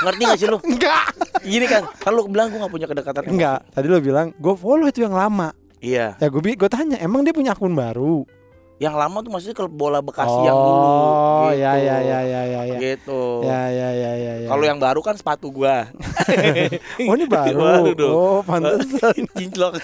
Ngerti 0.00 0.22
gak 0.24 0.38
sih 0.40 0.48
lu? 0.48 0.58
Enggak. 0.64 1.12
Gini 1.44 1.66
kan. 1.68 1.84
Kalau 2.00 2.24
lu 2.24 2.32
bilang 2.32 2.48
gue 2.48 2.58
gak 2.60 2.72
punya 2.72 2.88
kedekatan. 2.88 3.22
Enggak. 3.28 3.60
Tadi 3.70 3.86
lo 3.86 4.00
bilang 4.00 4.32
gue 4.34 4.54
follow 4.56 4.88
itu 4.88 5.04
yang 5.04 5.12
lama. 5.12 5.52
Iya. 5.84 6.16
Ya 6.16 6.26
gue 6.32 6.40
gue 6.40 6.70
tanya, 6.72 6.96
emang 6.96 7.20
dia 7.28 7.36
punya 7.36 7.52
akun 7.52 7.76
baru? 7.76 8.24
Yang 8.82 8.94
lama 8.98 9.16
tuh 9.22 9.30
maksudnya 9.30 9.56
klub 9.56 9.72
bola 9.76 10.00
Bekasi 10.02 10.38
yang 10.48 10.56
dulu. 10.56 10.82
Oh, 10.82 11.46
gitu. 11.52 11.62
ya 11.62 11.72
ya 11.78 11.96
ya 12.02 12.20
ya 12.24 12.42
ya 12.42 12.62
ya. 12.66 12.78
Gitu. 12.80 13.22
Ya 13.46 13.62
ya 13.70 13.88
ya 13.92 14.12
ya 14.16 14.32
ya. 14.44 14.48
Kalau 14.50 14.64
yang 14.64 14.80
baru 14.80 15.00
kan 15.04 15.14
sepatu 15.14 15.52
gua. 15.52 15.86
Oh 17.08 17.14
ini 17.14 17.28
baru. 17.28 17.60
Baru 17.60 17.92
dong. 17.94 18.12
Oh 18.16 18.38
pantesan. 18.42 19.28
Cinclok. 19.38 19.78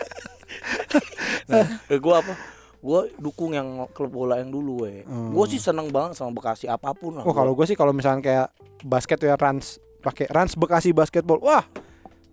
nah, 1.47 1.69
gua 2.01 2.25
apa? 2.25 2.35
Gua 2.81 3.05
dukung 3.15 3.53
yang 3.53 3.69
klub 3.91 4.09
bola 4.11 4.37
yang 4.37 4.49
dulu 4.49 4.83
we. 4.83 5.05
Hmm. 5.05 5.31
Gua 5.31 5.45
sih 5.45 5.57
seneng 5.57 5.89
banget 5.89 6.17
sama 6.17 6.33
Bekasi 6.33 6.65
apa 6.65 6.91
pun 6.91 7.15
lah. 7.15 7.23
Oh 7.23 7.33
kalau 7.33 7.53
gue 7.53 7.65
sih 7.65 7.75
kalau 7.75 7.93
misalnya 7.93 8.21
kayak 8.21 8.47
basket 8.83 9.17
tuh 9.17 9.29
ya 9.29 9.37
Rans 9.37 9.77
pakai 10.01 10.25
Rans 10.27 10.53
Bekasi 10.55 10.91
basketball. 10.91 11.39
Wah, 11.39 11.61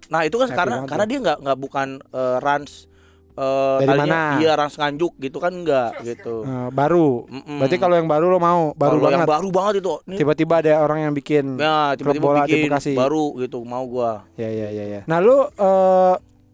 Nah, 0.08 0.24
itu 0.24 0.40
kan 0.40 0.48
Happy 0.48 0.56
karena 0.58 0.76
banget 0.78 0.90
karena 0.90 1.06
dia 1.06 1.18
nggak 1.20 1.38
nggak 1.44 1.58
bukan 1.60 1.88
eh, 2.00 2.38
Rans 2.40 2.88
eh 3.36 3.78
Dari 3.84 4.00
mana? 4.00 4.40
Iya 4.40 4.52
Rans 4.56 4.76
Nganjuk 4.76 5.14
gitu 5.20 5.38
kan 5.38 5.52
enggak 5.54 6.00
gitu. 6.02 6.42
eh, 6.42 6.70
baru. 6.72 7.28
Mm-mm. 7.28 7.60
Berarti 7.60 7.76
kalau 7.76 7.94
yang 7.94 8.08
baru 8.08 8.26
lo 8.30 8.40
mau, 8.40 8.72
baru 8.72 8.88
Kalau 8.90 9.04
banget. 9.04 9.14
yang 9.14 9.28
baru 9.28 9.48
banget 9.52 9.74
itu. 9.78 9.90
Tiba-tiba 10.16 10.54
ada 10.58 10.72
orang 10.80 11.00
yang 11.02 11.14
bikin. 11.14 11.60
ya 11.60 11.92
klub 11.94 12.16
tiba-tiba 12.16 12.24
bola 12.24 12.42
di 12.42 12.56
bikin 12.56 12.72
Bekasi. 12.72 12.94
baru 12.96 13.36
gitu 13.38 13.60
mau 13.62 13.84
gua. 13.84 14.24
Ya 14.34 14.48
ya 14.48 14.72
ya 14.72 14.86
ya. 14.88 15.02
Nah 15.04 15.20
lu 15.20 15.44
eh, 15.44 16.14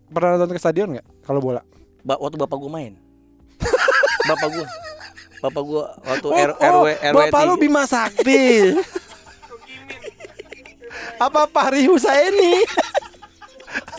pernah 0.10 0.34
nonton 0.34 0.50
ke 0.50 0.60
stadion 0.60 0.90
nggak 0.92 1.06
kalau 1.22 1.40
bola? 1.40 1.62
Ba- 2.02 2.18
waktu 2.18 2.36
bapak 2.36 2.58
gua 2.58 2.74
main. 2.74 2.98
Bapak 4.26 4.48
gua. 4.50 4.68
Bapak 5.40 5.62
gua 5.62 5.86
waktu 6.02 6.26
Oh, 6.26 6.34
R- 6.34 6.56
oh, 6.56 6.72
RW 6.82 6.88
RW 7.04 7.16
Bapak 7.28 7.42
lu 7.44 7.54
Bima 7.58 7.84
Sakti. 7.84 8.72
Apa 11.18 11.48
Fahri 11.48 11.86
Husaini? 11.86 12.64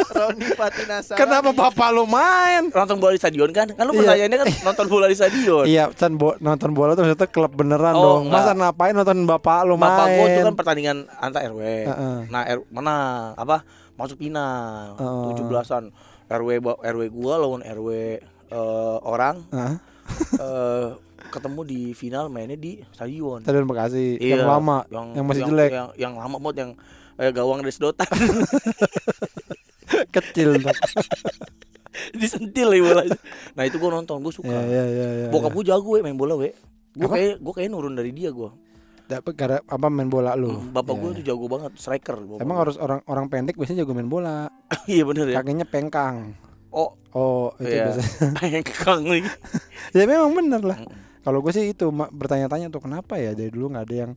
Roni 0.07 0.47
Patinasa. 0.55 1.19
Kenapa 1.19 1.51
bapak 1.51 1.91
lu 1.91 2.07
main? 2.07 2.71
nonton 2.71 2.97
bola 2.97 3.11
di 3.11 3.19
stadion 3.19 3.51
kan? 3.51 3.67
Kan 3.69 3.85
lu 3.85 3.93
Iya. 3.93 4.01
pertanyaannya 4.01 4.39
kan 4.39 4.49
nonton 4.63 4.87
bola 4.87 5.07
di 5.07 5.17
stadion. 5.17 5.65
Iya, 5.67 5.91
Chan 5.93 6.15
bo- 6.15 6.39
nonton 6.39 6.71
bola 6.71 6.95
tuh 6.95 7.03
maksudnya 7.03 7.27
klub 7.27 7.51
beneran 7.51 7.93
Oh, 7.93 8.03
dong. 8.23 8.31
enggak. 8.31 8.41
Masa 8.41 8.53
ngapain 8.55 8.95
nonton 8.95 9.19
bapak 9.25 9.59
lu 9.65 9.75
Bapak 9.75 10.07
main? 10.07 10.15
gua 10.15 10.27
tuh 10.31 10.43
kan 10.45 10.55
pertandingan 10.55 10.97
antar 11.13 11.43
RW. 11.45 11.61
Heeh. 11.85 12.17
Nah, 12.31 12.43
R, 12.47 12.59
menang 12.71 13.35
apa? 13.35 13.67
Masuk 13.95 14.17
final. 14.17 14.95
Oh. 14.97 15.35
17-an. 15.35 15.91
RW 16.25 16.49
RW 16.79 17.03
gua 17.11 17.35
lawan 17.37 17.61
RW 17.61 17.89
eh, 18.55 18.97
orang. 19.03 19.43
Heeh. 19.51 19.75
eh 20.37 20.89
ketemu 21.25 21.61
di 21.65 21.81
final 21.93 22.29
mainnya 22.29 22.55
di 22.55 22.79
stadion. 22.89 23.43
Stadion 23.43 23.67
Bekasi 23.67 24.17
Iya, 24.17 24.39
yang 24.39 24.47
lama, 24.47 24.77
yang, 24.87 25.07
masih 25.25 25.45
jelek, 25.45 25.71
Yang, 25.73 25.89
yang 25.99 26.13
lama 26.15 26.37
banget 26.39 26.57
yang 26.57 26.71
eh, 27.17 27.31
gawang 27.31 27.59
dari 27.59 27.71
sedotan 27.71 28.07
kecil. 30.15 30.59
Disentil 32.13 32.69
ya 32.71 32.81
bolanya. 32.83 33.17
Nah 33.55 33.63
itu 33.65 33.77
gue 33.77 33.89
nonton, 33.89 34.19
gue 34.19 34.31
suka. 34.31 34.51
Iya, 34.51 34.63
iya, 34.63 34.85
iya, 34.85 35.07
iya. 35.17 35.27
Bokap 35.31 35.53
gue 35.53 35.65
jago 35.65 35.89
we 35.89 36.03
main 36.03 36.15
bola 36.15 36.35
we. 36.35 36.51
Gue 36.93 37.07
kayak 37.07 37.39
gue 37.39 37.53
kayak 37.53 37.69
nurun 37.71 37.95
dari 37.95 38.11
dia 38.11 38.31
gue. 38.31 38.51
Dapet 39.05 39.33
gara 39.35 39.57
apa 39.61 39.87
main 39.87 40.09
bola 40.09 40.33
lu? 40.35 40.59
Bapak 40.71 40.91
Iya, 40.91 40.99
gue 40.99 41.09
iya. 41.09 41.15
tuh 41.15 41.25
jago 41.25 41.45
banget 41.47 41.71
striker. 41.77 42.17
bapak 42.17 42.41
Emang 42.41 42.57
gua. 42.57 42.63
harus 42.67 42.77
orang 42.79 43.01
orang 43.07 43.27
pendek 43.29 43.55
biasanya 43.55 43.83
jago 43.83 43.93
main 43.93 44.07
bola. 44.07 44.47
iya 44.91 45.03
bener 45.03 45.27
ya. 45.31 45.35
Kakinya 45.39 45.67
pengkang. 45.67 46.35
Oh 46.75 46.91
Oh, 47.15 47.55
itu 47.57 47.71
biasanya. 47.71 48.11
Pengkang 48.67 49.07
nih. 49.07 49.23
ya 49.95 50.03
memang 50.03 50.35
bener 50.35 50.59
lah. 50.61 50.79
Kalau 51.23 51.39
gue 51.39 51.55
sih 51.55 51.71
itu 51.71 51.87
bertanya-tanya 51.89 52.67
tuh 52.69 52.83
kenapa 52.83 53.15
ya 53.17 53.31
dari 53.33 53.49
dulu 53.49 53.71
nggak 53.71 53.87
ada 53.87 53.97
yang 53.97 54.13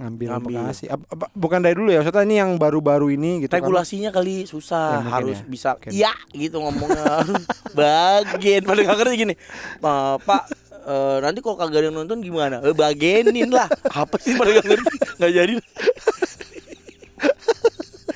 ngambil, 0.00 0.26
Ngambil. 0.32 0.56
Ap- 0.88 1.32
bukan 1.36 1.60
dari 1.60 1.76
dulu 1.76 1.92
ya, 1.92 2.00
maksudnya 2.00 2.24
ini 2.24 2.40
yang 2.40 2.56
baru-baru 2.56 3.12
ini 3.12 3.44
gitu 3.44 3.52
kan. 3.52 3.60
Regulasinya 3.60 4.08
kali 4.08 4.48
susah, 4.48 5.04
Ya, 5.04 5.12
harus 5.12 5.36
ya. 5.36 5.44
bisa 5.46 5.68
Mungkin. 5.76 5.90
iya 5.92 6.12
gitu 6.32 6.56
ngomongnya. 6.58 7.04
Bagian 7.76 8.64
pada 8.64 8.80
nggak 8.80 8.96
ngerti 8.96 9.14
gini. 9.20 9.34
"Pa- 9.76 10.16
Pak 10.16 10.42
eh, 10.80 11.16
nanti 11.20 11.38
kalau 11.38 11.54
kagak 11.54 11.76
ada 11.76 11.86
yang 11.86 12.00
nonton 12.00 12.18
gimana? 12.18 12.64
Eh, 12.64 12.72
bagenin 12.72 13.52
lah. 13.52 13.68
Apa 13.86 14.16
sih 14.16 14.32
pada 14.32 14.48
nggak 14.50 14.64
ngerti? 14.64 14.88
Nggak 15.20 15.32
jadi. 15.36 15.52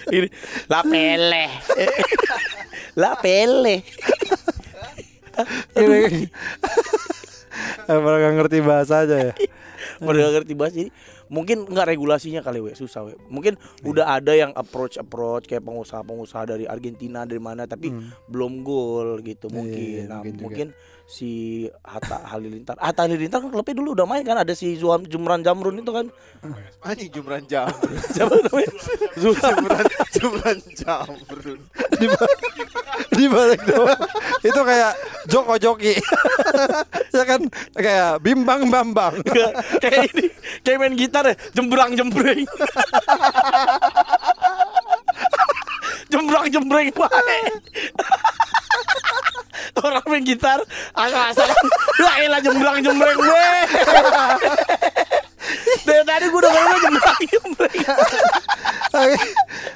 Ini 0.06 0.28
la 0.64 0.80
pele. 0.80 1.44
La 2.94 3.14
pele. 3.16 3.82
Ini- 5.74 6.30
Emang 7.86 8.16
nggak 8.16 8.34
ngerti 8.36 8.58
bahasa 8.60 9.04
aja 9.04 9.16
ya. 9.20 9.32
Pada 9.96 10.16
nggak 10.16 10.34
ngerti 10.36 10.52
bahasa 10.54 10.74
jadi 10.76 10.90
mungkin 11.26 11.64
nggak 11.64 11.86
regulasinya 11.88 12.40
kali 12.40 12.60
we 12.60 12.72
susah 12.72 13.04
we. 13.04 13.12
Mungkin 13.28 13.54
udah 13.82 14.14
ada 14.14 14.32
yang 14.32 14.50
approach 14.52 14.96
approach 14.96 15.44
kayak 15.44 15.62
pengusaha-pengusaha 15.62 16.44
dari 16.48 16.64
Argentina 16.64 17.22
dari 17.22 17.38
mana 17.38 17.64
tapi 17.64 17.90
Hmm. 17.90 18.10
belum 18.26 18.62
gol 18.62 19.20
gitu 19.20 19.46
Iya, 19.46 19.54
mungkin. 19.54 20.02
nah, 20.06 20.22
mungkin 20.22 20.68
juga. 20.70 20.93
Si 21.04 21.64
Hatta 21.84 22.24
Halilintar. 22.24 22.80
Hatta 22.80 23.04
Halilintar 23.04 23.44
kan 23.44 23.50
klubnya 23.52 23.74
dulu 23.76 23.92
udah 23.92 24.06
main 24.08 24.24
kan 24.24 24.40
ada 24.40 24.56
si 24.56 24.74
Zuham 24.80 25.04
Jumran 25.04 25.44
Jamrun 25.44 25.76
itu 25.76 25.92
kan. 25.92 26.08
Anjing 26.84 27.08
jumran 27.12 27.44
jam. 27.48 27.68
Siapa 28.14 28.32
namanya? 28.32 28.72
Zuham. 29.16 29.52
jumran 29.56 29.86
jumran 30.16 30.58
jam. 30.76 31.08
di, 32.00 32.06
di 33.16 33.24
balik 33.28 33.60
doang. 33.64 34.00
itu 34.44 34.60
kayak 34.60 34.92
Joko 35.28 35.54
Joki. 35.56 35.94
ya 37.16 37.24
kan 37.24 37.40
kayak 37.76 38.20
Bimbang 38.20 38.68
Bambang. 38.68 39.20
kayak 39.80 40.12
ini 40.12 40.28
kayak 40.64 40.78
main 40.80 40.94
gitar 40.96 41.24
ya 41.24 41.34
jembrang 41.56 41.96
jembreng 41.96 42.44
jembrang 46.12 46.46
jembreng 46.50 46.88
bae 46.94 47.40
orang 49.84 50.04
main 50.08 50.24
gitar. 50.24 50.58
Asal-asalan 50.96 51.64
lah 52.00 52.14
elah 52.24 52.40
jembrang 52.40 52.78
jembreng 52.80 53.18
gue 53.20 53.48
dari 55.84 56.02
tadi 56.08 56.24
gue 56.32 56.40
udah 56.40 56.52
ngomong 56.52 56.80
jembrang 56.80 57.22
jembreng. 57.28 57.78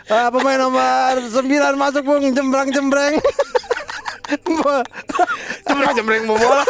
Ah, 0.09 0.33
pemain 0.33 0.57
nomor 0.57 1.21
9 1.21 1.45
masuk 1.77 2.03
Bung? 2.07 2.25
Jembrang 2.33 2.73
jembreng. 2.73 3.21
jembrang 5.69 5.95
jembreng 5.97 6.23
mau 6.29 6.37
bola 6.37 6.65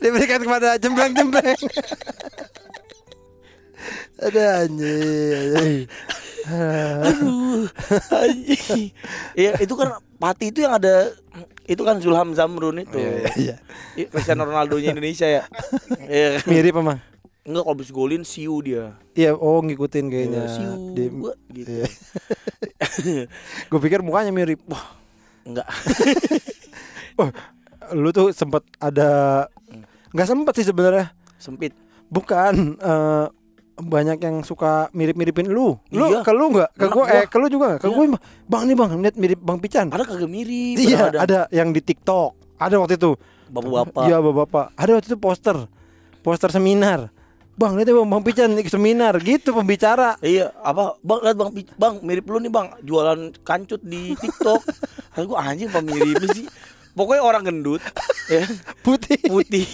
Diberikan 0.00 0.40
kepada 0.42 0.80
jembrang 0.80 1.12
jembreng. 1.14 1.60
Ada 4.22 4.66
anjing. 4.66 5.86
Aduh, 7.02 7.66
anjing. 8.10 8.94
Iya, 9.34 9.58
itu 9.58 9.74
kan 9.74 9.98
Pati 10.22 10.54
itu 10.54 10.62
yang 10.62 10.78
ada 10.78 11.10
itu 11.66 11.82
kan 11.82 11.98
Zulham 11.98 12.30
Zamrun 12.34 12.82
itu. 12.82 12.98
Iya. 13.34 13.58
Iya, 13.98 14.06
Cristiano 14.06 14.46
Ronaldo-nya 14.46 14.94
Indonesia 14.94 15.26
ya. 15.26 15.42
Iya. 16.06 16.38
Mirip 16.46 16.78
emang. 16.78 17.02
Enggak 17.42 17.62
kalau 17.66 17.74
habis 17.74 17.90
golin 17.90 18.22
siu 18.22 18.62
dia. 18.62 18.94
Iya, 19.18 19.34
oh 19.34 19.58
ngikutin 19.66 20.06
kayaknya. 20.06 20.42
Iya, 20.46 20.54
siu 20.54 20.72
Di- 20.94 21.10
gua, 21.10 21.34
gitu. 21.50 21.70
Iya. 21.74 21.86
Gue 23.70 23.80
pikir 23.82 23.98
mukanya 24.06 24.30
mirip. 24.30 24.62
Wah, 24.70 24.94
Enggak. 25.42 25.66
lu 27.98 28.14
tuh 28.14 28.30
sempet 28.30 28.62
ada 28.78 29.42
nggak 30.14 30.28
sempet 30.30 30.54
sih 30.54 30.66
sebenarnya. 30.70 31.10
Sempit. 31.42 31.74
Bukan 32.06 32.78
eh, 32.78 33.26
banyak 33.82 34.18
yang 34.18 34.40
suka 34.40 34.86
mirip-miripin 34.90 35.46
lu. 35.46 35.74
Lu 35.88 36.04
Iya. 36.06 36.22
ke 36.22 36.30
lu 36.30 36.48
enggak? 36.48 36.70
Ke 36.72 36.86
gua 36.86 37.04
gua. 37.04 37.12
eh 37.12 37.24
ke 37.26 37.36
lu 37.36 37.46
juga 37.46 37.64
enggak? 37.68 37.80
Ke 37.80 37.88
Iya. 37.88 37.94
gua 37.94 38.04
Bang 38.44 38.62
nih 38.64 38.74
Bang, 38.74 38.90
lihat 38.96 39.16
mirip 39.16 39.38
Bang 39.38 39.58
Pican. 39.58 39.86
Ada 39.88 40.04
kagak 40.04 40.26
mirip. 40.26 40.76
Iya, 40.76 41.10
padahal 41.10 41.20
ada 41.20 41.38
yang 41.50 41.68
di 41.68 41.80
TikTok. 41.80 42.30
Ada 42.56 42.74
waktu 42.76 42.94
itu. 42.94 43.18
Bapak-bapak. 43.48 44.02
Iya, 44.04 44.16
bapak-bapak. 44.18 44.66
Ada 44.74 44.90
waktu 44.92 45.06
itu 45.06 45.18
poster. 45.18 45.56
Poster 46.20 46.48
seminar. 46.48 47.10
Bang, 47.52 47.76
lihat 47.76 47.84
ya 47.84 47.94
Bang, 47.94 48.08
Bang 48.08 48.22
Pican 48.22 48.48
ikut 48.54 48.70
seminar 48.70 49.12
gitu 49.18 49.52
pembicara. 49.52 50.16
Iya, 50.18 50.54
apa? 50.56 50.96
Bang, 51.00 51.20
lihat 51.20 51.36
Bang, 51.36 51.50
Bang, 51.76 51.94
mirip 52.00 52.24
lu 52.24 52.38
nih, 52.38 52.48
Bang. 52.48 52.72
Jualan 52.80 53.34
kancut 53.42 53.82
di 53.82 54.16
TikTok. 54.16 54.62
Kata 55.12 55.24
gua 55.24 55.44
anjing 55.44 55.68
apa 55.68 55.80
mirip 55.80 56.24
sih? 56.32 56.48
Pokoknya 56.92 57.20
orang 57.20 57.42
gendut, 57.42 57.80
ya, 58.26 58.44
Putih. 58.84 59.16
putih, 59.24 59.64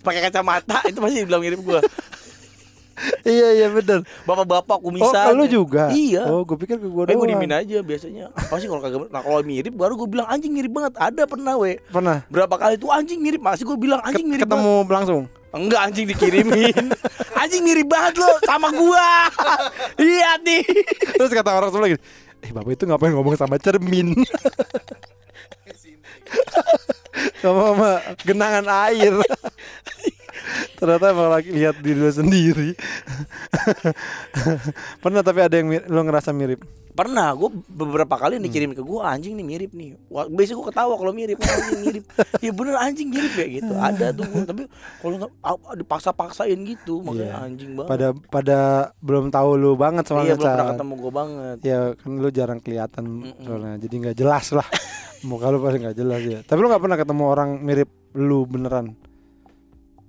pakai 0.00 0.26
kacamata 0.26 0.82
itu 0.86 0.98
masih 0.98 1.22
dibilang 1.22 1.38
mirip 1.38 1.62
gua. 1.62 1.78
Iya, 3.22 3.48
iya 3.54 3.66
bener. 3.68 4.02
Bapak-bapak 4.22 4.76
Oh, 4.76 4.84
kumisan. 4.84 5.24
ke 5.24 5.32
lu 5.32 5.44
juga? 5.46 5.88
Iya. 5.88 6.22
Oh, 6.24 6.42
gue 6.42 6.56
pikir 6.56 6.76
ke 6.76 6.86
gua 6.86 7.02
Eh, 7.02 7.12
doang. 7.12 7.20
gue 7.20 7.28
dimin 7.30 7.52
aja 7.52 7.78
biasanya. 7.78 8.30
Apa 8.30 8.56
sih 8.56 8.66
kalau 8.66 8.78
kagak 8.78 9.08
Nah, 9.08 9.20
kalau 9.20 9.40
mirip 9.40 9.72
baru 9.72 9.94
gue 9.94 10.08
bilang 10.08 10.26
anjing 10.26 10.50
mirip 10.50 10.68
banget. 10.68 10.94
Ada 10.94 11.22
pernah 11.24 11.54
we. 11.56 11.78
Pernah 11.86 12.26
Berapa 12.26 12.54
kali 12.54 12.74
tuh 12.76 12.88
anjing 12.88 13.18
mirip 13.18 13.38
masih 13.38 13.62
gue 13.64 13.76
bilang 13.76 14.00
anjing 14.00 14.24
Ket- 14.24 14.32
mirip 14.32 14.44
ketemu 14.44 14.74
langsung. 14.84 15.22
banget. 15.24 15.48
Enggak 15.50 15.80
anjing 15.82 16.06
dikirimin. 16.06 16.76
anjing 17.40 17.62
mirip 17.62 17.86
banget 17.86 18.14
lo 18.16 18.30
sama 18.42 18.68
gua. 18.70 19.08
Iya 19.98 20.38
nih. 20.38 20.62
Terus 21.14 21.32
kata 21.32 21.50
orang 21.52 21.68
sebelah 21.68 21.90
gitu, 21.90 22.02
"Eh, 22.40 22.50
Bapak 22.50 22.70
itu 22.70 22.84
ngapain 22.84 23.10
ngomong 23.10 23.34
sama 23.34 23.56
cermin?" 23.56 24.12
Ngomong 27.40 27.66
sama 27.74 27.90
genangan 28.20 28.66
air. 28.86 29.14
Ternyata 30.74 31.04
emang 31.08 31.28
lagi 31.28 31.50
lihat 31.50 31.76
diri 31.78 31.96
lu 31.96 32.08
sendiri. 32.08 32.70
Pernah 35.02 35.20
tapi 35.20 35.40
ada 35.40 35.54
yang 35.54 35.68
lu 35.84 36.00
ngerasa 36.02 36.30
mirip. 36.30 36.62
Pernah 36.90 37.30
gue 37.30 37.46
beberapa 37.68 38.10
kali 38.10 38.36
Hmm. 38.36 38.44
dikirim 38.44 38.70
ke 38.72 38.82
gua 38.82 39.14
anjing 39.14 39.32
nih 39.32 39.46
mirip 39.46 39.70
nih. 39.70 39.94
Biasanya 40.10 40.56
gue 40.56 40.66
ketawa 40.66 40.94
kalau 40.94 41.12
mirip 41.12 41.38
anjing 41.38 41.80
mirip. 41.80 42.04
Ya 42.44 42.50
bener 42.50 42.74
anjing 42.76 43.08
mirip 43.08 43.34
ya 43.34 43.46
gitu. 43.52 43.72
Ada 43.72 44.06
tuh 44.10 44.26
gua. 44.26 44.42
tapi 44.44 44.62
kalau 44.98 45.14
nggak 45.16 45.30
dipaksa-paksain 45.76 46.58
gitu 46.60 46.98
makanya 47.00 47.22
Iya. 47.28 47.34
anjing 47.40 47.70
banget. 47.72 47.88
Pada 47.88 48.06
pada 48.28 48.58
belum 48.98 49.30
tahu 49.30 49.50
lu 49.54 49.72
banget 49.74 50.02
iya 50.02 50.10
soalnya. 50.10 50.34
belum 50.34 50.50
pernah 50.50 50.70
ketemu 50.72 50.92
gue 50.96 51.12
banget. 51.12 51.56
Ya 51.62 51.78
kan 51.94 52.10
lu 52.12 52.28
jarang 52.28 52.58
kelihatan 52.58 53.04
Mm-mm. 53.24 53.42
soalnya 53.42 53.74
jadi 53.78 53.94
nggak 54.00 54.16
jelas 54.16 54.46
lah. 54.50 54.66
Muka 55.28 55.50
lu 55.50 55.58
pasti 55.58 55.78
nggak 55.80 55.96
jelas 55.96 56.20
ya. 56.20 56.40
Tapi 56.42 56.58
lu 56.58 56.66
nggak 56.66 56.82
pernah 56.82 56.98
ketemu 56.98 57.24
orang 57.24 57.48
mirip 57.60 57.88
lu 58.12 58.42
beneran. 58.42 58.98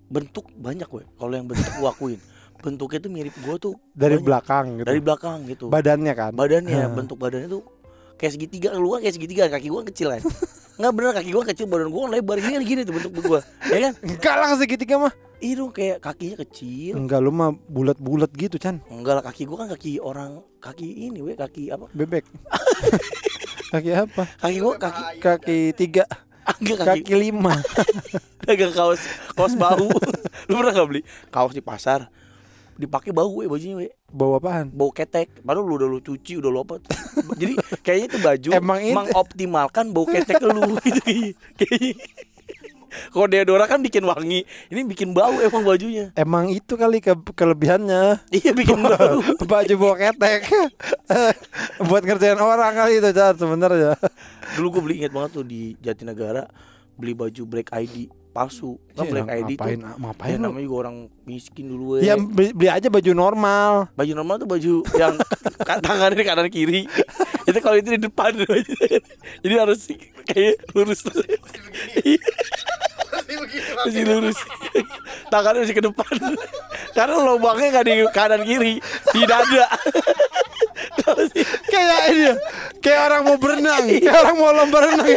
Bentuk 0.09 0.49
banyak 0.51 0.85
gue. 0.85 1.03
Kalau 1.07 1.31
yang 1.31 1.45
bentuk 1.45 1.69
gue 1.71 1.87
akuin. 1.87 2.19
Bentuknya 2.59 2.99
tuh 2.99 3.09
mirip 3.09 3.35
gue 3.35 3.55
tuh 3.57 3.73
Dari 3.91 4.15
banyak. 4.15 4.25
belakang 4.25 4.65
gitu. 4.75 4.85
dari 4.85 4.99
belakang 4.99 5.37
gitu. 5.45 5.65
badannya 5.67 6.13
kan. 6.13 6.31
badannya 6.33 6.75
Hah. 6.75 6.91
bentuk 6.91 7.15
badannya 7.15 7.47
tuh 7.47 7.63
kayak 8.15 8.35
segitiga 8.35 8.75
lu 8.75 8.91
kan 8.91 8.99
kayak 8.99 9.15
segitiga 9.15 9.47
kaki 9.47 9.71
gua 9.71 9.79
kecil 9.81 10.11
kan 10.11 10.19
nggak 10.75 10.91
bener 10.91 11.11
kaki 11.13 11.31
gua 11.31 11.43
kecil 11.45 11.65
badan 11.65 11.87
gua 11.87 12.11
lebar 12.11 12.35
gini 12.35 12.51
kan 12.51 12.63
gini 12.65 12.81
tuh 12.83 12.91
bentuk 12.91 13.15
gua 13.21 13.39
ya 13.65 13.79
kan 13.79 13.93
Enggak 14.01 14.35
lah 14.35 14.49
segitiga 14.53 14.95
mah. 14.99 15.13
Ih 15.39 15.55
dong 15.55 15.71
kayak 15.71 16.03
kakinya 16.03 16.43
kecil 16.43 16.99
Enggak 16.99 17.23
lu 17.23 17.31
mah 17.31 17.55
bulat-bulat 17.65 18.27
gitu 18.33 18.59
Chan. 18.59 18.83
enggak 18.85 19.13
lah 19.15 19.23
kaki 19.23 19.47
gua 19.47 19.63
kan 19.63 19.67
kaki 19.71 20.03
orang 20.03 20.43
kaki 20.59 20.83
ini 21.07 21.23
we 21.23 21.31
kaki 21.31 21.71
apa 21.71 21.87
Bebek. 21.89 22.27
kaki 23.71 23.89
apa? 23.93 24.23
kaki 24.35 24.57
gua 24.59 24.73
kaki 24.75 25.03
Kaki 25.19 25.59
tiga, 25.73 26.03
kaki. 26.51 26.73
Kaki 26.75 27.13
lima. 27.15 27.53
dagang 28.47 28.73
kaos 28.73 29.01
kaos 29.33 29.53
bau 29.53 29.89
lu 30.49 30.53
pernah 30.55 30.73
nggak 30.73 30.87
beli? 30.87 31.01
Kaos 31.29 31.53
di 31.53 31.61
pasar. 31.61 32.09
Dipakai 32.73 33.11
bau 33.11 33.27
we 33.35 33.43
bajunya 33.43 33.75
we 33.75 33.87
Bawa 34.07 34.39
apaan? 34.39 34.71
bau 34.71 34.89
ketek. 34.89 35.29
Baru 35.43 35.61
lu 35.61 35.75
udah 35.75 35.85
lu 35.85 35.99
cuci 35.99 36.39
udah 36.39 36.47
lu 36.47 36.63
apa. 36.63 36.79
Jadi 37.35 37.53
kayaknya 37.83 38.05
itu 38.07 38.17
baju 38.17 38.49
Emang 38.55 38.79
itu- 38.79 38.95
mengoptimalkan 38.95 39.91
bau 39.91 40.07
ketek 40.07 40.39
lu. 40.41 40.63
Gitu 40.79 41.03
kayaknya 41.55 41.93
Kalau 43.09 43.27
deodora 43.29 43.65
kan 43.69 43.79
bikin 43.79 44.03
wangi, 44.05 44.43
ini 44.73 44.81
bikin 44.85 45.13
bau 45.13 45.33
emang 45.39 45.63
bajunya. 45.65 46.11
Emang 46.17 46.49
itu 46.49 46.75
kali 46.75 46.99
ke 46.99 47.15
kelebihannya. 47.33 48.21
Iya 48.33 48.51
bikin 48.53 48.79
bau. 48.81 49.21
Baju 49.49 49.73
bawa 49.79 49.95
ketek. 49.97 50.45
Buat 51.89 52.03
ngerjain 52.05 52.37
orang 52.37 52.75
kali 52.75 53.01
itu 53.01 53.09
Chan 53.15 53.39
sebenarnya. 53.39 53.97
Dulu 54.57 54.67
gue 54.77 54.81
beli 54.85 54.95
inget 55.03 55.13
banget 55.13 55.31
tuh 55.41 55.45
di 55.45 55.73
Jatinegara 55.81 56.45
beli 56.99 57.15
baju 57.15 57.41
Black 57.47 57.71
ID 57.71 58.11
palsu. 58.29 58.77
Kan 58.93 59.05
Iya, 59.05 59.11
Black 59.11 59.27
ID 59.29 59.51
ngapain, 59.55 59.77
tuh 59.79 59.95
ngapain 59.99 60.31
ya, 60.31 60.37
lu? 60.37 60.43
namanya 60.47 60.65
juga 60.65 60.77
orang 60.85 60.95
miskin 61.25 61.65
dulu 61.69 61.83
we. 61.97 62.05
Ya 62.05 62.15
beli, 62.15 62.49
beli 62.53 62.69
aja 62.69 62.87
baju 62.87 63.11
normal. 63.11 63.71
Baju 63.93 64.11
normal 64.13 64.35
tuh 64.39 64.49
baju 64.49 64.73
yang 64.97 65.15
tangannya 65.85 66.17
di 66.17 66.25
kanan 66.25 66.49
kiri. 66.49 66.81
itu 67.49 67.59
kalau 67.65 67.77
itu 67.81 67.97
di 67.97 68.01
depan 68.05 68.29
Jadi 69.43 69.53
harus 69.57 69.79
kayak 70.29 70.55
lurus 70.77 71.01
terus. 71.01 71.25
Iya, 73.29 73.37
begitu. 73.45 73.69
Masih 73.77 74.03
lurus. 74.09 74.37
Tangannya 75.33 75.61
masih 75.61 75.77
ke 75.77 75.83
depan. 75.85 76.13
Karena 76.97 77.15
lubangnya 77.21 77.67
nggak 77.77 77.85
di 77.85 77.93
kanan 78.09 78.41
kiri, 78.41 78.73
di 79.13 79.21
dada. 79.29 79.69
Kayak 81.69 81.99
ini 82.13 82.21
ya, 82.29 82.33
kayak 82.79 83.01
orang 83.09 83.21
mau 83.25 83.37
berenang, 83.41 83.83
kayak 83.87 84.13
orang 84.13 84.35
mau 84.37 84.51
lomba 84.53 84.77
renang. 84.85 85.09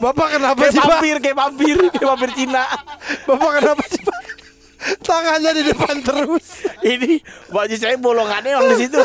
Bapak 0.00 0.26
kenapa 0.38 0.58
Kayak 0.58 0.72
sih 0.72 0.80
Pak? 0.80 0.88
vampir, 0.88 1.16
kayak 1.20 1.36
vampir, 1.36 1.76
kayak 1.92 2.08
vampir 2.08 2.30
Cina. 2.34 2.64
Bapak 3.28 3.50
kenapa 3.60 3.82
sih 3.84 4.00
Pak? 4.00 4.18
Tangannya 5.04 5.50
di 5.60 5.62
depan 5.70 5.96
terus. 6.00 6.46
Ini 6.80 7.20
baju 7.52 7.74
saya 7.76 7.96
bolongannya 8.00 8.50
emang 8.56 8.68
di 8.72 8.76
situ. 8.80 8.98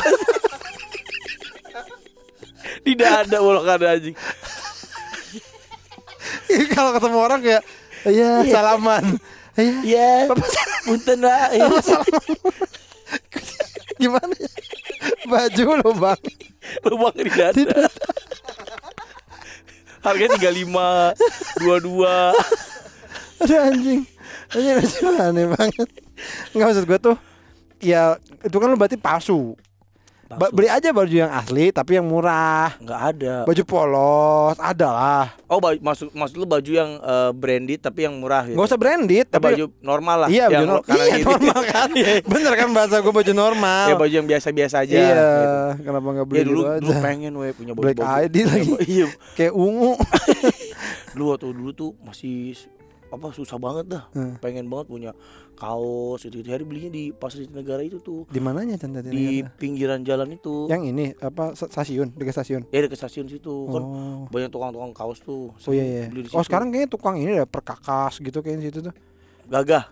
di 2.85 2.93
dada 2.95 3.37
bolongannya 3.41 3.87
anjing. 3.91 4.15
Kalau 6.71 6.91
ketemu 6.95 7.17
orang 7.19 7.39
kayak, 7.43 7.61
iya 8.09 8.45
salaman. 8.47 9.17
Iya. 9.55 9.75
Iya. 9.81 10.09
Punten 10.83 11.19
lah. 11.23 11.49
Iya. 11.55 11.67
Gimana 13.95 14.33
ya? 14.35 14.49
Baju 15.25 15.63
lo 15.79 15.91
bang. 15.95 16.21
Lubang 16.83 17.15
di 17.15 17.31
dada. 17.31 17.87
Harganya 20.05 20.37
35, 20.37 21.15
22. 21.65 22.05
Aduh 23.41 23.57
anjing. 23.57 24.01
Anjing 24.53 24.75
anjing 24.77 25.15
aneh 25.17 25.45
banget. 25.49 25.89
Enggak 26.53 26.67
maksud 26.69 26.85
gue 26.85 26.99
tuh 26.99 27.15
ya 27.81 28.19
itu 28.43 28.55
kan 28.59 28.67
lu 28.69 28.77
berarti 28.77 28.99
palsu. 28.99 29.55
Ba- 30.25 30.49
beli 30.49 30.65
aja 30.65 30.89
baju 30.89 31.13
yang 31.13 31.29
asli 31.29 31.69
tapi 31.69 31.95
yang 31.95 32.05
murah. 32.05 32.73
Enggak 32.81 33.01
ada. 33.13 33.35
Baju 33.45 33.61
polos 33.63 34.57
ada 34.57 34.89
lah. 34.89 35.25
Oh, 35.45 35.61
baju, 35.61 35.77
maksud 35.77 36.09
maksud 36.11 36.35
lu 36.35 36.43
baju 36.43 36.65
yang 36.65 36.97
eh, 36.97 37.31
branded 37.31 37.77
tapi 37.77 38.03
yang 38.03 38.17
murah 38.17 38.41
gitu. 38.43 38.57
Nggak 38.57 38.67
usah 38.67 38.79
branded 38.79 39.13
Ya, 39.21 39.31
tapi 39.31 39.45
baju 39.53 39.65
normal 39.79 40.17
lah. 40.25 40.29
Iya 40.33 40.45
baju 40.45 40.55
yang 40.55 40.65
normal. 40.67 40.95
Iya 40.97 41.15
normal 41.21 41.59
kan. 41.63 41.89
Bener 42.33 42.53
kan 42.57 42.69
bahasa 42.73 42.95
gue 42.99 43.13
baju 43.13 43.31
normal. 43.31 43.85
Ya 43.85 43.95
baju 43.95 44.13
yang 44.15 44.25
biasa-biasa 44.25 44.75
aja. 44.81 44.93
Iya. 44.93 45.13
gitu. 45.13 45.57
Kenapa 45.85 46.07
nggak 46.11 46.25
beli 46.25 46.37
Ya 46.37 46.43
dulu, 46.43 46.59
gitu 46.59 46.73
dulu 46.81 46.91
aja? 46.91 46.97
pengen 47.05 47.33
we 47.37 47.47
punya 47.53 47.71
baju 47.71 47.83
Black 47.85 47.99
ID 48.01 48.35
lagi. 48.43 48.71
Iya. 48.97 49.05
Kayak 49.37 49.53
ungu. 49.53 49.93
Lu 51.17 51.29
waktu 51.29 51.47
dulu 51.47 51.69
tuh 51.71 51.91
masih 52.01 52.57
apa 53.07 53.31
susah 53.31 53.55
banget 53.55 53.85
dah. 53.87 54.03
Hmm. 54.11 54.35
Pengen 54.37 54.65
banget 54.65 54.85
punya 54.87 55.11
kaos 55.53 56.21
gitu. 56.21 56.41
Hari 56.41 56.61
belinya 56.61 56.89
di 56.89 57.09
pasar 57.09 57.45
negara 57.47 57.79
itu 57.79 57.97
tuh. 57.97 58.25
Di 58.25 58.37
mananya 58.37 58.75
tadi? 58.75 59.07
Di 59.07 59.25
pinggiran 59.55 60.01
jalan 60.01 60.31
itu. 60.31 60.65
Yang 60.65 60.81
ini 60.89 61.05
apa 61.17 61.53
stasiun 61.53 62.11
dekat 62.11 62.33
stasiun. 62.33 62.61
Ya 62.69 62.81
dekat 62.81 62.97
stasiun 62.97 63.25
situ 63.25 63.55
kan 63.67 63.81
Oh. 63.81 64.25
banyak 64.27 64.49
tukang-tukang 64.49 64.91
kaos 64.91 65.19
tuh. 65.19 65.53
Oh 65.53 65.71
iya 65.71 65.83
iya. 65.83 66.03
Beli 66.07 66.23
di 66.23 66.29
Oh 66.29 66.39
situ. 66.39 66.47
sekarang 66.47 66.69
kayaknya 66.69 66.89
tukang 66.89 67.15
ini 67.15 67.35
ada 67.35 67.45
perkakas 67.45 68.17
gitu 68.17 68.39
kayaknya 68.39 68.69
situ 68.69 68.79
tuh. 68.81 68.93
gagah. 69.45 69.85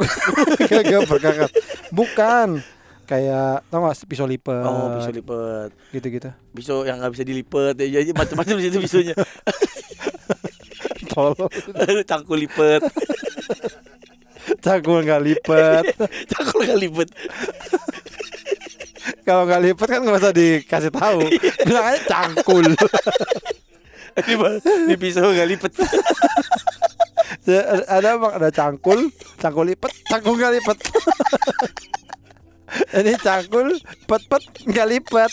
Kagak 0.70 1.04
perkakas. 1.06 1.50
Bukan. 1.90 2.62
Kayak 3.04 3.66
tau 3.66 3.82
gak 3.82 4.06
pisau 4.06 4.22
lipat 4.22 4.62
Oh, 4.62 4.94
bisa 4.94 5.10
lipet. 5.10 5.74
gitu-gitu. 5.90 6.30
Pisau 6.54 6.86
yang 6.86 6.94
nggak 6.96 7.10
bisa 7.10 7.26
dilipet 7.26 7.74
ya 7.76 8.00
jadi 8.00 8.14
macam-macam 8.14 8.54
situ 8.56 8.78
pisaunya. 8.78 9.18
Tolong 11.10 11.50
Cangkul 12.10 12.38
lipet. 12.46 12.82
cangkul 14.64 15.04
nggak 15.04 15.22
lipet. 15.22 15.84
Cangkul 16.32 16.60
nggak 16.64 16.80
lipet. 16.80 17.08
Kalau 19.24 19.42
nggak 19.46 19.62
lipet 19.62 19.88
kan 19.88 20.00
nggak 20.02 20.20
usah 20.20 20.34
dikasih 20.34 20.92
tahu. 20.92 21.20
Bilang 21.66 21.84
aja 21.86 22.00
cangkul. 22.08 22.66
Di, 24.20 24.34
di 24.90 24.94
pisau 24.98 25.30
nggak 25.30 25.48
lipet. 25.48 25.72
Ya, 27.46 27.62
ada 27.88 28.20
bang 28.20 28.32
ada 28.36 28.50
cangkul, 28.52 29.08
cangkul 29.38 29.70
lipet, 29.70 29.92
cangkul 30.10 30.34
nggak 30.36 30.54
lipet. 30.60 30.78
Ini 32.94 33.12
cangkul, 33.22 33.68
pet 34.06 34.22
pet 34.28 34.44
nggak 34.66 34.86
lipet. 34.90 35.32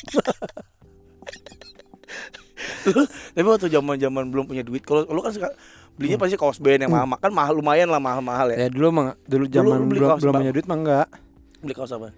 Tapi 3.35 3.47
waktu 3.47 3.67
zaman-zaman 3.69 4.23
belum 4.29 4.45
punya 4.49 4.63
duit, 4.65 4.81
kalau 4.81 5.05
lu 5.07 5.21
kan 5.21 5.31
suka 5.33 5.49
belinya 5.97 6.17
pasti 6.21 6.37
kaos 6.37 6.61
band 6.61 6.85
yang 6.85 6.93
mahal, 6.93 7.17
kan 7.17 7.33
mahal 7.33 7.57
lumayan 7.57 7.89
lah 7.89 7.97
mahal-mahal 7.97 8.53
ya. 8.53 8.65
Ya 8.65 8.69
dulu 8.69 8.93
mah 8.93 9.17
dulu 9.25 9.45
zaman 9.49 9.89
belum 9.89 10.17
belum 10.21 10.33
punya 10.33 10.53
duit 10.53 10.65
mah 10.69 10.77
enggak. 10.77 11.07
Beli 11.61 11.73
kaos 11.73 11.91
apa? 11.93 12.13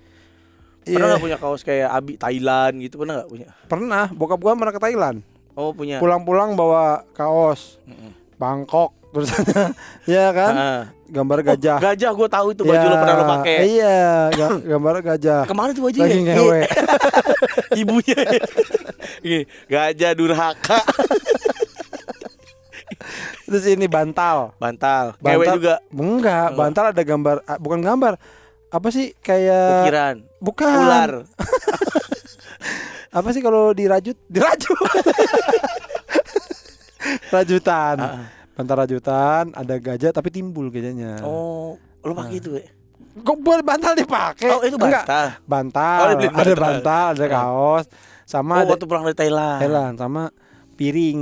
Iya. 0.83 0.95
Pernah 0.95 1.07
nggak 1.15 1.23
punya 1.23 1.37
kaos 1.39 1.61
kayak 1.63 1.89
Abi 1.91 2.13
Thailand 2.19 2.73
gitu? 2.83 2.95
Pernah 2.99 3.13
nggak 3.23 3.29
punya? 3.31 3.47
Pernah, 3.67 4.05
bokap 4.11 4.39
gua 4.43 4.53
pernah 4.55 4.73
ke 4.75 4.81
Thailand. 4.83 5.17
Oh 5.55 5.71
punya. 5.71 5.99
Pulang-pulang 6.03 6.55
bawa 6.59 7.03
kaos 7.15 7.79
Mm-mm. 7.87 8.11
Bangkok 8.39 8.98
tulisannya. 9.09 9.73
ya 10.13 10.29
kan? 10.31 10.53
Gambar 11.09 11.41
Oh, 11.41 11.43
gajah. 11.43 11.77
gajah 11.81 12.11
gue 12.13 12.27
tahu 12.29 12.47
itu 12.53 12.61
baju 12.61 12.77
Ya, 12.77 12.85
lo 12.85 12.95
pernah 13.01 13.15
lo 13.17 13.25
pakai. 13.25 13.55
Iya, 13.65 13.97
ga- 14.29 14.61
gambar 14.61 14.93
gajah. 15.01 15.41
Ke 15.49 15.53
mana 15.57 15.73
tuh 15.73 15.83
baju 15.83 15.97
Lagi 15.97 16.19
ngewe. 16.21 16.61
Ibunya. 17.81 18.19
Iya, 19.19 19.39
gajah 19.65 20.11
durhaka. 20.13 20.79
Terus 23.49 23.65
ini 23.65 23.89
bantal. 23.89 24.53
Bantal. 24.61 25.17
Ngewe 25.17 25.41
Bantal. 25.41 25.55
juga. 25.57 25.73
Enggak, 25.89 26.47
bantal 26.53 26.85
ada 26.93 27.01
gambar 27.01 27.35
ah, 27.43 27.57
bukan 27.57 27.81
gambar. 27.81 28.13
Apa 28.69 28.87
sih 28.93 29.17
kayak 29.17 29.89
Ukiran. 29.89 30.15
bukan 30.37 30.69
Ular. 30.69 31.11
Apa 33.09 33.33
sih 33.33 33.41
kalau 33.41 33.73
dirajut? 33.73 34.13
Dirajut. 34.29 34.77
rajutan. 37.33 37.97
Ah. 37.97 38.21
Bantal 38.59 38.75
rajutan, 38.77 39.55
ada 39.55 39.75
gajah 39.79 40.11
tapi 40.11 40.27
timbul 40.27 40.67
gajahnya. 40.67 41.23
Oh, 41.23 41.79
lo 42.03 42.11
pakai 42.11 42.35
itu 42.35 42.59
ya? 42.59 42.67
Kok 43.15 43.39
buat 43.39 43.63
bantal 43.63 43.95
dipakai? 43.95 44.51
Oh, 44.51 44.59
itu 44.61 44.75
Enggak. 44.75 45.07
bantal. 45.07 45.25
Bantal. 45.47 45.97
Oh, 45.97 46.07
dibeli 46.13 46.27
ada 46.27 46.51
bantal. 46.51 46.59
bantal, 46.59 47.07
ada 47.15 47.27
kaos, 47.31 47.85
sama 48.23 48.53
Oh, 48.53 48.61
ada 48.61 48.71
waktu 48.75 48.83
pulang 48.83 49.03
dari 49.07 49.15
Thailand. 49.15 49.59
Thailand, 49.63 49.93
sama 49.95 50.23
piring, 50.75 51.21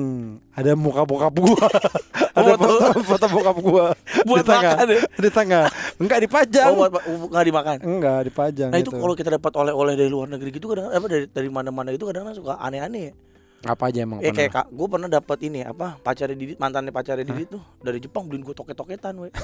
ada 0.52 0.74
muka 0.74 1.02
bokap 1.02 1.34
gua. 1.36 1.66
ada 2.38 2.54
Oh, 2.54 2.58
foto. 2.58 3.02
foto 3.06 3.26
bokap 3.28 3.58
gua. 3.60 3.86
Buat 4.26 4.42
di 4.42 4.50
tengah. 4.50 4.74
makan 4.74 4.88
ya? 4.88 5.00
Di 5.06 5.30
tengah. 5.30 5.66
Enggak 5.98 6.20
dipajang. 6.26 6.68
Oh, 6.68 6.76
buat 6.80 6.92
oh, 7.00 7.30
nggak 7.30 7.46
dimakan. 7.46 7.78
Enggak 7.82 8.20
dipajang 8.26 8.70
Nah 8.70 8.78
itu 8.78 8.90
gitu. 8.90 8.98
kalau 8.98 9.14
kita 9.14 9.30
dapat 9.32 9.54
oleh-oleh 9.56 9.94
dari 9.94 10.10
luar 10.10 10.26
negeri 10.28 10.50
gitu 10.52 10.66
kadang 10.68 10.90
apa 10.90 11.06
dari 11.06 11.26
dari 11.26 11.50
mana-mana 11.50 11.90
itu 11.90 12.02
kadang 12.02 12.34
suka 12.34 12.58
aneh-aneh 12.58 13.02
ya. 13.10 13.14
Apa 13.60 13.84
aja 13.86 13.99
emang 13.99 14.20
Eh 14.20 14.26
pernah? 14.26 14.38
kayak 14.38 14.51
kak, 14.53 14.68
gue 14.70 14.88
pernah 14.88 15.10
dapat 15.10 15.38
ini 15.41 15.60
apa 15.62 15.97
pacarnya 15.97 16.34
Didit 16.34 16.58
mantannya 16.58 16.91
pacarnya 16.91 17.24
Didit 17.24 17.49
tuh 17.49 17.64
dari 17.80 17.97
Jepang 17.97 18.26
beliin 18.26 18.41
gue 18.41 18.53
toket-toketan 18.53 19.18
we. 19.18 19.30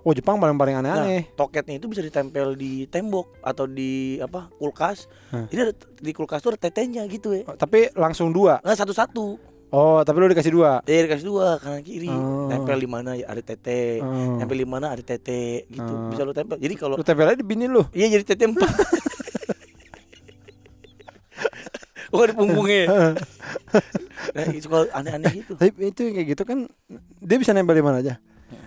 Oh 0.00 0.14
Jepang 0.14 0.38
paling-paling 0.38 0.76
Nah, 0.76 0.82
aneh-aneh. 0.86 1.34
toketnya 1.34 1.74
itu 1.74 1.90
bisa 1.90 1.98
ditempel 1.98 2.54
di 2.54 2.86
tembok 2.86 3.42
atau 3.42 3.66
di 3.66 4.20
apa 4.20 4.46
kulkas. 4.52 5.10
Hah. 5.28 5.50
Ini 5.50 5.60
ada 5.62 5.74
di 5.74 6.12
kulkas 6.12 6.38
tuh 6.38 6.54
ada 6.54 6.60
tetenya 6.60 7.02
gitu 7.06 7.34
ya. 7.34 7.42
Oh, 7.44 7.56
tapi 7.56 7.90
langsung 7.92 8.30
dua. 8.30 8.62
Nggak 8.62 8.78
satu-satu. 8.78 9.26
Oh, 9.74 9.98
tapi 10.00 10.14
lu 10.14 10.30
dikasih 10.30 10.54
dua. 10.54 10.78
Eh 10.86 11.02
dikasih 11.02 11.26
dua 11.26 11.58
kanan 11.58 11.82
kiri. 11.82 12.06
Oh. 12.06 12.46
Tempel 12.46 12.78
di 12.78 12.86
mana 12.86 13.18
ya 13.18 13.26
ada 13.26 13.42
tete. 13.42 13.98
Oh. 13.98 14.38
Tempel 14.38 14.62
di 14.62 14.68
mana 14.68 14.94
ada 14.94 15.02
tete 15.02 15.66
gitu. 15.66 15.82
Oh. 15.90 16.06
Bisa 16.06 16.22
lu 16.22 16.30
tempel. 16.30 16.54
Jadi 16.54 16.74
kalau 16.78 16.94
Lu 16.94 17.02
tempel 17.02 17.26
aja 17.26 17.34
di 17.34 17.42
bini 17.42 17.66
lu. 17.66 17.82
iya 17.90 18.06
jadi 18.08 18.22
tete 18.24 18.46
empat. 18.46 18.70
Bukan 22.14 22.26
di 22.30 22.34
punggungnya. 22.38 22.82
nah, 24.34 24.44
itu 24.46 24.66
kalau 24.70 24.86
aneh-aneh 24.94 25.42
gitu. 25.42 25.52
Tapi 25.58 25.90
itu 25.90 26.00
yang 26.06 26.14
kayak 26.14 26.28
gitu 26.30 26.42
kan 26.46 26.58
dia 27.18 27.36
bisa 27.36 27.50
nempel 27.50 27.74
di 27.74 27.82
mana 27.82 27.98
aja. 27.98 28.22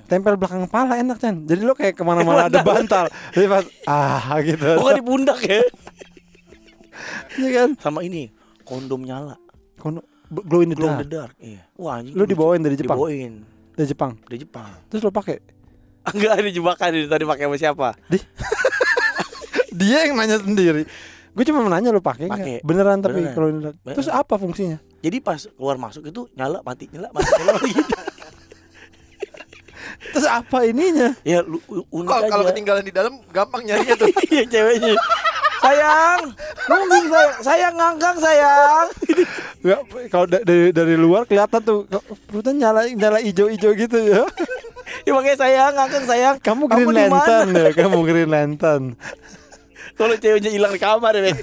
Tempel 0.08 0.36
belakang 0.36 0.68
kepala 0.68 1.00
enak 1.00 1.16
kan. 1.16 1.48
Jadi 1.48 1.62
lu 1.64 1.72
kayak 1.72 1.96
ke 1.96 2.04
mana-mana 2.04 2.48
ada 2.48 2.60
bantal. 2.60 3.08
Jadi 3.32 3.48
pas 3.48 3.64
ah 3.88 4.36
gitu. 4.44 4.68
Bukan 4.76 4.94
di 4.94 5.04
pundak 5.04 5.40
ya. 5.42 5.64
Iya 7.38 7.50
kan? 7.56 7.70
Sama 7.80 8.04
ini 8.04 8.32
kondom 8.64 9.04
nyala. 9.04 9.36
Kono 9.78 10.04
glow 10.28 10.60
in 10.60 10.72
the 10.72 10.76
Glow 10.76 10.92
in 10.92 10.96
dark. 10.96 11.04
the 11.04 11.10
dark. 11.10 11.34
Iya. 11.40 11.62
Wah 11.76 12.00
anjing. 12.00 12.16
Lu 12.16 12.24
dibawain 12.24 12.60
dari 12.60 12.76
Jepang. 12.76 13.00
Dibawain 13.00 13.34
Dari 13.78 13.88
Jepang. 13.88 14.12
dari 14.26 14.38
Jepang. 14.42 14.70
Terus 14.90 15.02
lu 15.04 15.12
pakai. 15.12 15.38
Enggak 16.16 16.40
ada 16.40 16.50
jebakan 16.50 16.90
ini 16.94 17.08
tadi 17.08 17.24
pakai 17.24 17.44
sama 17.46 17.58
siapa? 17.58 17.88
Dia 19.80 20.08
yang 20.08 20.18
nanya 20.18 20.40
sendiri. 20.40 20.84
Gue 21.38 21.46
cuma 21.46 21.62
menanya 21.62 21.90
lu 21.90 22.02
pakai 22.02 22.26
Pakai. 22.26 22.58
enggak? 22.58 22.66
Beneran 22.66 22.98
tapi 22.98 23.22
Beneran. 23.22 23.36
glow 23.38 23.48
in 23.48 23.56
the 23.56 23.64
dark. 23.64 23.78
Beneran. 23.78 23.94
Terus 23.94 24.10
apa 24.10 24.34
fungsinya? 24.36 24.78
Jadi 24.98 25.18
pas 25.20 25.46
keluar 25.48 25.78
masuk 25.78 26.04
itu 26.04 26.26
nyala 26.34 26.60
mati 26.60 26.90
nyala 26.90 27.14
mati 27.14 27.30
nyala 27.30 27.52
gitu. 27.62 27.94
Terus 30.08 30.26
apa 30.26 30.58
ininya? 30.64 31.14
Ya 31.22 31.42
lu 31.42 31.62
unik 31.68 32.08
Kalau 32.08 32.24
aja. 32.24 32.32
kalau 32.32 32.44
ketinggalan 32.48 32.82
di 32.82 32.90
dalam 32.90 33.14
gampang 33.30 33.62
nyarinya 33.62 33.96
tuh. 33.96 34.10
Iya 34.28 34.44
ceweknya. 34.48 34.98
sayang, 35.58 36.22
nungging 36.68 37.06
sayang, 37.08 37.34
sayang 37.42 37.74
ngangkang 37.76 38.18
sayang. 38.18 38.86
Nggak, 39.60 39.80
kalau 40.14 40.26
da- 40.26 40.42
dari 40.42 40.70
dari 40.70 40.96
luar 40.96 41.26
kelihatan 41.26 41.60
tuh 41.60 41.86
perutnya 42.26 42.54
nyala 42.64 42.86
nyala 42.88 43.18
hijau-hijau 43.20 43.74
gitu 43.76 43.98
ya. 44.00 44.22
Ya 45.04 45.12
makanya 45.12 45.38
sayang 45.38 45.72
ngangkang 45.76 46.06
sayang. 46.06 46.36
Kamu 46.40 46.64
Green? 46.66 46.88
Lantern 46.90 47.50
ya, 47.52 47.70
kamu 47.74 47.98
Green 48.02 48.30
Lantern. 48.30 48.84
Kalau 49.98 50.14
ceweknya 50.16 50.50
hilang 50.50 50.70
di 50.70 50.80
kamar 50.80 51.14
ya. 51.14 51.24
Bek. 51.26 51.38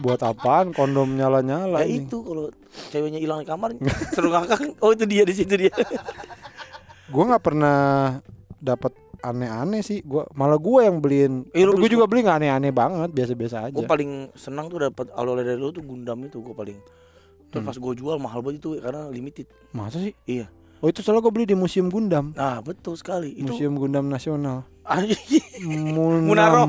Buat 0.00 0.20
apaan 0.22 0.72
kondom 0.72 1.12
nyala-nyala 1.12 1.80
Ya 1.80 1.86
ini? 1.86 2.04
itu 2.04 2.20
kalau 2.20 2.48
ceweknya 2.88 3.16
hilang 3.16 3.38
di 3.38 3.46
kamar 3.46 3.76
seru 4.10 4.28
ngangkang. 4.28 4.76
Oh 4.78 4.90
itu 4.90 5.04
dia 5.04 5.22
di 5.22 5.32
situ 5.32 5.52
dia. 5.58 5.72
Gua 7.08 7.28
nggak 7.28 7.44
pernah 7.44 7.78
dapat 8.54 8.92
aneh-aneh 9.20 9.80
sih. 9.80 10.00
Gua 10.00 10.24
malah 10.32 10.56
gua 10.56 10.82
yang 10.82 10.98
beliin. 10.98 11.44
Eh, 11.52 11.62
gue 11.62 11.72
beli- 11.74 11.92
juga 11.92 12.04
beli 12.06 12.24
nggak 12.24 12.38
aneh-aneh 12.38 12.72
banget, 12.72 13.10
biasa-biasa 13.10 13.56
aja. 13.62 13.74
Gue 13.74 13.84
paling 13.84 14.32
senang 14.34 14.66
tuh 14.66 14.80
dapat 14.82 15.12
oleh 15.12 15.42
dari 15.42 15.56
lu 15.56 15.68
tuh 15.70 15.80
Gundam 15.80 16.18
itu 16.22 16.40
gue 16.40 16.52
paling. 16.52 16.78
Terus 17.48 17.60
Hmm. 17.60 17.68
pas 17.68 17.76
gue 17.76 17.92
jual 17.94 18.16
mahal 18.16 18.40
banget 18.40 18.60
itu 18.60 18.80
karena 18.80 19.06
limited. 19.06 19.44
Masa 19.70 20.00
sih? 20.00 20.16
Iya. 20.24 20.48
Oh 20.80 20.88
itu 20.88 20.98
soalnya 20.98 21.22
gue 21.22 21.30
beli 21.30 21.46
di 21.46 21.54
Museum 21.54 21.86
Gundam. 21.86 22.32
Nah 22.32 22.58
betul 22.58 22.96
sekali. 22.96 23.32
Itu 23.34 23.52
Museum 23.52 23.76
Gundam 23.76 24.08
Nasional. 24.08 24.64
Anjing. 24.92 25.64
Munam. 25.64 26.28
Munaro. 26.28 26.62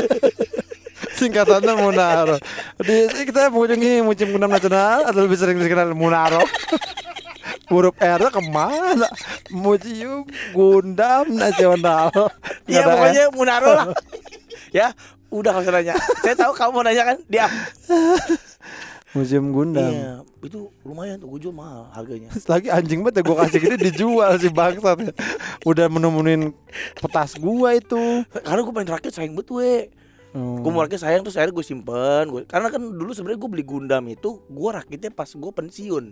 Singkatannya 1.18 1.72
Munaro. 1.76 2.36
Di 2.80 3.08
kita 3.24 3.48
mengunjungi 3.48 4.04
Museum 4.04 4.36
Gundam 4.36 4.52
Nasional 4.52 5.08
atau 5.08 5.20
lebih 5.24 5.40
sering 5.40 5.56
dikenal 5.56 5.96
Munaro. 5.96 6.44
Huruf 7.72 7.96
R 7.96 8.22
ke 8.28 8.40
mana? 8.50 9.08
Museum 9.48 10.28
Gundam 10.52 11.32
Nasional. 11.32 12.12
Iya 12.68 12.84
ada 12.84 12.88
ya? 12.88 12.92
pokoknya 12.92 13.24
Munaro 13.32 13.70
lah. 13.72 13.86
ya 14.78 14.86
udah 15.32 15.50
kalau 15.56 15.70
nanya. 15.72 15.94
Saya 16.20 16.34
tahu 16.36 16.52
kamu 16.52 16.70
mau 16.76 16.84
nanya 16.84 17.04
kan 17.14 17.16
dia. 17.30 17.46
Museum 19.10 19.50
Gundam. 19.50 19.90
Iya 19.90 20.22
itu 20.40 20.72
lumayan 20.86 21.20
tuh 21.20 21.28
gue 21.36 21.40
jual 21.48 21.54
mahal 21.54 21.90
harganya. 21.92 22.32
Lagi 22.52 22.72
anjing 22.72 23.04
banget 23.04 23.20
ya 23.20 23.22
gue 23.28 23.36
kasih 23.36 23.58
gini 23.60 23.76
dijual 23.76 24.30
si 24.40 24.48
bangsat 24.48 25.12
Udah 25.68 25.86
menemuin 25.92 26.56
petas 26.96 27.36
gua 27.36 27.76
itu 27.76 28.24
Karena 28.30 28.60
gue 28.64 28.72
pengen 28.72 28.90
rakit 28.96 29.12
sayang 29.12 29.36
betul 29.36 29.60
we. 29.60 29.92
Hmm. 30.30 30.62
Gue 30.62 30.70
mau 30.70 30.86
rakit 30.86 31.02
sayang 31.02 31.26
terus 31.26 31.36
akhirnya 31.36 31.54
gue 31.58 31.66
simpen. 31.66 32.24
Gua, 32.30 32.40
karena 32.46 32.70
kan 32.70 32.80
dulu 32.80 33.10
sebenarnya 33.12 33.40
gue 33.42 33.50
beli 33.50 33.64
Gundam 33.66 34.04
itu 34.08 34.40
gue 34.46 34.70
rakitnya 34.70 35.10
pas 35.12 35.28
gue 35.28 35.52
pensiun. 35.52 36.04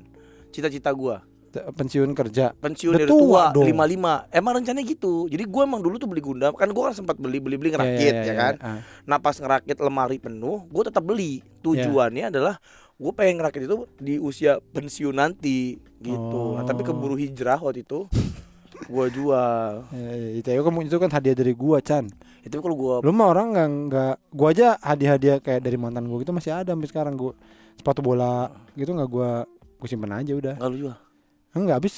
Cita-cita 0.52 0.92
gue 0.92 1.16
Pensiun 1.48 2.12
kerja 2.12 2.52
pensiun 2.60 2.92
dari 2.92 3.08
tua 3.08 3.56
lima 3.56 3.88
lima 3.88 4.28
emang 4.28 4.60
rencananya 4.60 4.84
gitu 4.84 5.32
jadi 5.32 5.48
gue 5.48 5.62
emang 5.64 5.80
dulu 5.80 5.96
tuh 5.96 6.04
beli 6.04 6.20
Gundam 6.20 6.52
kan 6.52 6.68
gue 6.68 6.82
kan 6.84 6.92
sempat 6.92 7.16
beli 7.16 7.40
beli 7.40 7.56
beli 7.56 7.72
ngerakit 7.72 8.14
ya, 8.20 8.34
kan 8.36 8.54
ah. 8.60 8.80
nah 9.08 9.16
pas 9.16 9.32
ngerakit 9.32 9.80
lemari 9.80 10.20
penuh 10.20 10.68
gue 10.68 10.82
tetap 10.84 11.00
beli 11.00 11.40
tujuannya 11.64 12.28
adalah 12.28 12.60
gue 12.98 13.12
pengen 13.14 13.38
ngerakit 13.38 13.62
itu 13.62 13.76
di 13.96 14.18
usia 14.18 14.58
pensiun 14.58 15.14
nanti 15.14 15.58
gitu. 15.98 16.58
Nah, 16.58 16.66
tapi 16.66 16.82
Oh. 16.82 16.90
keburu 16.90 17.14
hijrah 17.14 17.56
waktu 17.56 17.82
itu. 17.82 18.10
Gue 18.84 19.06
jual. 19.08 19.86
Ya, 19.88 20.10
itu, 20.34 20.50
kamu- 20.50 20.82
itu 20.82 20.96
kan 20.96 21.06
hadiah 21.08 21.34
dari 21.34 21.50
gua 21.52 21.78
Chan. 21.78 22.10
Itu 22.40 22.58
kalau 22.58 22.74
gue 22.74 22.94
Lu 23.00 23.10
mah 23.10 23.28
orang 23.28 23.46
nggak 23.50 23.68
nggak 23.84 24.14
gua 24.30 24.48
aja 24.48 24.68
hadiah-hadiah 24.80 25.38
kayak 25.38 25.60
dari 25.60 25.74
mantan 25.74 26.06
gua 26.06 26.18
gitu 26.18 26.30
masih 26.30 26.50
ada 26.52 26.70
sampai 26.70 26.86
sekarang. 26.86 27.14
Gua 27.14 27.34
sepatu 27.74 28.00
bola 28.00 28.50
gitu 28.74 28.90
nggak 28.90 29.06
gua 29.08 29.46
gua 29.76 29.88
simpen 29.88 30.10
aja 30.10 30.32
udah. 30.32 30.54
Nggak 30.56 30.68
lu 30.68 30.76
jual? 30.80 30.96
Enggak 31.52 31.76
habis 31.76 31.94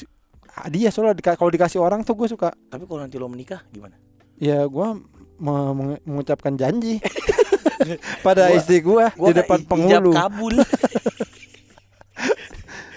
hadiah 0.51 0.91
soalnya 0.91 1.15
dika- 1.15 1.37
kalau 1.37 1.49
dikasih 1.49 1.79
orang 1.79 2.01
tuh 2.01 2.13
gua 2.13 2.29
suka. 2.29 2.49
Tapi 2.67 2.85
kalau 2.85 3.01
nanti 3.01 3.17
lo 3.17 3.25
menikah 3.25 3.65
gimana? 3.69 3.97
Ya 4.37 4.65
menge- 5.71 6.01
mengucapkan 6.03 6.57
janji 6.57 7.01
pada 8.27 8.47
Gua- 8.47 8.57
istri 8.57 8.79
gua, 8.81 9.11
gue 9.11 9.29
di 9.29 9.37
depan 9.37 9.59
penghulu. 9.63 10.11
kabul. 10.11 10.55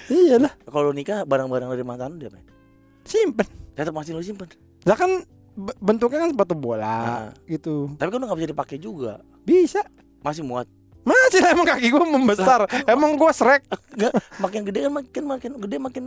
Iyalah. 0.05 0.51
Kalau 0.64 0.91
nikah 0.91 1.24
barang-barang 1.24 1.70
dari 1.70 1.84
mantan 1.84 2.14
lu 2.14 2.20
dia 2.20 2.30
apa 2.30 2.39
simpen. 3.03 3.47
Tetap 3.74 3.91
masih 3.91 4.14
lo 4.14 4.22
simpen. 4.22 4.47
Lah 4.84 4.95
kan 4.95 5.24
be- 5.53 5.78
bentuknya 5.78 6.22
kan 6.22 6.32
sepatu 6.32 6.53
bola 6.53 6.86
Nah. 6.86 7.28
gitu. 7.45 7.91
Tapi 7.93 8.09
kan 8.09 8.18
udah 8.18 8.28
nggak 8.30 8.39
bisa 8.39 8.51
dipakai 8.51 8.78
juga. 8.78 9.24
Bisa. 9.41 9.82
Masih 10.22 10.43
muat. 10.43 10.68
Masih 11.01 11.39
lah 11.39 11.51
emang 11.51 11.68
kaki 11.68 11.88
gua 11.89 12.03
membesar. 12.05 12.64
Emang 12.86 13.16
gua 13.16 13.32
srek. 13.32 13.64
Enggak, 13.91 14.14
makin 14.38 14.61
gede 14.64 14.80
kan 14.82 14.93
makin 14.93 15.24
makin 15.26 15.51
gede 15.59 15.78
makin 15.78 16.03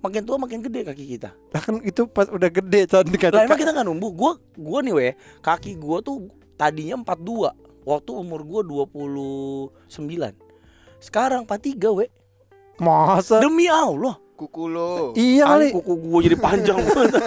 makin 0.00 0.20
tua 0.20 0.36
makin 0.36 0.58
gede 0.60 0.80
kaki 0.84 1.04
kita. 1.08 1.30
lah 1.48 1.60
kan 1.60 1.78
itu 1.80 2.04
pas 2.04 2.26
udah 2.26 2.50
gede 2.50 2.80
Chan 2.84 3.04
dikasih 3.04 3.30
Lah 3.32 3.44
emang 3.44 3.56
kita 3.56 3.70
nggak 3.70 3.86
numbuh. 3.86 4.10
Gua 4.10 4.32
gua 4.54 4.78
nih 4.80 4.92
weh, 4.92 5.12
kaki 5.40 5.74
gua 5.74 6.00
tuh 6.00 6.28
tadinya 6.54 6.98
42 6.98 7.50
waktu 7.84 8.10
umur 8.12 8.40
gua 8.42 8.60
29. 8.60 9.70
Sekarang 10.98 11.44
43 11.44 11.60
weh. 11.92 12.10
masa 12.76 13.38
Demi 13.38 13.64
Allah. 13.64 14.18
Kuku 14.34 14.66
lo. 14.66 15.14
iya 15.14 15.46
Kali 15.46 15.70
kuku 15.70 15.94
gua 15.96 16.18
jadi 16.18 16.34
panjang 16.34 16.74
banget. 16.88 17.22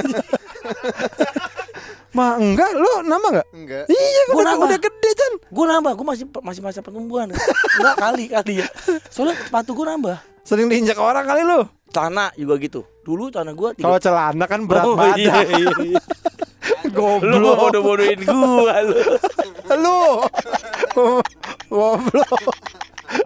mah 2.09 2.35
enggak 2.35 2.71
lu 2.73 2.93
nama 3.01 3.21
enggak 3.29 3.47
Enggak. 3.53 3.83
iya 3.87 4.21
Gua 4.27 4.35
udah, 4.35 4.45
nambah. 4.49 4.67
udah 4.67 4.79
gede 4.81 5.09
Chan 5.13 5.33
gua 5.47 5.65
nambah, 5.69 5.91
gua 5.93 6.05
masih 6.09 6.25
masih 6.35 6.61
masa 6.61 6.79
pertumbuhan. 6.81 7.29
Enggak 7.29 7.95
kali 7.95 8.25
kali 8.27 8.53
ya. 8.59 8.67
Soalnya 9.07 9.39
sepatu 9.39 9.71
gua 9.71 9.93
nambah. 9.93 10.17
sering 10.41 10.65
diinjak 10.65 10.95
orang 10.95 11.23
kali 11.23 11.43
lu 11.43 11.63
Celana 11.87 12.31
juga 12.33 12.55
gitu. 12.57 12.81
Dulu 13.01 13.29
celana 13.29 13.51
gua 13.51 13.71
tiga- 13.71 13.85
kalau 13.85 13.99
celana 13.99 14.45
kan 14.45 14.59
berat 14.63 14.83
Oh, 14.83 14.95
badan 14.95 15.15
iya, 15.17 15.35
iya, 15.45 15.69
iya. 15.87 15.99
Lu 16.83 16.91
goblok 16.91 17.55
bodoh-bodohin 17.61 18.19
gua 18.21 18.75
lu. 18.81 18.99
Lu 19.73 20.23
goblok 21.67 22.41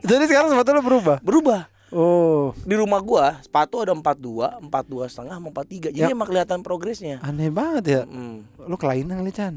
jadi 0.02 0.24
sekarang 0.26 0.50
sepatu 0.50 0.72
lu 0.72 0.82
berubah 0.82 1.18
Berubah. 1.20 1.62
oh 1.89 2.54
di 2.62 2.74
rumah 2.74 3.00
gua 3.00 3.38
sepatu 3.39 3.80
ada 3.80 3.92
42, 3.92 4.64
42 4.64 4.72
setengah 5.08 5.36
sama 5.36 5.48
43. 5.52 5.92
Jadi 5.92 6.02
Ya. 6.02 6.10
emang 6.10 6.26
kelihatan 6.26 6.62
progresnya. 6.62 7.20
aneh 7.22 7.50
banget 7.50 7.84
ya 7.86 8.02
Mm. 8.06 8.48
lu 8.64 8.76
kelainan 8.76 9.20
kali 9.20 9.32
Chan 9.32 9.54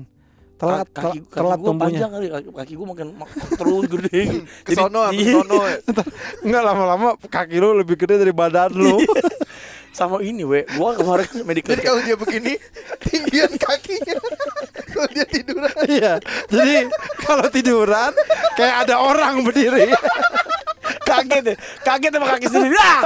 telat 0.64 0.88
Ka- 0.88 1.02
kaki, 1.04 1.18
telat, 1.18 1.28
kaki 1.28 1.36
telat 1.36 1.58
gua 1.58 1.66
tumbuhnya 1.68 1.84
panjang 1.92 2.10
kali 2.10 2.26
kaki, 2.26 2.48
kaki 2.50 2.72
gua 2.74 2.86
makin 2.90 3.06
mak- 3.14 3.34
terus 3.54 3.84
gede. 3.86 4.20
Kesono, 4.66 5.00
Jadi- 5.06 5.18
kesono. 5.20 5.58
enggak 6.40 6.62
lama-lama 6.68 7.08
kaki 7.20 7.56
lu 7.56 7.68
lebih 7.74 7.96
gede 7.96 8.14
dari 8.16 8.32
badan 8.32 8.70
lu 8.70 8.98
sama 9.90 10.18
ini 10.20 10.42
we, 10.42 10.66
gua 10.74 10.90
kemarin 10.92 11.22
kan 11.22 11.40
medical 11.44 11.70
Jadi 11.70 11.82
kalau 11.82 12.00
dia 12.00 12.16
begini, 12.16 12.52
tinggian 12.98 13.52
kakinya. 13.54 14.18
Kalau 14.90 15.10
dia 15.10 15.26
tiduran. 15.26 15.74
iya 15.86 16.12
jadi 16.46 16.86
kalau 17.18 17.50
tiduran 17.50 18.14
kayak 18.54 18.86
ada 18.86 19.02
orang 19.02 19.42
berdiri 19.42 19.90
kaget 21.02 21.42
deh, 21.44 21.56
kaget 21.82 22.10
sama 22.10 22.26
kaki 22.30 22.46
sendiri. 22.46 22.78
Ah! 22.78 23.02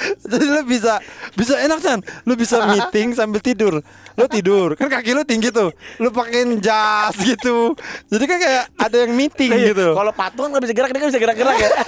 jadi 0.30 0.44
lu 0.44 0.62
bisa 0.64 0.98
bisa 1.36 1.54
enak 1.60 1.78
Chan. 1.80 2.00
Lu 2.24 2.34
bisa 2.36 2.64
meeting 2.66 3.12
sambil 3.12 3.40
tidur. 3.40 3.84
Lu 4.16 4.24
tidur. 4.26 4.74
Kan 4.76 4.88
kaki 4.88 5.12
lu 5.12 5.22
tinggi 5.24 5.52
tuh. 5.52 5.72
Lu 6.00 6.08
pakein 6.12 6.60
jas 6.60 7.14
gitu. 7.20 7.76
Jadi 8.08 8.24
kan 8.24 8.38
kayak 8.40 8.64
ada 8.76 8.96
yang 9.06 9.12
meeting 9.14 9.50
gitu. 9.72 9.92
Kalau 9.94 10.12
patung 10.14 10.50
nggak 10.52 10.62
bisa 10.64 10.74
gerak, 10.74 10.90
dia 10.92 10.98
nggak 11.00 11.12
bisa 11.12 11.22
gerak-gerak 11.22 11.56
ya. 11.58 11.70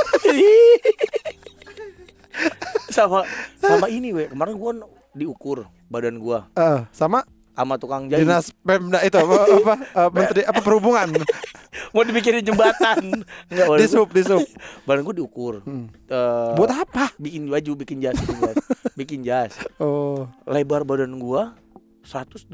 sama 2.93 3.25
sama 3.61 3.87
ini 3.89 4.13
we, 4.13 4.25
kemarin 4.29 4.55
gua 4.57 4.73
diukur 5.13 5.69
badan 5.89 6.17
gua. 6.21 6.49
Eh, 6.57 6.81
sama 6.93 7.25
sama 7.53 7.75
tukang 7.77 8.09
jahit. 8.09 8.25
dinas 8.25 8.49
pemda 8.65 8.99
itu 9.05 9.17
apa, 9.21 9.35
apa 9.61 9.75
eh, 9.77 10.09
menteri 10.13 10.41
apa 10.45 10.61
perhubungan 10.65 11.09
Mau 11.97 12.05
dibikinin 12.05 12.45
jembatan. 12.45 13.25
Enggak, 13.49 13.67
di 13.81 13.87
sub 13.89 14.09
di 14.13 14.21
sub 14.25 14.45
badan 14.89 15.05
gua 15.05 15.17
diukur. 15.17 15.55
Hmm. 15.65 15.89
Eh, 16.09 16.53
buat 16.57 16.73
apa 16.73 17.13
bikin 17.17 17.49
baju, 17.49 17.73
bikin 17.81 18.01
jas, 18.01 18.17
bikin 18.17 18.39
jas. 18.41 18.57
bikin 18.93 19.21
jas. 19.25 19.53
oh 19.81 20.29
Lebar 20.49 20.85
badan 20.85 21.17
gua 21.21 21.57
120 22.05 22.49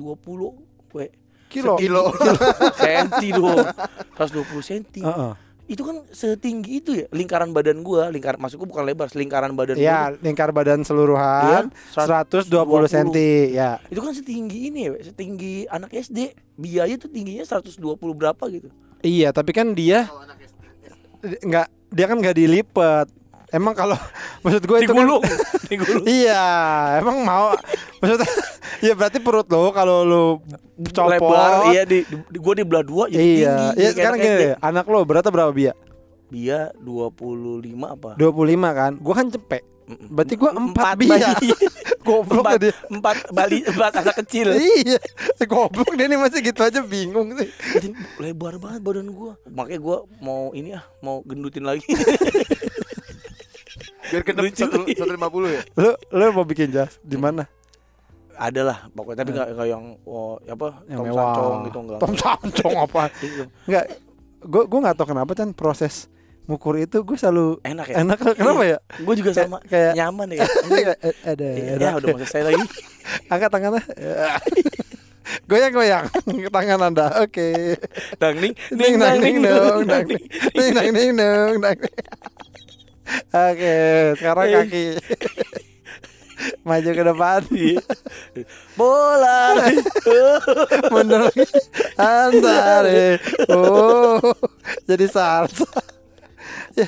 we. 0.95 1.07
kilo 1.49 1.75
Kilo. 1.81 2.13
Senti 2.77 3.33
dong. 3.33 3.59
120 4.19 4.61
senti. 4.63 5.01
Heeh. 5.03 5.48
Itu 5.69 5.85
kan 5.85 6.01
setinggi 6.09 6.81
itu 6.81 6.91
ya 6.95 7.07
lingkaran 7.11 7.53
badan 7.53 7.81
gua, 7.81 8.09
lingkar 8.09 8.35
masukku 8.35 8.64
bukan 8.64 8.83
lebar, 8.83 9.07
lingkaran 9.12 9.53
badan 9.53 9.77
ya 9.77 10.09
gua. 10.09 10.19
lingkar 10.19 10.49
badan 10.49 10.81
seluruhan 10.81 11.69
Iya, 11.69 12.25
120 12.25 12.49
120 12.49 12.89
cm 12.89 13.09
ya 13.53 13.71
Itu 13.87 14.01
kan 14.01 14.12
setinggi 14.12 14.59
ini 14.66 14.81
ya, 14.83 14.93
setinggi 15.05 15.69
anak 15.69 15.93
SD. 15.93 16.33
Biaya 16.55 16.97
tuh 16.97 17.07
tingginya 17.07 17.45
120 17.45 17.79
berapa 18.11 18.45
gitu. 18.49 18.73
iya 18.99 19.31
tapi 19.31 19.53
kan 19.53 19.71
dia 19.71 20.09
nggak 21.21 21.66
dia 21.89 22.07
kan 22.07 22.16
nggak 22.16 22.35
dilipet 22.35 23.07
emang 23.51 23.75
kalau 23.75 23.95
maksud 24.43 24.62
gue 24.62 24.79
itu 24.79 24.89
kan 24.89 24.97
Digulung, 24.99 25.23
digulung. 25.71 26.05
iya 26.05 26.45
emang 26.99 27.23
mau 27.23 27.55
maksudnya 27.99 28.29
ya 28.85 28.93
berarti 28.95 29.18
perut 29.18 29.47
lo 29.51 29.70
kalau 29.74 29.99
lo 30.07 30.24
copot 30.95 31.11
Lebar, 31.11 31.74
iya 31.74 31.83
di, 31.83 32.07
di, 32.07 32.14
di 32.31 32.39
gua 32.39 32.55
di 32.55 32.64
belah 32.64 32.85
dua 32.87 33.05
jadi 33.11 33.18
iya 33.18 33.55
tinggi. 33.55 33.81
iya 33.83 33.89
sekarang 33.95 34.18
anak 34.18 34.26
gini 34.26 34.37
deh, 34.39 34.53
anak 34.62 34.85
lo 34.87 34.99
beratnya 35.03 35.33
berapa 35.35 35.53
Bia 35.53 35.72
Dia 36.29 36.68
25 36.85 37.64
apa? 37.89 38.11
25 38.20 38.79
kan 38.79 38.93
gua 39.01 39.14
kan 39.16 39.26
cepet 39.33 39.62
berarti 39.89 40.35
gua 40.37 40.51
empat 40.53 40.95
Empat 40.95 40.97
Bia 41.01 41.09
bayi. 41.09 41.51
Goblok 42.09 42.41
empat, 42.41 42.55
tadi. 42.57 42.70
empat 42.89 43.16
bali 43.37 43.59
empat 43.68 43.93
anak 44.01 44.16
kecil. 44.24 44.57
Iya, 44.57 44.97
goblok 45.45 45.93
dia 45.93 46.09
nih 46.09 46.16
masih 46.16 46.41
gitu 46.41 46.64
aja 46.64 46.81
bingung 46.81 47.37
sih. 47.37 47.53
Jadi 47.53 47.93
lebar 48.16 48.57
banget 48.57 48.81
badan 48.81 49.12
gua. 49.12 49.37
Makanya 49.45 49.81
gua 49.83 49.99
mau 50.24 50.49
ini 50.57 50.72
ah, 50.72 50.89
mau 51.05 51.20
gendutin 51.29 51.68
lagi. 51.68 51.85
Biar 54.09 54.24
satu 54.24 54.89
satu 54.89 55.12
lima 55.12 55.29
puluh 55.29 55.53
ya. 55.53 55.61
Lu 55.76 55.93
lu 56.16 56.24
mau 56.33 56.49
bikin 56.49 56.72
jas 56.72 56.97
di 57.05 57.20
mana? 57.20 57.45
Ada 58.39 58.62
lah 58.62 58.78
pokoknya 58.89 59.18
tapi 59.18 59.30
nggak 59.34 59.49
nggak 59.53 59.66
yang 59.66 59.84
oh, 60.05 60.39
apa 60.41 60.66
Yang 60.86 60.95
Tom 60.95 61.05
mewah. 61.05 61.18
Sancong 61.18 61.55
gitu 61.66 61.78
enggak. 61.82 61.99
Tom 61.99 62.12
Sancong 62.14 62.76
apa? 62.86 63.03
Gitu. 63.18 63.43
Enggak. 63.66 63.84
Gue 64.41 64.62
gue 64.64 64.78
nggak 64.78 64.95
tahu 64.95 65.07
kenapa 65.09 65.32
kan 65.34 65.51
proses 65.51 66.07
ngukur 66.47 66.78
itu 66.78 67.03
gue 67.03 67.12
selalu 67.12 67.59
Enak 67.61 67.86
ya. 67.89 67.97
enak 68.01 68.16
kenapa 68.39 68.62
ya? 68.64 68.78
Gue 68.97 69.14
juga 69.14 69.34
sama 69.34 69.59
kayak- 69.62 69.93
nyaman 69.93 70.32
ya. 70.32 70.47
Ada 71.34 71.47
Ya, 71.76 71.91
udah 71.93 72.07
mau 72.09 72.18
selesai 72.18 72.43
lagi. 72.47 72.64
Angkat 73.26 73.51
tangannya. 73.51 73.82
goyang 75.45 75.72
goyang 75.72 76.05
tangan 76.49 76.80
anda. 76.80 77.07
Oke. 77.20 77.76
Dang 78.16 78.39
ning 78.39 78.55
Ning 78.70 78.95
nang 78.97 79.18
ning 79.18 79.43
dong, 79.43 79.82
dang 79.84 80.07
ning 80.07 80.22
ning 80.55 80.70
nang 80.72 80.89
ning 80.89 81.11
dong, 81.12 81.55
dang. 81.59 81.78
Oke, 83.28 83.76
sekarang 84.16 84.45
Eh. 84.47 84.53
kaki. 84.55 84.84
Maju 86.62 86.91
ke 86.91 87.03
depan. 87.03 87.41
Bola. 88.74 89.59
Mundur. 90.93 91.30
Antare. 91.99 93.18
Oh. 93.51 94.22
Jadi 94.86 95.07
salsa. 95.07 95.66
Ya, 96.72 96.86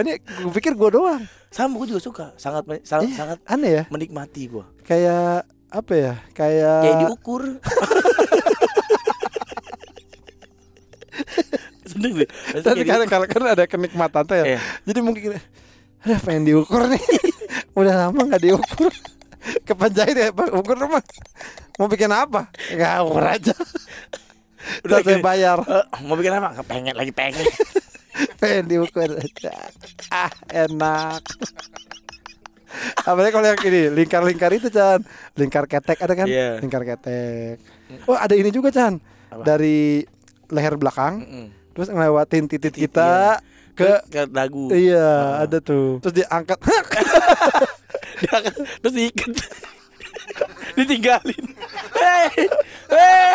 ini 0.00 0.22
gue 0.22 0.52
pikir 0.54 0.78
gue 0.78 0.90
doang. 0.92 1.22
Sama 1.50 1.76
gue 1.82 1.92
juga 1.92 2.00
suka. 2.00 2.26
Sangat 2.38 2.64
sangat, 2.86 3.10
Ih, 3.10 3.16
sangat 3.16 3.38
Aneh 3.44 3.82
ya. 3.82 3.84
menikmati 3.90 4.48
gua. 4.48 4.64
Kayak 4.86 5.44
apa 5.68 5.92
ya? 5.92 6.14
Kayak 6.32 6.80
Kayak 6.80 6.96
diukur. 7.04 7.42
Seneng 11.90 12.12
deh. 12.24 12.28
Tapi 12.62 12.82
kan 12.86 13.04
diukur. 13.04 13.10
kalau 13.10 13.26
kan 13.28 13.42
ada 13.52 13.64
kenikmatan 13.68 14.22
tuh 14.24 14.36
ya. 14.40 14.44
Iya. 14.56 14.60
Jadi 14.88 15.00
mungkin 15.04 15.36
ada 16.02 16.16
pengen 16.18 16.44
diukur 16.44 16.86
nih. 16.86 17.02
Udah 17.78 17.94
lama 18.06 18.20
nggak 18.24 18.42
diukur. 18.42 18.92
Kepenjahit 19.62 20.14
ya, 20.14 20.28
Pak, 20.30 20.50
ukur 20.52 20.76
rumah. 20.76 21.02
Mau 21.74 21.86
bikin 21.86 22.08
apa? 22.08 22.46
Nggak 22.68 22.94
ukur 23.02 23.24
aja. 23.24 23.54
Udah 24.84 24.98
saya 25.00 25.18
bayar. 25.18 25.58
"Eh, 25.60 25.86
mau 26.02 26.14
bikin 26.14 26.30
apa? 26.32 26.62
Pengen 26.62 26.94
lagi 26.94 27.10
pengen. 27.10 27.42
Pengen 28.38 28.68
diukur 28.68 29.08
aja. 29.08 29.54
Ah, 30.08 30.30
enak. 30.46 31.22
Apalagi 32.98 33.32
kalau 33.32 33.46
yang 33.46 33.60
ini 33.62 33.82
lingkar-lingkar 33.92 34.48
itu 34.50 34.72
Chan 34.72 35.04
Lingkar 35.36 35.68
ketek 35.68 36.00
ada 36.00 36.16
kan 36.16 36.24
Iya. 36.24 36.56
Lingkar 36.56 36.82
ketek 36.82 37.60
Oh 38.08 38.16
ada 38.16 38.32
ini 38.32 38.48
juga 38.48 38.72
Chan 38.72 38.96
Apa? 39.28 39.44
Dari 39.44 40.00
leher 40.48 40.80
belakang 40.80 41.20
Mm-mm. 41.20 41.46
Terus 41.76 41.88
ngelewatin 41.88 42.48
titik 42.48 42.72
kita 42.72 43.44
Ke 43.72 44.04
ke 44.06 44.20
dagu. 44.26 44.68
Iya 44.68 45.40
ada 45.40 45.58
tuh 45.58 45.96
Terus 46.00 46.14
diangkat 46.18 46.58
Dia 48.20 48.32
akan- 48.34 48.56
terus 48.78 48.94
diikat. 48.94 49.30
Ditinggalin. 50.76 51.44
Hei, 51.92 52.28
hei. 52.88 53.34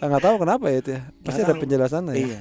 Nggak 0.00 0.20
tahu 0.20 0.36
kenapa 0.38 0.64
ya 0.68 0.78
itu 0.78 0.90
ya 0.92 1.02
Pasti 1.24 1.40
ada 1.40 1.50
tahu. 1.50 1.62
penjelasannya 1.64 2.12
ya 2.12 2.20
Iya. 2.20 2.40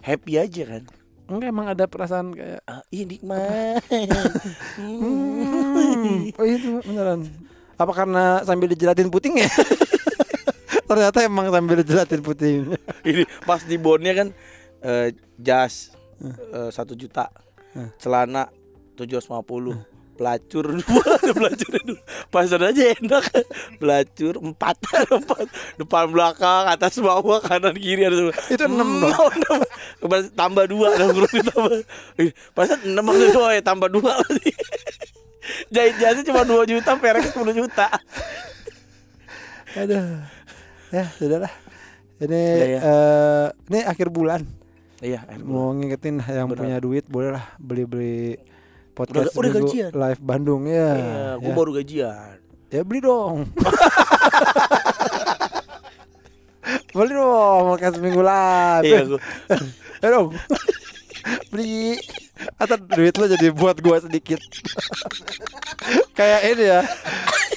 Happy 0.00 0.32
aja 0.36 0.62
kan. 0.66 0.82
Enggak 1.26 1.48
emang 1.50 1.66
ada 1.66 1.84
perasaan 1.84 2.30
kayak 2.30 2.62
Ah, 2.64 2.80
iya 2.88 3.04
nikmat. 3.04 3.82
hmm, 4.78 6.30
Oh 6.32 6.46
itu 6.46 6.78
beneran 6.80 7.26
Apa 7.76 7.92
karena 7.92 8.24
sambil 8.40 8.66
dijelatin 8.66 9.10
puting 9.10 9.36
ya 9.36 9.50
Ternyata 10.86 11.18
emang 11.26 11.50
sambil 11.50 11.82
dijelatin 11.82 12.20
puting 12.22 12.74
Ini 13.08 13.22
pas 13.42 13.62
di 13.66 13.76
bonnya 13.76 14.12
kan 14.14 14.28
eh, 14.80 15.12
jas 15.38 15.92
eh, 16.22 16.70
satu 16.70 16.94
juta, 16.94 17.28
celana 18.00 18.48
tujuh 18.96 19.20
ratus 19.20 19.28
lima 19.28 19.44
puluh, 19.44 19.76
pelacur 20.16 20.72
dua, 20.80 21.04
ada 21.20 21.32
pelacur 21.36 21.74
dua, 21.84 22.00
pasar 22.32 22.60
aja 22.64 22.96
enak, 22.96 23.24
pelacur 23.76 24.40
empat, 24.40 24.76
empat, 25.20 25.46
depan 25.76 26.08
belakang, 26.08 26.64
atas 26.72 26.96
bawah, 27.04 27.44
kanan 27.44 27.76
kiri 27.76 28.08
ada 28.08 28.16
semua. 28.16 28.34
Itu 28.48 28.64
enam. 28.64 28.88
Oh, 29.04 29.28
enam. 29.28 29.60
Tambah 30.32 30.64
dua, 30.64 30.96
ada. 30.96 31.12
Ih, 32.16 32.32
Pasal 32.56 32.80
enam 32.88 33.04
maksud 33.04 33.36
dua 33.36 33.48
ya, 33.52 33.60
tambah 33.60 33.92
dua. 33.92 34.16
Jahit 35.70 35.94
jasnya 36.02 36.26
cuma 36.26 36.42
2 36.42 36.66
juta, 36.66 36.90
pereknya 36.98 37.30
10 37.30 37.54
juta. 37.54 37.86
Aduh. 39.78 40.26
Ya, 40.88 41.04
sudahlah. 41.12 41.52
Ini 42.16 42.42
Udah 42.56 42.68
ya. 42.68 42.80
eh, 42.80 43.46
ini 43.68 43.80
akhir 43.82 44.08
bulan. 44.08 44.40
Iya, 44.98 45.20
akhir 45.22 45.42
bulan. 45.42 45.52
Mau 45.52 45.70
ngingetin 45.72 46.16
yang 46.22 46.48
Benar. 46.48 46.58
punya 46.58 46.76
duit 46.78 47.04
boleh 47.06 47.30
lah 47.30 47.44
beli-beli 47.58 48.40
podcast 48.92 49.28
Udah- 49.30 49.36
udah 49.36 49.50
gajian. 49.60 49.90
live 49.92 50.20
Bandung 50.20 50.64
ya. 50.64 50.88
Iya, 50.92 51.28
gue 51.36 51.52
ya. 51.52 51.56
baru 51.56 51.70
gajian. 51.74 52.36
Ya 52.66 52.80
beli 52.82 53.00
dong. 53.00 53.36
beli 56.92 57.12
dong 57.12 57.62
podcast 57.68 57.96
Minggu 57.98 58.22
live. 58.22 58.84
Iya, 58.84 59.00
gua. 59.06 59.20
Ya 59.96 60.08
dong. 60.12 60.28
beli 61.48 61.96
atau 62.56 62.76
duit 62.76 63.12
lo 63.12 63.26
jadi 63.26 63.48
buat 63.50 63.76
gua 63.78 63.96
sedikit. 63.98 64.36
Kayak 66.18 66.40
ini 66.48 66.64
ya. 66.66 66.80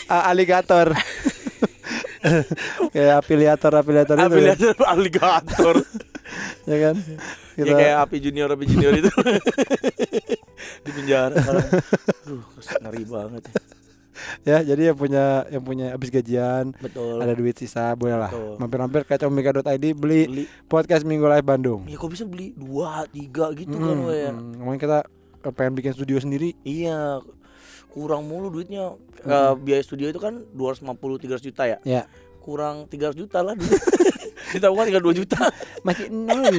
a- 0.07 0.27
Aligator. 0.27 0.91
kayak 2.93 3.13
afiliator 3.19 3.71
afiliator 3.73 4.15
itu 4.15 4.21
ya, 4.21 4.27
Afiliator 4.29 4.75
aligator. 4.85 5.75
ya 6.69 6.77
kan 6.79 6.95
Ya 7.59 7.63
kayak 7.67 7.95
api 8.07 8.17
junior 8.21 8.47
api 8.47 8.65
junior 8.65 8.93
itu 8.93 9.11
di 10.85 10.91
penjara. 10.93 11.35
Aduh, 11.35 12.43
ngeri 12.79 13.03
banget. 13.03 13.43
ya. 13.45 13.59
ya 14.43 14.57
jadi 14.65 14.91
yang 14.91 14.97
punya 14.97 15.25
yang 15.47 15.63
punya 15.63 15.85
habis 15.91 16.07
gajian 16.07 16.75
Betul. 16.75 17.19
ada 17.19 17.31
duit 17.31 17.55
sisa 17.55 17.95
boleh 17.95 18.15
lah 18.15 18.31
mampir-mampir 18.59 19.03
ke 19.03 19.15
comika.id 19.15 19.63
beli 19.91 20.27
Beli. 20.27 20.43
podcast 20.67 21.03
Minggu 21.03 21.23
Live 21.25 21.43
Bandung 21.43 21.87
Ya 21.87 21.95
kok 21.95 22.11
bisa 22.11 22.23
beli 22.23 22.51
dua, 22.51 23.07
tiga 23.07 23.51
gitu 23.51 23.71
kan, 23.71 23.95
Mm, 23.95 24.07
we 24.07 24.15
ya. 24.19 24.31
kita 24.77 24.97
eh, 25.39 25.53
pengen 25.55 25.73
bikin 25.75 25.95
studio 25.95 26.19
sendiri 26.19 26.51
Iya, 26.63 27.23
kurang 27.89 28.23
mulu 28.23 28.49
duitnya. 28.49 28.93
Eh, 29.19 29.53
biaya 29.57 29.81
studio 29.81 30.07
itu 30.07 30.17
kan 30.17 30.41
250 30.53 30.95
300 31.19 31.43
juta 31.43 31.63
ya. 31.65 31.77
ya 31.83 32.03
Kurang 32.39 32.87
300 32.87 33.13
juta 33.15 33.41
lah 33.41 33.53
duit. 33.53 33.75
Ditabungkan 34.53 34.85
tinggal 34.87 35.03
2 35.03 35.13
juta. 35.15 35.41
masih 35.85 36.07
nol 36.07 36.45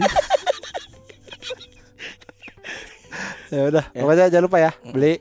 ya 3.50 3.67
udah 3.67 3.84
Ya. 3.91 4.00
pokoknya 4.00 4.30
jangan 4.30 4.45
lupa 4.46 4.59
ya 4.61 4.71
beli 4.87 5.18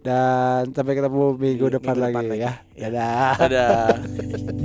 dan 0.00 0.74
sampai 0.74 0.94
ketemu 0.94 1.24
minggu 1.32 1.38
Minggu 1.38 1.66
depan 1.70 1.94
depan 1.94 2.10
lagi 2.10 2.26
lagi. 2.28 2.42
ya 2.42 2.52
Ya. 2.74 2.90
dadah 2.90 3.34
Dadah. 3.38 4.57